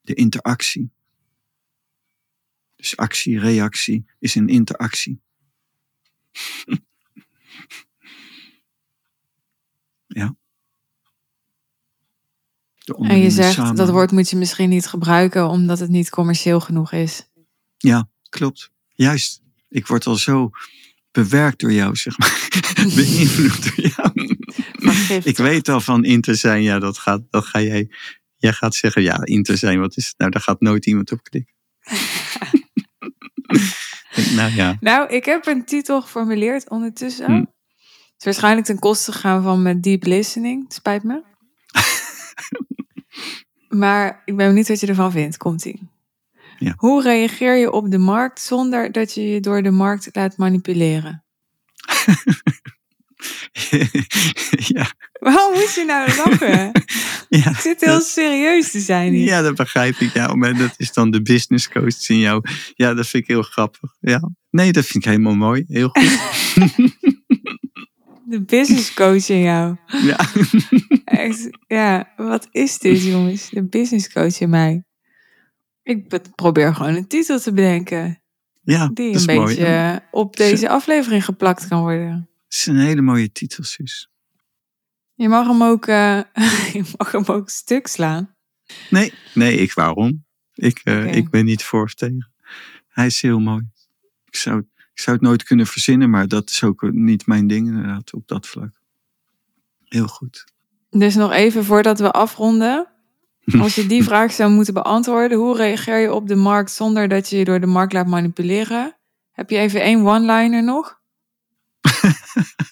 De 0.00 0.14
interactie. 0.14 0.90
Dus 2.76 2.96
actie, 2.96 3.38
reactie 3.38 4.04
is 4.18 4.34
een 4.34 4.48
interactie. 4.48 5.20
ja. 10.06 10.36
En 12.84 13.18
je 13.18 13.30
zegt 13.30 13.54
samen. 13.54 13.76
dat 13.76 13.90
woord 13.90 14.10
moet 14.10 14.30
je 14.30 14.36
misschien 14.36 14.68
niet 14.68 14.86
gebruiken 14.86 15.48
omdat 15.48 15.78
het 15.78 15.90
niet 15.90 16.10
commercieel 16.10 16.60
genoeg 16.60 16.92
is. 16.92 17.28
Ja, 17.76 18.08
klopt. 18.28 18.70
Juist. 18.88 19.42
Ik 19.68 19.86
word 19.86 20.06
al 20.06 20.16
zo 20.16 20.50
bewerkt 21.10 21.60
door 21.60 21.72
jou, 21.72 21.96
zeg 21.96 22.18
maar. 22.18 22.48
Beïnvloed 22.96 23.62
door 23.62 23.86
jou. 23.86 24.36
Ik 25.24 25.36
weet 25.36 25.68
al 25.68 25.80
van 25.80 26.04
in 26.04 26.20
te 26.20 26.34
zijn, 26.34 26.62
ja, 26.62 26.78
dat, 26.78 26.98
gaat, 26.98 27.22
dat 27.30 27.44
ga 27.44 27.60
jij. 27.60 27.90
Jij 28.36 28.52
gaat 28.52 28.74
zeggen, 28.74 29.02
ja, 29.02 29.24
in 29.24 29.42
te 29.42 29.56
zijn, 29.56 29.80
wat 29.80 29.96
is 29.96 30.06
het? 30.06 30.18
Nou, 30.18 30.30
daar 30.30 30.42
gaat 30.42 30.60
nooit 30.60 30.86
iemand 30.86 31.12
op 31.12 31.22
klikken. 31.22 31.54
nou 34.36 34.54
ja. 34.54 34.76
Nou, 34.80 35.08
ik 35.08 35.24
heb 35.24 35.46
een 35.46 35.64
titel 35.64 36.02
geformuleerd 36.02 36.70
ondertussen. 36.70 37.26
Hm. 37.26 37.32
Het 37.32 37.48
is 38.18 38.24
waarschijnlijk 38.24 38.66
ten 38.66 38.78
koste 38.78 39.12
gegaan 39.12 39.42
van 39.42 39.62
mijn 39.62 39.80
deep 39.80 40.04
listening. 40.04 40.62
Het 40.62 40.72
spijt 40.72 41.02
me. 41.02 41.22
maar 43.82 44.22
ik 44.24 44.36
ben 44.36 44.46
benieuwd 44.46 44.68
wat 44.68 44.80
je 44.80 44.86
ervan 44.86 45.12
vindt. 45.12 45.36
Komt-ie. 45.36 45.88
Ja. 46.58 46.74
Hoe 46.76 47.02
reageer 47.02 47.56
je 47.56 47.72
op 47.72 47.90
de 47.90 47.98
markt 47.98 48.40
zonder 48.40 48.92
dat 48.92 49.14
je 49.14 49.28
je 49.28 49.40
door 49.40 49.62
de 49.62 49.70
markt 49.70 50.08
laat 50.12 50.36
manipuleren? 50.36 51.24
ja. 54.74 54.86
Waarom 55.12 55.54
moet 55.54 55.74
je 55.74 55.84
nou 55.86 56.08
lachen? 56.08 56.70
ja, 57.42 57.50
ik 57.50 57.56
zit 57.56 57.80
heel 57.80 58.00
serieus 58.00 58.70
te 58.70 58.80
zijn 58.80 59.12
hier. 59.12 59.26
Ja, 59.26 59.42
dat 59.42 59.56
begrijp 59.56 59.96
ik. 59.96 60.12
Ja, 60.12 60.34
maar 60.34 60.56
dat 60.56 60.74
is 60.76 60.92
dan 60.92 61.10
de 61.10 61.22
business 61.22 61.68
coach 61.68 62.08
in 62.08 62.18
jou. 62.18 62.42
Ja, 62.74 62.94
dat 62.94 63.06
vind 63.06 63.22
ik 63.22 63.28
heel 63.28 63.42
grappig. 63.42 63.96
Ja. 64.00 64.30
Nee, 64.50 64.72
dat 64.72 64.84
vind 64.84 65.04
ik 65.04 65.10
helemaal 65.10 65.34
mooi. 65.34 65.64
Heel 65.68 65.88
goed. 65.88 66.18
de 68.32 68.42
business 68.46 68.94
coach 68.94 69.28
in 69.28 69.40
jou. 69.40 69.76
Ja. 69.86 70.18
Echt, 71.04 71.48
ja, 71.66 72.12
wat 72.16 72.48
is 72.50 72.78
dit 72.78 73.02
jongens? 73.02 73.50
De 73.50 73.68
business 73.68 74.12
coach 74.12 74.40
in 74.40 74.50
mij. 74.50 74.85
Ik 75.86 76.34
probeer 76.34 76.74
gewoon 76.74 76.94
een 76.94 77.06
titel 77.06 77.40
te 77.40 77.52
bedenken. 77.52 78.22
Ja, 78.62 78.90
die 78.94 79.14
een 79.14 79.36
mooi. 79.36 79.56
beetje 79.56 80.02
op 80.10 80.36
deze 80.36 80.68
aflevering 80.68 81.24
geplakt 81.24 81.68
kan 81.68 81.80
worden. 81.80 82.28
Het 82.44 82.54
is 82.54 82.66
een 82.66 82.78
hele 82.78 83.00
mooie 83.00 83.32
titel, 83.32 83.64
Suus. 83.64 84.10
Je 85.14 85.28
mag 85.28 85.46
hem 85.46 85.62
ook, 85.62 85.86
eh, 85.86 86.20
je 86.76 86.84
mag 86.96 87.12
hem 87.12 87.24
ook 87.26 87.50
stuk 87.50 87.86
slaan. 87.86 88.34
Nee, 88.90 89.12
nee, 89.34 89.56
ik 89.56 89.72
waarom? 89.72 90.24
Ik, 90.54 90.80
eh, 90.84 91.14
ik 91.14 91.30
ben 91.30 91.44
niet 91.44 91.62
voor 91.62 91.82
of 91.82 91.94
tegen. 91.94 92.32
Hij 92.88 93.06
is 93.06 93.22
heel 93.22 93.40
mooi. 93.40 93.68
Ik 94.24 94.36
zou, 94.36 94.58
ik 94.92 95.00
zou 95.00 95.16
het 95.16 95.26
nooit 95.26 95.42
kunnen 95.42 95.66
verzinnen, 95.66 96.10
maar 96.10 96.28
dat 96.28 96.50
is 96.50 96.62
ook 96.62 96.92
niet 96.92 97.26
mijn 97.26 97.46
ding 97.46 97.66
inderdaad 97.66 98.12
op 98.12 98.28
dat 98.28 98.46
vlak. 98.46 98.80
Heel 99.84 100.08
goed. 100.08 100.44
Dus 100.90 101.14
nog 101.14 101.32
even 101.32 101.64
voordat 101.64 101.98
we 101.98 102.10
afronden. 102.10 102.95
Als 103.58 103.74
je 103.74 103.86
die 103.86 104.04
vraag 104.04 104.32
zou 104.32 104.50
moeten 104.50 104.74
beantwoorden, 104.74 105.38
hoe 105.38 105.56
reageer 105.56 105.98
je 105.98 106.12
op 106.12 106.28
de 106.28 106.34
markt 106.34 106.70
zonder 106.70 107.08
dat 107.08 107.30
je 107.30 107.36
je 107.36 107.44
door 107.44 107.60
de 107.60 107.66
markt 107.66 107.92
laat 107.92 108.06
manipuleren? 108.06 108.96
Heb 109.32 109.50
je 109.50 109.56
even 109.56 109.82
één 109.82 110.06
one-liner 110.06 110.64
nog? 110.64 111.00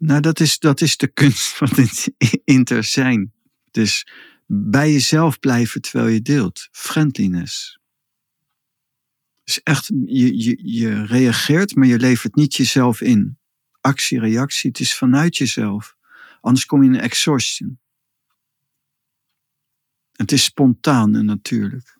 Nou, 0.00 0.20
dat 0.20 0.40
is, 0.40 0.58
dat 0.58 0.80
is 0.80 0.96
de 0.96 1.08
kunst 1.08 1.46
van 1.56 1.68
het 1.74 2.12
inter 2.44 2.84
zijn. 2.84 3.32
Dus 3.70 4.06
bij 4.46 4.92
jezelf 4.92 5.38
blijven 5.38 5.80
terwijl 5.80 6.08
je 6.08 6.22
deelt. 6.22 6.68
Friendliness. 6.70 7.78
Dus 9.44 9.62
echt, 9.62 9.86
je, 10.04 10.42
je, 10.42 10.60
je 10.62 11.04
reageert, 11.06 11.74
maar 11.74 11.86
je 11.86 11.98
levert 11.98 12.34
niet 12.34 12.54
jezelf 12.54 13.00
in. 13.00 13.38
Actie, 13.80 14.20
reactie, 14.20 14.70
het 14.70 14.80
is 14.80 14.94
vanuit 14.94 15.36
jezelf. 15.36 15.96
Anders 16.40 16.66
kom 16.66 16.82
je 16.82 16.88
in 16.88 17.00
exhaustion. 17.00 17.78
Het 20.12 20.32
is 20.32 20.44
spontaan 20.44 21.14
en 21.14 21.24
natuurlijk. 21.24 21.98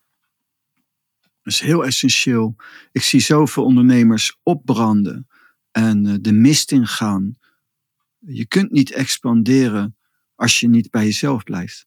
Dat 1.18 1.52
is 1.52 1.60
heel 1.60 1.84
essentieel. 1.84 2.56
Ik 2.92 3.02
zie 3.02 3.20
zoveel 3.20 3.64
ondernemers 3.64 4.38
opbranden 4.42 5.28
en 5.70 6.06
eh, 6.06 6.14
de 6.20 6.32
mist 6.32 6.72
ingaan. 6.72 7.38
Je 8.18 8.46
kunt 8.46 8.70
niet 8.70 8.92
expanderen 8.92 9.96
als 10.34 10.60
je 10.60 10.68
niet 10.68 10.90
bij 10.90 11.04
jezelf 11.04 11.42
blijft. 11.42 11.86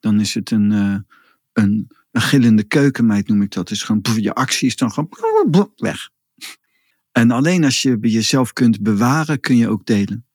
Dan 0.00 0.20
is 0.20 0.34
het 0.34 0.50
een, 0.50 0.70
uh, 0.70 0.98
een, 1.52 1.88
een 2.10 2.20
gillende 2.20 2.64
keukenmeid, 2.64 3.28
noem 3.28 3.42
ik 3.42 3.50
dat. 3.50 3.68
Dus 3.68 3.82
gewoon, 3.82 4.02
je 4.16 4.34
actie 4.34 4.66
is 4.66 4.76
dan 4.76 4.92
gewoon 4.92 5.72
weg. 5.76 6.10
En 7.16 7.30
alleen 7.30 7.64
als 7.64 7.82
je 7.82 7.98
jezelf 8.00 8.52
kunt 8.52 8.82
bewaren, 8.82 9.40
kun 9.40 9.56
je 9.56 9.68
ook 9.68 9.86
delen. 9.86 10.26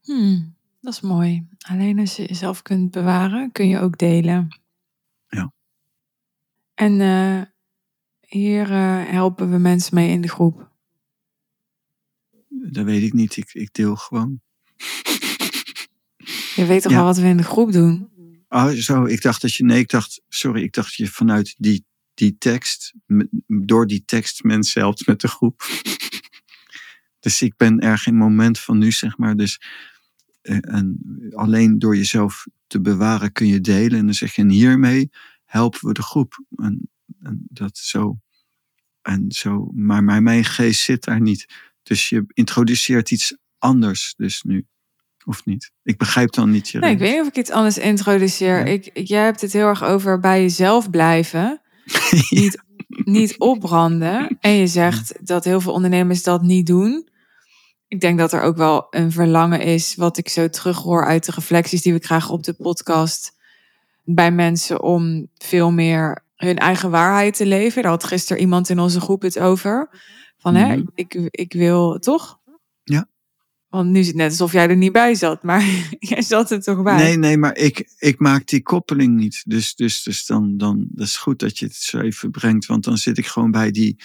Hmm, 0.00 0.54
dat 0.80 0.92
is 0.92 1.00
mooi. 1.00 1.46
Alleen 1.58 1.98
als 1.98 2.16
je 2.16 2.24
jezelf 2.26 2.62
kunt 2.62 2.90
bewaren, 2.90 3.52
kun 3.52 3.68
je 3.68 3.78
ook 3.78 3.98
delen. 3.98 4.60
Ja. 5.28 5.52
En 6.74 6.92
uh, 7.00 7.42
hier 8.20 8.70
uh, 8.70 9.08
helpen 9.08 9.50
we 9.50 9.58
mensen 9.58 9.94
mee 9.94 10.10
in 10.10 10.20
de 10.20 10.28
groep. 10.28 10.70
Dat 12.48 12.84
weet 12.84 13.02
ik 13.02 13.12
niet. 13.12 13.36
Ik, 13.36 13.54
ik 13.54 13.72
deel 13.72 13.96
gewoon. 13.96 14.40
Je 16.56 16.66
weet 16.66 16.82
toch 16.82 16.92
Ja. 16.92 16.98
wel 16.98 17.06
wat 17.06 17.16
we 17.18 17.26
in 17.26 17.36
de 17.36 17.42
groep 17.42 17.72
doen? 17.72 18.10
Oh, 18.48 18.68
zo. 18.68 19.04
Ik 19.04 19.22
dacht 19.22 19.40
dat 19.40 19.54
je. 19.54 19.64
Nee, 19.64 19.78
ik 19.78 19.88
dacht. 19.90 20.22
Sorry, 20.28 20.62
ik 20.62 20.72
dacht 20.72 20.94
je 20.94 21.06
vanuit 21.08 21.54
die, 21.58 21.84
die 22.14 22.36
tekst. 22.38 22.92
Door 23.46 23.86
die 23.86 24.02
tekst 24.04 24.42
mensen 24.42 24.80
helpt 24.80 25.06
met 25.06 25.20
de 25.20 25.28
groep. 25.28 25.62
Dus 27.20 27.42
ik 27.42 27.56
ben 27.56 27.78
er 27.80 27.98
geen 27.98 28.16
moment 28.16 28.58
van 28.58 28.78
nu, 28.78 28.92
zeg 28.92 29.18
maar. 29.18 29.36
Dus. 29.36 29.60
eh, 30.42 30.58
En 30.60 30.98
alleen 31.34 31.78
door 31.78 31.96
jezelf 31.96 32.46
te 32.66 32.80
bewaren 32.80 33.32
kun 33.32 33.46
je 33.46 33.60
delen. 33.60 33.98
En 33.98 34.04
dan 34.04 34.14
zeg 34.14 34.34
je, 34.34 34.42
en 34.42 34.48
hiermee 34.50 35.10
helpen 35.44 35.86
we 35.88 35.92
de 35.94 36.02
groep. 36.02 36.44
En, 36.56 36.90
en 37.22 37.46
dat 37.50 37.78
zo. 37.78 38.18
En 39.02 39.24
zo. 39.32 39.70
Maar, 39.74 40.22
mijn 40.22 40.44
geest 40.44 40.82
zit 40.82 41.04
daar 41.04 41.20
niet. 41.20 41.46
Dus 41.82 42.08
je 42.08 42.24
introduceert 42.26 43.10
iets 43.10 43.36
anders 43.58 44.14
dus 44.16 44.42
nu. 44.42 44.66
Of 45.24 45.44
niet? 45.44 45.70
Ik 45.82 45.98
begrijp 45.98 46.32
dan 46.32 46.50
niet 46.50 46.68
je 46.68 46.78
Nee, 46.78 46.92
ik 46.92 46.98
weet 46.98 47.12
niet 47.12 47.20
of 47.20 47.26
ik 47.28 47.36
iets 47.36 47.50
anders 47.50 47.78
introduceer. 47.78 48.58
Ja. 48.58 48.64
Ik- 48.64 48.90
jij 49.08 49.24
hebt 49.24 49.40
het 49.40 49.52
heel 49.52 49.66
erg 49.66 49.82
over 49.82 50.20
bij 50.20 50.40
jezelf 50.40 50.90
blijven. 50.90 51.61
niet, 52.30 52.62
niet 53.04 53.38
opbranden. 53.38 54.36
En 54.40 54.50
je 54.52 54.66
zegt 54.66 55.26
dat 55.26 55.44
heel 55.44 55.60
veel 55.60 55.72
ondernemers 55.72 56.22
dat 56.22 56.42
niet 56.42 56.66
doen. 56.66 57.08
Ik 57.88 58.00
denk 58.00 58.18
dat 58.18 58.32
er 58.32 58.40
ook 58.40 58.56
wel 58.56 58.86
een 58.90 59.12
verlangen 59.12 59.60
is, 59.60 59.94
wat 59.94 60.18
ik 60.18 60.28
zo 60.28 60.48
terughoor 60.48 61.06
uit 61.06 61.24
de 61.26 61.32
reflecties 61.34 61.82
die 61.82 61.92
we 61.92 61.98
krijgen 62.00 62.30
op 62.34 62.42
de 62.42 62.52
podcast. 62.52 63.36
Bij 64.04 64.30
mensen 64.30 64.82
om 64.82 65.28
veel 65.38 65.70
meer 65.70 66.24
hun 66.36 66.56
eigen 66.58 66.90
waarheid 66.90 67.36
te 67.36 67.46
leven. 67.46 67.82
Daar 67.82 67.90
had 67.90 68.04
gisteren 68.04 68.42
iemand 68.42 68.68
in 68.68 68.78
onze 68.78 69.00
groep 69.00 69.22
het 69.22 69.38
over. 69.38 69.88
Van 70.38 70.54
hè, 70.54 70.76
Mhm. 70.76 70.86
ik, 70.94 71.14
ik 71.30 71.52
wil 71.52 71.98
toch? 71.98 72.38
Want 73.72 73.90
nu 73.90 73.98
is 73.98 74.06
het 74.06 74.16
net 74.16 74.30
alsof 74.30 74.52
jij 74.52 74.68
er 74.68 74.76
niet 74.76 74.92
bij 74.92 75.14
zat, 75.14 75.42
maar 75.42 75.64
jij 76.12 76.22
zat 76.22 76.50
er 76.50 76.60
toch 76.62 76.82
bij. 76.82 76.96
Nee, 76.96 77.16
nee, 77.16 77.36
maar 77.38 77.56
ik, 77.56 77.92
ik 77.98 78.18
maak 78.18 78.46
die 78.46 78.62
koppeling 78.62 79.16
niet. 79.16 79.42
Dus, 79.46 79.74
dus, 79.74 80.02
dus 80.02 80.26
dan, 80.26 80.56
dan 80.56 80.86
dat 80.90 81.06
is 81.06 81.16
goed 81.16 81.38
dat 81.38 81.58
je 81.58 81.64
het 81.66 81.74
zo 81.74 81.98
even 82.00 82.30
brengt. 82.30 82.66
Want 82.66 82.84
dan 82.84 82.96
zit 82.98 83.18
ik 83.18 83.26
gewoon 83.26 83.50
bij 83.50 83.70
die 83.70 83.96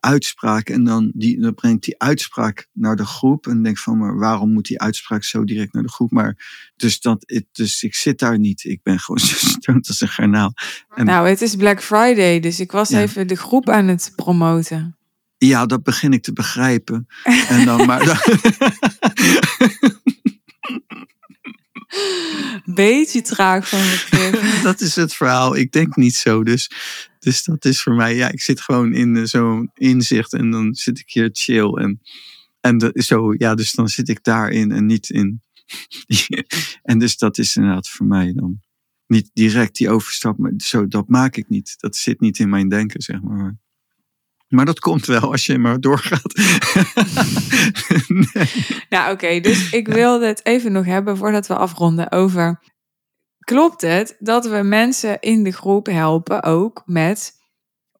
uitspraak. 0.00 0.68
En 0.68 0.84
dan, 0.84 1.10
die, 1.14 1.40
dan 1.40 1.54
breng 1.54 1.74
ik 1.76 1.82
die 1.82 1.98
uitspraak 1.98 2.68
naar 2.72 2.96
de 2.96 3.04
groep. 3.06 3.46
En 3.46 3.62
denk 3.62 3.78
van, 3.78 3.98
maar 3.98 4.16
waarom 4.18 4.52
moet 4.52 4.66
die 4.66 4.80
uitspraak 4.80 5.24
zo 5.24 5.44
direct 5.44 5.72
naar 5.72 5.82
de 5.82 5.90
groep? 5.92 6.10
Maar 6.10 6.36
dus, 6.76 7.00
dat, 7.00 7.22
het, 7.26 7.44
dus 7.52 7.82
ik 7.82 7.94
zit 7.94 8.18
daar 8.18 8.38
niet. 8.38 8.64
Ik 8.64 8.82
ben 8.82 8.98
gewoon 8.98 9.18
zo 9.28 9.34
stoned 9.36 9.88
als 9.88 10.00
een 10.00 10.08
garnaal. 10.08 10.52
En- 10.94 11.04
Nou, 11.06 11.28
het 11.28 11.40
is 11.42 11.56
Black 11.56 11.82
Friday, 11.82 12.40
dus 12.40 12.60
ik 12.60 12.72
was 12.72 12.88
Ja. 12.88 13.00
even 13.00 13.26
de 13.26 13.36
groep 13.36 13.68
aan 13.68 13.86
het 13.88 14.12
promoten. 14.16 14.95
Ja, 15.38 15.66
dat 15.66 15.82
begin 15.82 16.12
ik 16.12 16.22
te 16.22 16.32
begrijpen. 16.32 17.06
En 17.48 17.64
dan, 17.64 17.86
maar 17.86 18.04
dan, 18.04 18.16
Beetje 22.64 23.22
traag 23.22 23.68
van 23.68 23.78
begrip. 23.78 24.42
dat 24.62 24.80
is 24.80 24.96
het 24.96 25.14
verhaal. 25.14 25.56
Ik 25.56 25.72
denk 25.72 25.96
niet 25.96 26.14
zo. 26.14 26.44
Dus, 26.44 26.70
dus 27.18 27.44
dat 27.44 27.64
is 27.64 27.82
voor 27.82 27.94
mij, 27.94 28.14
ja, 28.14 28.30
ik 28.30 28.40
zit 28.40 28.60
gewoon 28.60 28.92
in 28.92 29.16
eh, 29.16 29.24
zo'n 29.24 29.70
inzicht 29.74 30.32
en 30.32 30.50
dan 30.50 30.74
zit 30.74 30.98
ik 30.98 31.10
hier 31.10 31.28
chill. 31.32 31.72
En, 31.72 32.00
en 32.60 32.92
is 32.92 33.06
zo, 33.06 33.34
ja, 33.38 33.54
dus 33.54 33.72
dan 33.72 33.88
zit 33.88 34.08
ik 34.08 34.24
daarin 34.24 34.72
en 34.72 34.86
niet 34.86 35.10
in. 35.10 35.42
en 36.82 36.98
dus 36.98 37.16
dat 37.16 37.38
is 37.38 37.56
inderdaad 37.56 37.88
voor 37.88 38.06
mij 38.06 38.32
dan 38.32 38.60
niet 39.06 39.30
direct 39.32 39.76
die 39.76 39.90
overstap, 39.90 40.38
maar 40.38 40.52
zo, 40.56 40.88
dat 40.88 41.08
maak 41.08 41.36
ik 41.36 41.48
niet. 41.48 41.74
Dat 41.76 41.96
zit 41.96 42.20
niet 42.20 42.38
in 42.38 42.48
mijn 42.48 42.68
denken, 42.68 43.02
zeg 43.02 43.22
maar. 43.22 43.56
Maar 44.56 44.64
dat 44.64 44.78
komt 44.78 45.06
wel 45.06 45.30
als 45.32 45.46
je 45.46 45.58
maar 45.58 45.80
doorgaat. 45.80 46.34
nee. 48.32 48.50
Nou, 48.88 49.12
oké, 49.12 49.40
dus 49.40 49.70
ik 49.70 49.88
wilde 49.88 50.26
het 50.26 50.40
even 50.44 50.72
nog 50.72 50.84
hebben 50.84 51.16
voordat 51.16 51.46
we 51.46 51.56
afronden 51.56 52.12
over. 52.12 52.60
Klopt 53.38 53.80
het 53.80 54.16
dat 54.18 54.46
we 54.46 54.62
mensen 54.62 55.20
in 55.20 55.42
de 55.42 55.52
groep 55.52 55.86
helpen 55.86 56.42
ook 56.42 56.82
met 56.86 57.32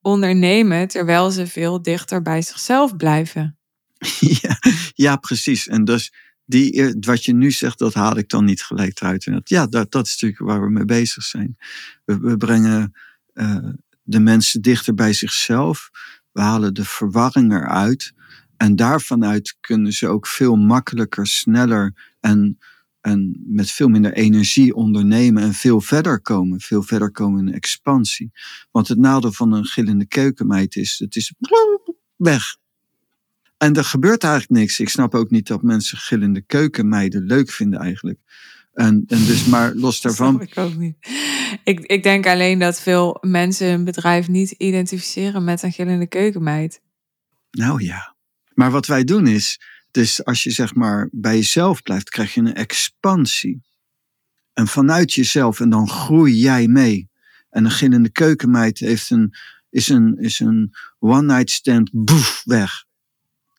ondernemen 0.00 0.88
terwijl 0.88 1.30
ze 1.30 1.46
veel 1.46 1.82
dichter 1.82 2.22
bij 2.22 2.42
zichzelf 2.42 2.96
blijven? 2.96 3.58
Ja, 4.40 4.58
ja, 4.94 5.16
precies. 5.16 5.68
En 5.68 5.84
dus 5.84 6.12
die, 6.44 6.96
wat 7.00 7.24
je 7.24 7.34
nu 7.34 7.50
zegt, 7.50 7.78
dat 7.78 7.94
haal 7.94 8.16
ik 8.16 8.28
dan 8.28 8.44
niet 8.44 8.62
gelijk 8.62 9.00
eruit. 9.00 9.26
En 9.26 9.32
dat, 9.32 9.48
ja, 9.48 9.66
dat, 9.66 9.90
dat 9.92 10.06
is 10.06 10.12
natuurlijk 10.12 10.50
waar 10.50 10.60
we 10.60 10.70
mee 10.70 10.84
bezig 10.84 11.22
zijn. 11.22 11.56
We, 12.04 12.18
we 12.18 12.36
brengen 12.36 12.92
eh, 13.32 13.68
de 14.02 14.20
mensen 14.20 14.62
dichter 14.62 14.94
bij 14.94 15.12
zichzelf. 15.12 15.90
We 16.36 16.42
halen 16.42 16.74
de 16.74 16.84
verwarring 16.84 17.52
eruit. 17.52 18.12
En 18.56 18.76
daarvanuit 18.76 19.56
kunnen 19.60 19.92
ze 19.92 20.08
ook 20.08 20.26
veel 20.26 20.56
makkelijker, 20.56 21.26
sneller 21.26 22.14
en, 22.20 22.58
en 23.00 23.44
met 23.46 23.70
veel 23.70 23.88
minder 23.88 24.12
energie 24.12 24.74
ondernemen 24.74 25.42
en 25.42 25.54
veel 25.54 25.80
verder 25.80 26.20
komen. 26.20 26.60
Veel 26.60 26.82
verder 26.82 27.10
komen 27.10 27.46
in 27.46 27.54
expansie. 27.54 28.32
Want 28.70 28.88
het 28.88 28.98
nadeel 28.98 29.32
van 29.32 29.52
een 29.52 29.64
gillende 29.64 30.06
keukenmeid 30.06 30.76
is, 30.76 30.98
het 30.98 31.16
is 31.16 31.34
weg. 32.16 32.56
En 33.56 33.74
er 33.74 33.84
gebeurt 33.84 34.22
eigenlijk 34.24 34.60
niks. 34.60 34.80
Ik 34.80 34.88
snap 34.88 35.14
ook 35.14 35.30
niet 35.30 35.46
dat 35.46 35.62
mensen 35.62 35.98
gillende 35.98 36.40
keukenmeiden 36.40 37.22
leuk 37.22 37.50
vinden 37.50 37.80
eigenlijk. 37.80 38.18
En, 38.76 39.04
en 39.06 39.24
dus 39.24 39.44
maar 39.44 39.74
los 39.74 40.00
Dat 40.00 40.16
daarvan. 40.16 40.34
snap 40.34 40.48
ik 40.48 40.58
ook 40.58 40.74
niet. 40.74 40.96
Ik, 41.64 41.80
ik 41.80 42.02
denk 42.02 42.26
alleen 42.26 42.58
dat 42.58 42.80
veel 42.80 43.18
mensen 43.20 43.68
hun 43.68 43.84
bedrijf 43.84 44.28
niet 44.28 44.50
identificeren 44.50 45.44
met 45.44 45.62
een 45.62 45.72
gillende 45.72 46.06
keukenmeid. 46.06 46.80
Nou 47.50 47.82
ja. 47.84 48.14
Maar 48.54 48.70
wat 48.70 48.86
wij 48.86 49.04
doen 49.04 49.26
is, 49.26 49.60
dus 49.90 50.24
als 50.24 50.42
je 50.42 50.50
zeg 50.50 50.74
maar 50.74 51.08
bij 51.12 51.36
jezelf 51.36 51.82
blijft, 51.82 52.10
krijg 52.10 52.34
je 52.34 52.40
een 52.40 52.54
expansie. 52.54 53.62
En 54.52 54.66
vanuit 54.66 55.12
jezelf, 55.12 55.60
en 55.60 55.70
dan 55.70 55.88
groei 55.88 56.34
jij 56.34 56.66
mee. 56.66 57.08
En 57.50 57.64
een 57.64 57.70
gillende 57.70 58.10
keukenmeid 58.10 58.78
heeft 58.78 59.10
een, 59.10 59.34
is 59.70 59.88
een, 59.88 60.18
is 60.18 60.40
een 60.40 60.74
one-night 60.98 61.50
stand, 61.50 61.90
boef, 61.92 62.42
weg. 62.44 62.84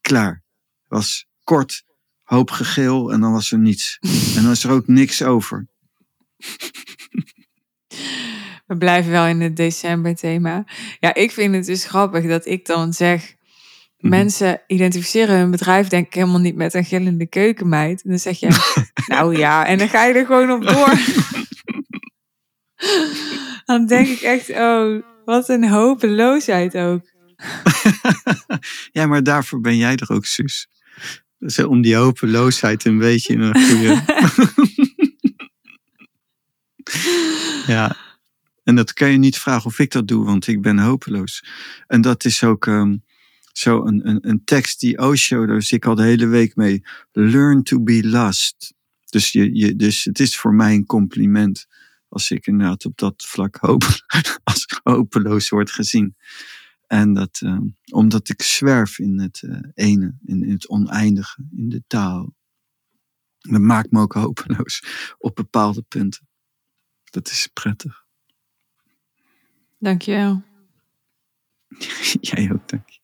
Klaar. 0.02 0.44
Was 0.88 1.28
kort, 1.44 1.84
hoop 2.28 2.52
gegeel 2.52 3.12
en 3.12 3.22
dan 3.22 3.32
was 3.32 3.52
er 3.52 3.60
niets. 3.60 3.98
En 4.36 4.44
dan 4.44 4.52
is 4.52 4.64
er 4.64 4.72
ook 4.72 4.88
niks 4.88 5.24
over. 5.24 5.68
We 8.66 8.78
blijven 8.78 9.12
wel 9.12 9.26
in 9.26 9.42
het 9.42 9.56
december 9.56 10.16
thema. 10.16 10.66
Ja, 11.00 11.14
ik 11.14 11.32
vind 11.32 11.56
het 11.56 11.66
dus 11.66 11.86
grappig 11.86 12.28
dat 12.28 12.46
ik 12.46 12.66
dan 12.66 12.94
zeg... 12.94 13.36
Mhm. 13.98 14.10
Mensen 14.10 14.62
identificeren 14.68 15.38
hun 15.38 15.52
bedrijf 15.52 15.88
denk 15.88 16.06
ik 16.08 16.14
helemaal 16.14 16.40
niet 16.40 16.56
met 16.56 16.74
een 16.74 16.86
gillende 16.86 17.28
keukenmeid. 17.28 18.04
En 18.04 18.10
dan 18.10 18.20
zeg 18.20 18.40
je, 18.40 18.48
nou 19.14 19.38
ja, 19.38 19.66
en 19.66 19.78
dan 19.78 19.90
ga 19.90 20.06
je 20.06 20.14
er 20.14 20.26
gewoon 20.26 20.52
op 20.52 20.64
door. 20.64 20.94
dan 23.66 23.86
denk 23.86 24.08
ik 24.08 24.22
echt, 24.22 24.50
oh, 24.50 25.04
wat 25.26 25.50
een 25.50 25.70
hopeloosheid 25.70 26.78
ook. 26.78 27.02
ja, 28.98 29.06
maar 29.06 29.24
daarvoor 29.24 29.62
ben 29.62 29.78
jij 29.78 29.96
er 29.96 30.12
ook, 30.12 30.26
Suus. 30.26 30.68
Dus 31.40 31.60
om 31.60 31.82
die 31.82 31.96
hopeloosheid 31.96 32.86
een 32.86 32.98
beetje 32.98 33.34
in 33.34 33.42
een 33.42 33.62
goede... 33.70 34.04
ja, 37.74 37.96
en 38.64 38.76
dat 38.76 38.94
kan 38.94 39.12
je 39.12 39.18
niet 39.18 39.38
vragen 39.38 39.66
of 39.66 39.80
ik 39.80 39.92
dat 39.92 40.08
doe, 40.08 40.26
want 40.26 40.48
ik 40.48 40.62
ben 40.62 40.80
hopeloos. 40.80 41.46
En 41.88 42.02
dat 42.02 42.26
is 42.26 42.44
ook 42.44 42.66
um, 42.66 43.04
zo 43.52 43.86
een, 43.86 44.08
een, 44.10 44.30
een 44.30 44.44
tekst 44.44 44.80
die 44.80 44.98
Osho, 44.98 45.46
daar 45.46 45.62
zit 45.62 45.72
ik 45.72 45.86
al 45.86 45.96
de 45.96 46.04
hele 46.04 46.28
week 46.28 46.56
mee. 46.56 46.84
Learn 47.12 47.64
to 47.64 47.84
be 47.84 48.08
lost. 48.08 48.74
Dus, 49.06 49.32
je, 49.32 49.56
je, 49.56 49.76
dus 49.76 50.04
het 50.04 50.20
is 50.20 50.38
voor 50.38 50.54
mij 50.54 50.74
een 50.74 50.86
compliment 50.86 51.68
als 52.10 52.32
ik 52.32 52.48
inderdaad 52.48 52.86
op 52.86 52.98
dat 52.98 53.26
vlak 53.28 53.56
hoop, 53.56 53.84
als 54.44 54.66
hopeloos 54.84 55.50
word 55.50 55.72
gezien. 55.72 56.16
En 56.88 57.14
dat, 57.14 57.42
uh, 57.44 57.60
omdat 57.92 58.30
ik 58.30 58.42
zwerf 58.42 59.00
in 59.00 59.20
het 59.20 59.42
uh, 59.42 59.60
ene, 59.74 60.18
in, 60.26 60.44
in, 60.44 60.52
het 60.52 60.70
oneindige, 60.70 61.46
in 61.56 61.70
de 61.70 61.84
taal. 61.88 62.36
Dat 63.38 63.62
maakt 63.62 63.92
me 63.92 64.02
ook 64.02 64.14
hopeloos 64.14 64.84
op 65.18 65.36
bepaalde 65.36 65.82
punten. 65.82 66.28
Dat 67.04 67.28
is 67.28 67.50
prettig. 67.54 68.06
Dankjewel. 69.80 70.44
Jij 72.22 72.52
ook, 72.52 72.70
dank 72.70 72.90
je. 72.90 73.00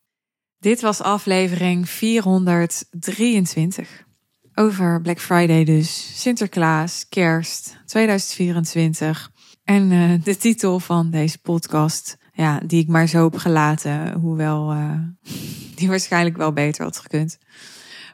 Dit 0.59 0.81
was 0.81 1.01
aflevering 1.01 1.89
423. 1.89 4.05
Over 4.53 5.01
Black 5.01 5.19
Friday 5.19 5.63
dus, 5.63 6.21
Sinterklaas, 6.21 7.07
Kerst 7.09 7.77
2024. 7.85 9.31
En 9.63 9.91
uh, 9.91 10.23
de 10.23 10.37
titel 10.37 10.79
van 10.79 11.09
deze 11.09 11.39
podcast, 11.39 12.17
ja, 12.33 12.59
die 12.65 12.81
ik 12.81 12.87
maar 12.87 13.07
zo 13.07 13.23
heb 13.23 13.35
gelaten, 13.35 14.13
hoewel 14.13 14.73
uh, 14.73 14.99
die 15.75 15.89
waarschijnlijk 15.89 16.37
wel 16.37 16.53
beter 16.53 16.83
had 16.83 16.97
gekund. 16.97 17.37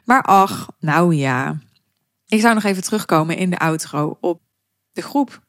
Maar 0.04 0.22
ach, 0.22 0.68
nou 0.78 1.14
ja. 1.14 1.58
Ik 2.26 2.40
zou 2.40 2.54
nog 2.54 2.64
even 2.64 2.82
terugkomen 2.82 3.36
in 3.36 3.50
de 3.50 3.58
outro 3.58 4.16
op 4.20 4.40
de 4.92 5.02
groep. 5.02 5.42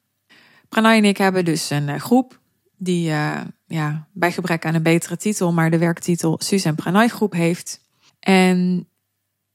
Pranay 0.70 0.98
en 0.98 1.06
ik 1.06 1.18
hebben 1.18 1.46
dus 1.46 1.70
een 1.70 1.88
uh, 1.88 1.96
groep 1.96 2.40
die 2.78 3.10
uh, 3.10 3.42
ja, 3.66 4.08
bij 4.14 4.32
gebrek 4.32 4.66
aan 4.66 4.74
een 4.74 4.84
betere 4.84 5.18
titel, 5.18 5.54
maar 5.54 5.72
de 5.72 5.78
werktitel 5.78 6.40
Suus 6.44 6.66
en 6.66 6.76
Pranay 6.76 7.08
groep 7.08 7.34
heeft. 7.34 7.82
En 8.20 8.88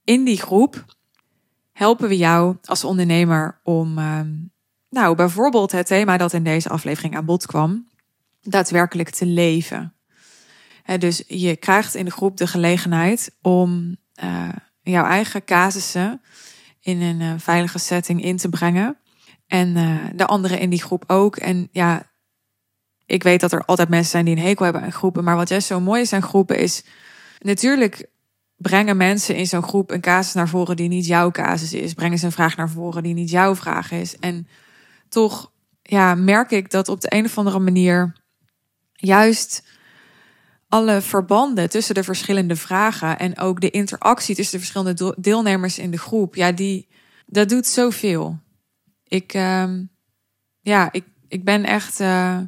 in 0.04 0.24
die 0.24 0.40
groep 0.40 0.84
helpen 1.72 2.08
we 2.08 2.16
jou 2.16 2.56
als 2.64 2.84
ondernemer 2.84 3.60
om, 3.62 3.98
uh, 3.98 4.20
nou, 4.90 5.16
bijvoorbeeld 5.16 5.72
het 5.72 5.86
thema 5.86 6.16
dat 6.16 6.32
in 6.32 6.44
deze 6.44 6.68
aflevering 6.68 7.16
aan 7.16 7.24
bod 7.24 7.46
kwam, 7.46 7.86
daadwerkelijk 8.48 9.10
te 9.10 9.26
leven. 9.26 9.94
He, 10.82 10.98
dus 10.98 11.22
je 11.26 11.56
krijgt 11.56 11.94
in 11.94 12.04
de 12.04 12.10
groep 12.10 12.36
de 12.36 12.46
gelegenheid 12.46 13.36
om 13.42 13.96
uh, 14.24 14.48
jouw 14.82 15.04
eigen 15.04 15.44
casussen 15.44 16.20
in 16.80 17.00
een 17.00 17.20
uh, 17.20 17.32
veilige 17.36 17.78
setting 17.78 18.22
in 18.22 18.36
te 18.36 18.48
brengen. 18.48 18.98
En 19.46 19.76
uh, 19.76 20.04
de 20.14 20.26
anderen 20.26 20.58
in 20.58 20.70
die 20.70 20.82
groep 20.82 21.04
ook. 21.06 21.36
En 21.36 21.68
ja, 21.70 22.10
ik 23.06 23.22
weet 23.22 23.40
dat 23.40 23.52
er 23.52 23.64
altijd 23.64 23.88
mensen 23.88 24.10
zijn 24.10 24.24
die 24.24 24.36
een 24.36 24.42
hekel 24.42 24.64
hebben 24.64 24.82
aan 24.82 24.92
groepen. 24.92 25.24
Maar 25.24 25.36
wat 25.36 25.48
juist 25.48 25.66
zo 25.66 25.80
mooi 25.80 26.00
is 26.00 26.12
aan 26.12 26.22
groepen 26.22 26.58
is... 26.58 26.84
Natuurlijk 27.38 28.06
brengen 28.56 28.96
mensen 28.96 29.36
in 29.36 29.46
zo'n 29.46 29.62
groep 29.62 29.90
een 29.90 30.00
casus 30.00 30.34
naar 30.34 30.48
voren 30.48 30.76
die 30.76 30.88
niet 30.88 31.06
jouw 31.06 31.30
casus 31.30 31.72
is. 31.72 31.94
Brengen 31.94 32.18
ze 32.18 32.26
een 32.26 32.32
vraag 32.32 32.56
naar 32.56 32.70
voren 32.70 33.02
die 33.02 33.14
niet 33.14 33.30
jouw 33.30 33.54
vraag 33.54 33.90
is. 33.90 34.18
En 34.18 34.48
toch 35.08 35.52
ja, 35.82 36.14
merk 36.14 36.50
ik 36.50 36.70
dat 36.70 36.88
op 36.88 37.00
de 37.00 37.14
een 37.14 37.24
of 37.24 37.38
andere 37.38 37.58
manier... 37.58 38.24
juist 38.96 39.62
alle 40.68 41.00
verbanden 41.00 41.70
tussen 41.70 41.94
de 41.94 42.04
verschillende 42.04 42.56
vragen... 42.56 43.18
en 43.18 43.38
ook 43.38 43.60
de 43.60 43.70
interactie 43.70 44.34
tussen 44.34 44.58
de 44.58 44.64
verschillende 44.64 45.14
deelnemers 45.18 45.78
in 45.78 45.90
de 45.90 45.98
groep... 45.98 46.34
ja, 46.34 46.52
die, 46.52 46.88
dat 47.26 47.48
doet 47.48 47.66
zoveel. 47.66 48.38
Ik, 49.04 49.34
uh, 49.34 49.72
ja, 50.60 50.92
ik, 50.92 51.04
ik 51.28 51.44
ben 51.44 51.64
echt... 51.64 52.00
Uh, 52.00 52.38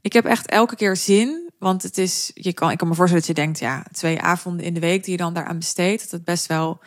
ik 0.00 0.12
heb 0.12 0.24
echt 0.24 0.46
elke 0.46 0.76
keer 0.76 0.96
zin. 0.96 1.50
Want 1.58 1.82
het 1.82 1.98
is, 1.98 2.30
je 2.34 2.52
kan, 2.52 2.70
ik 2.70 2.78
kan 2.78 2.88
me 2.88 2.94
voorstellen 2.94 3.26
dat 3.26 3.36
je 3.36 3.42
denkt, 3.42 3.58
ja, 3.58 3.84
twee 3.92 4.20
avonden 4.20 4.66
in 4.66 4.74
de 4.74 4.80
week 4.80 5.02
die 5.02 5.12
je 5.12 5.18
dan 5.18 5.34
daaraan 5.34 5.58
besteedt. 5.58 6.02
Dat 6.02 6.10
het 6.10 6.24
best 6.24 6.46
wel, 6.46 6.80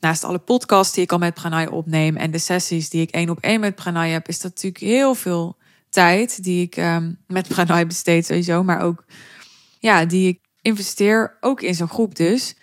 naast 0.00 0.24
alle 0.24 0.38
podcasts 0.38 0.94
die 0.94 1.02
ik 1.02 1.12
al 1.12 1.18
met 1.18 1.34
Pranay 1.34 1.66
opneem 1.66 2.16
en 2.16 2.30
de 2.30 2.38
sessies 2.38 2.88
die 2.88 3.02
ik 3.02 3.10
één 3.10 3.30
op 3.30 3.38
één 3.40 3.60
met 3.60 3.74
Pranay 3.74 4.10
heb, 4.10 4.28
is 4.28 4.40
dat 4.40 4.50
natuurlijk 4.50 4.82
heel 4.82 5.14
veel 5.14 5.56
tijd 5.88 6.42
die 6.42 6.62
ik 6.62 6.76
um, 6.76 7.18
met 7.26 7.48
Pranay 7.48 7.86
besteed 7.94 8.26
sowieso. 8.26 8.62
Maar 8.62 8.80
ook, 8.80 9.04
ja, 9.78 10.04
die 10.04 10.28
ik 10.28 10.40
investeer 10.62 11.36
ook 11.40 11.62
in 11.62 11.74
zo'n 11.74 11.88
groep 11.88 12.14
dus. 12.14 12.54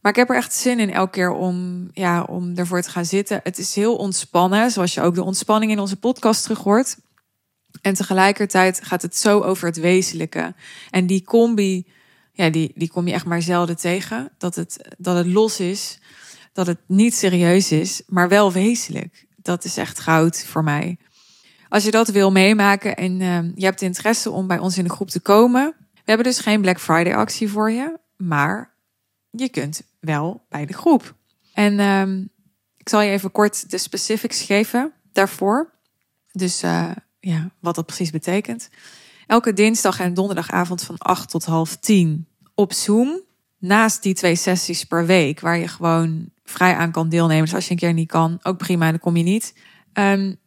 Maar 0.00 0.12
ik 0.12 0.18
heb 0.18 0.30
er 0.30 0.36
echt 0.36 0.52
zin 0.52 0.78
in 0.78 0.92
elke 0.92 1.10
keer 1.10 1.30
om, 1.30 1.88
ja, 1.92 2.22
om 2.22 2.56
ervoor 2.56 2.82
te 2.82 2.90
gaan 2.90 3.04
zitten. 3.04 3.40
Het 3.42 3.58
is 3.58 3.74
heel 3.74 3.96
ontspannen, 3.96 4.70
zoals 4.70 4.94
je 4.94 5.00
ook 5.00 5.14
de 5.14 5.22
ontspanning 5.22 5.72
in 5.72 5.78
onze 5.78 5.96
podcast 5.96 6.42
terug 6.42 6.58
hoort. 6.58 6.96
En 7.82 7.94
tegelijkertijd 7.94 8.80
gaat 8.84 9.02
het 9.02 9.16
zo 9.16 9.40
over 9.40 9.66
het 9.66 9.76
wezenlijke. 9.76 10.54
En 10.90 11.06
die 11.06 11.24
combi, 11.24 11.86
ja, 12.32 12.50
die, 12.50 12.72
die 12.74 12.90
kom 12.90 13.06
je 13.06 13.12
echt 13.12 13.24
maar 13.24 13.42
zelden 13.42 13.76
tegen. 13.76 14.30
Dat 14.38 14.54
het, 14.54 14.94
dat 14.98 15.16
het 15.16 15.26
los 15.26 15.60
is, 15.60 15.98
dat 16.52 16.66
het 16.66 16.78
niet 16.86 17.14
serieus 17.14 17.72
is, 17.72 18.02
maar 18.06 18.28
wel 18.28 18.52
wezenlijk. 18.52 19.26
Dat 19.36 19.64
is 19.64 19.76
echt 19.76 20.00
goud 20.00 20.44
voor 20.44 20.64
mij. 20.64 20.98
Als 21.68 21.84
je 21.84 21.90
dat 21.90 22.08
wil 22.08 22.32
meemaken 22.32 22.96
en 22.96 23.20
uh, 23.20 23.38
je 23.54 23.64
hebt 23.64 23.82
interesse 23.82 24.30
om 24.30 24.46
bij 24.46 24.58
ons 24.58 24.78
in 24.78 24.84
de 24.84 24.90
groep 24.90 25.10
te 25.10 25.20
komen. 25.20 25.74
We 25.92 26.04
hebben 26.04 26.26
dus 26.26 26.38
geen 26.38 26.60
Black 26.60 26.80
Friday 26.80 27.14
actie 27.14 27.48
voor 27.48 27.70
je, 27.70 27.98
maar 28.16 28.74
je 29.30 29.48
kunt 29.48 29.82
wel 30.00 30.44
bij 30.48 30.66
de 30.66 30.72
groep. 30.72 31.14
En 31.52 31.78
uh, 31.78 32.24
ik 32.76 32.88
zal 32.88 33.00
je 33.00 33.10
even 33.10 33.32
kort 33.32 33.70
de 33.70 33.78
specifics 33.78 34.42
geven 34.42 34.92
daarvoor. 35.12 35.72
Dus 36.32 36.62
uh, 36.64 36.90
ja, 37.20 37.50
wat 37.60 37.74
dat 37.74 37.86
precies 37.86 38.10
betekent. 38.10 38.68
Elke 39.26 39.52
dinsdag 39.52 40.00
en 40.00 40.14
donderdagavond 40.14 40.82
van 40.82 40.98
8 40.98 41.30
tot 41.30 41.44
half 41.44 41.76
10 41.76 42.26
op 42.54 42.72
Zoom. 42.72 43.20
Naast 43.58 44.02
die 44.02 44.14
twee 44.14 44.36
sessies 44.36 44.84
per 44.84 45.06
week, 45.06 45.40
waar 45.40 45.58
je 45.58 45.68
gewoon 45.68 46.30
vrij 46.44 46.74
aan 46.76 46.92
kan 46.92 47.08
deelnemen. 47.08 47.44
Dus 47.44 47.54
als 47.54 47.64
je 47.64 47.70
een 47.70 47.76
keer 47.76 47.92
niet 47.92 48.08
kan, 48.08 48.38
ook 48.42 48.58
prima, 48.58 48.90
dan 48.90 48.98
kom 48.98 49.16
je 49.16 49.22
niet. 49.22 49.54
Um, 49.92 50.38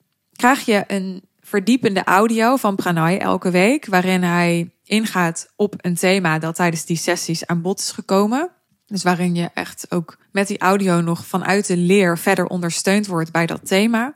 krijg 0.41 0.65
je 0.65 0.83
een 0.87 1.23
verdiepende 1.41 2.03
audio 2.03 2.55
van 2.55 2.75
Pranay 2.75 3.17
elke 3.17 3.51
week, 3.51 3.85
waarin 3.85 4.23
hij 4.23 4.71
ingaat 4.83 5.51
op 5.55 5.73
een 5.77 5.95
thema 5.95 6.39
dat 6.39 6.55
tijdens 6.55 6.85
die 6.85 6.97
sessies 6.97 7.45
aan 7.45 7.61
bod 7.61 7.79
is 7.79 7.91
gekomen. 7.91 8.49
Dus 8.85 9.03
waarin 9.03 9.35
je 9.35 9.49
echt 9.53 9.85
ook 9.89 10.17
met 10.31 10.47
die 10.47 10.59
audio 10.59 11.01
nog 11.01 11.25
vanuit 11.25 11.67
de 11.67 11.77
leer 11.77 12.17
verder 12.17 12.45
ondersteund 12.45 13.07
wordt 13.07 13.31
bij 13.31 13.45
dat 13.45 13.67
thema. 13.67 14.13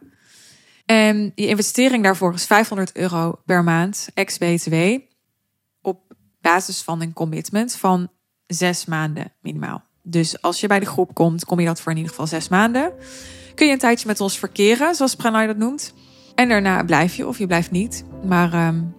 En 0.86 1.32
je 1.36 1.48
investering 1.48 2.04
daarvoor 2.04 2.34
is 2.34 2.46
500 2.46 2.96
euro 2.96 3.42
per 3.46 3.64
maand, 3.64 4.08
ex-BTW, 4.14 4.76
op 5.82 6.14
basis 6.42 6.82
van 6.82 7.02
een 7.02 7.14
commitment 7.14 7.76
van 7.76 8.10
zes 8.48 8.86
maanden 8.86 9.32
minimaal. 9.42 9.84
Dus 10.04 10.42
als 10.42 10.60
je 10.60 10.68
bij 10.68 10.80
de 10.80 10.86
groep 10.86 11.14
komt, 11.14 11.46
kom 11.46 11.60
je 11.60 11.66
dat 11.66 11.82
voor 11.82 11.92
in 11.92 11.98
ieder 11.98 12.12
geval 12.12 12.28
zes 12.28 12.48
maanden. 12.48 12.94
Kun 13.56 13.66
je 13.66 13.74
een 13.74 13.80
tijdje 13.80 14.08
met 14.08 14.22
ons 14.22 14.38
verkeren, 14.40 14.96
zoals 14.96 15.16
Pranay 15.16 15.48
dat 15.48 15.58
noemt. 15.58 15.94
En 16.36 16.50
daarna 16.50 16.84
blijf 16.84 17.16
je 17.16 17.28
of 17.28 17.38
je 17.38 17.48
blijft 17.48 17.72
niet. 17.72 18.04
Maar 18.24 18.68
um, 18.68 18.94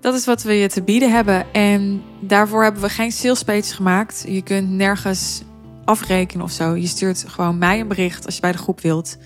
dat 0.00 0.14
is 0.14 0.24
wat 0.24 0.42
we 0.42 0.52
je 0.52 0.68
te 0.68 0.82
bieden 0.82 1.12
hebben. 1.12 1.52
En 1.52 2.02
daarvoor 2.20 2.62
hebben 2.62 2.82
we 2.82 2.88
geen 2.88 3.12
salespage 3.12 3.74
gemaakt. 3.74 4.24
Je 4.28 4.42
kunt 4.42 4.70
nergens 4.70 5.42
afrekenen 5.84 6.44
of 6.44 6.50
zo. 6.50 6.74
Je 6.74 6.86
stuurt 6.86 7.24
gewoon 7.28 7.58
mij 7.58 7.80
een 7.80 7.88
bericht 7.88 8.26
als 8.26 8.34
je 8.34 8.40
bij 8.40 8.52
de 8.52 8.58
groep 8.58 8.80
wilt. 8.80 9.16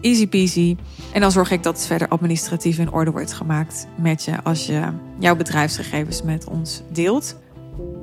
Easy 0.00 0.28
peasy. 0.28 0.76
En 1.12 1.20
dan 1.20 1.32
zorg 1.32 1.50
ik 1.50 1.62
dat 1.62 1.76
het 1.76 1.86
verder 1.86 2.08
administratief 2.08 2.78
in 2.78 2.92
orde 2.92 3.10
wordt 3.10 3.32
gemaakt 3.32 3.86
met 3.96 4.24
je 4.24 4.42
als 4.42 4.66
je 4.66 4.92
jouw 5.18 5.36
bedrijfsgegevens 5.36 6.22
met 6.22 6.44
ons 6.44 6.82
deelt. 6.92 7.36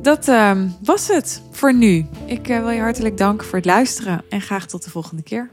Dat 0.01 0.27
uh, 0.27 0.51
was 0.83 1.07
het 1.07 1.41
voor 1.51 1.73
nu. 1.73 2.05
Ik 2.25 2.49
uh, 2.49 2.59
wil 2.59 2.69
je 2.69 2.81
hartelijk 2.81 3.17
danken 3.17 3.47
voor 3.47 3.57
het 3.57 3.65
luisteren 3.65 4.21
en 4.29 4.41
graag 4.41 4.65
tot 4.65 4.83
de 4.83 4.89
volgende 4.89 5.23
keer. 5.23 5.49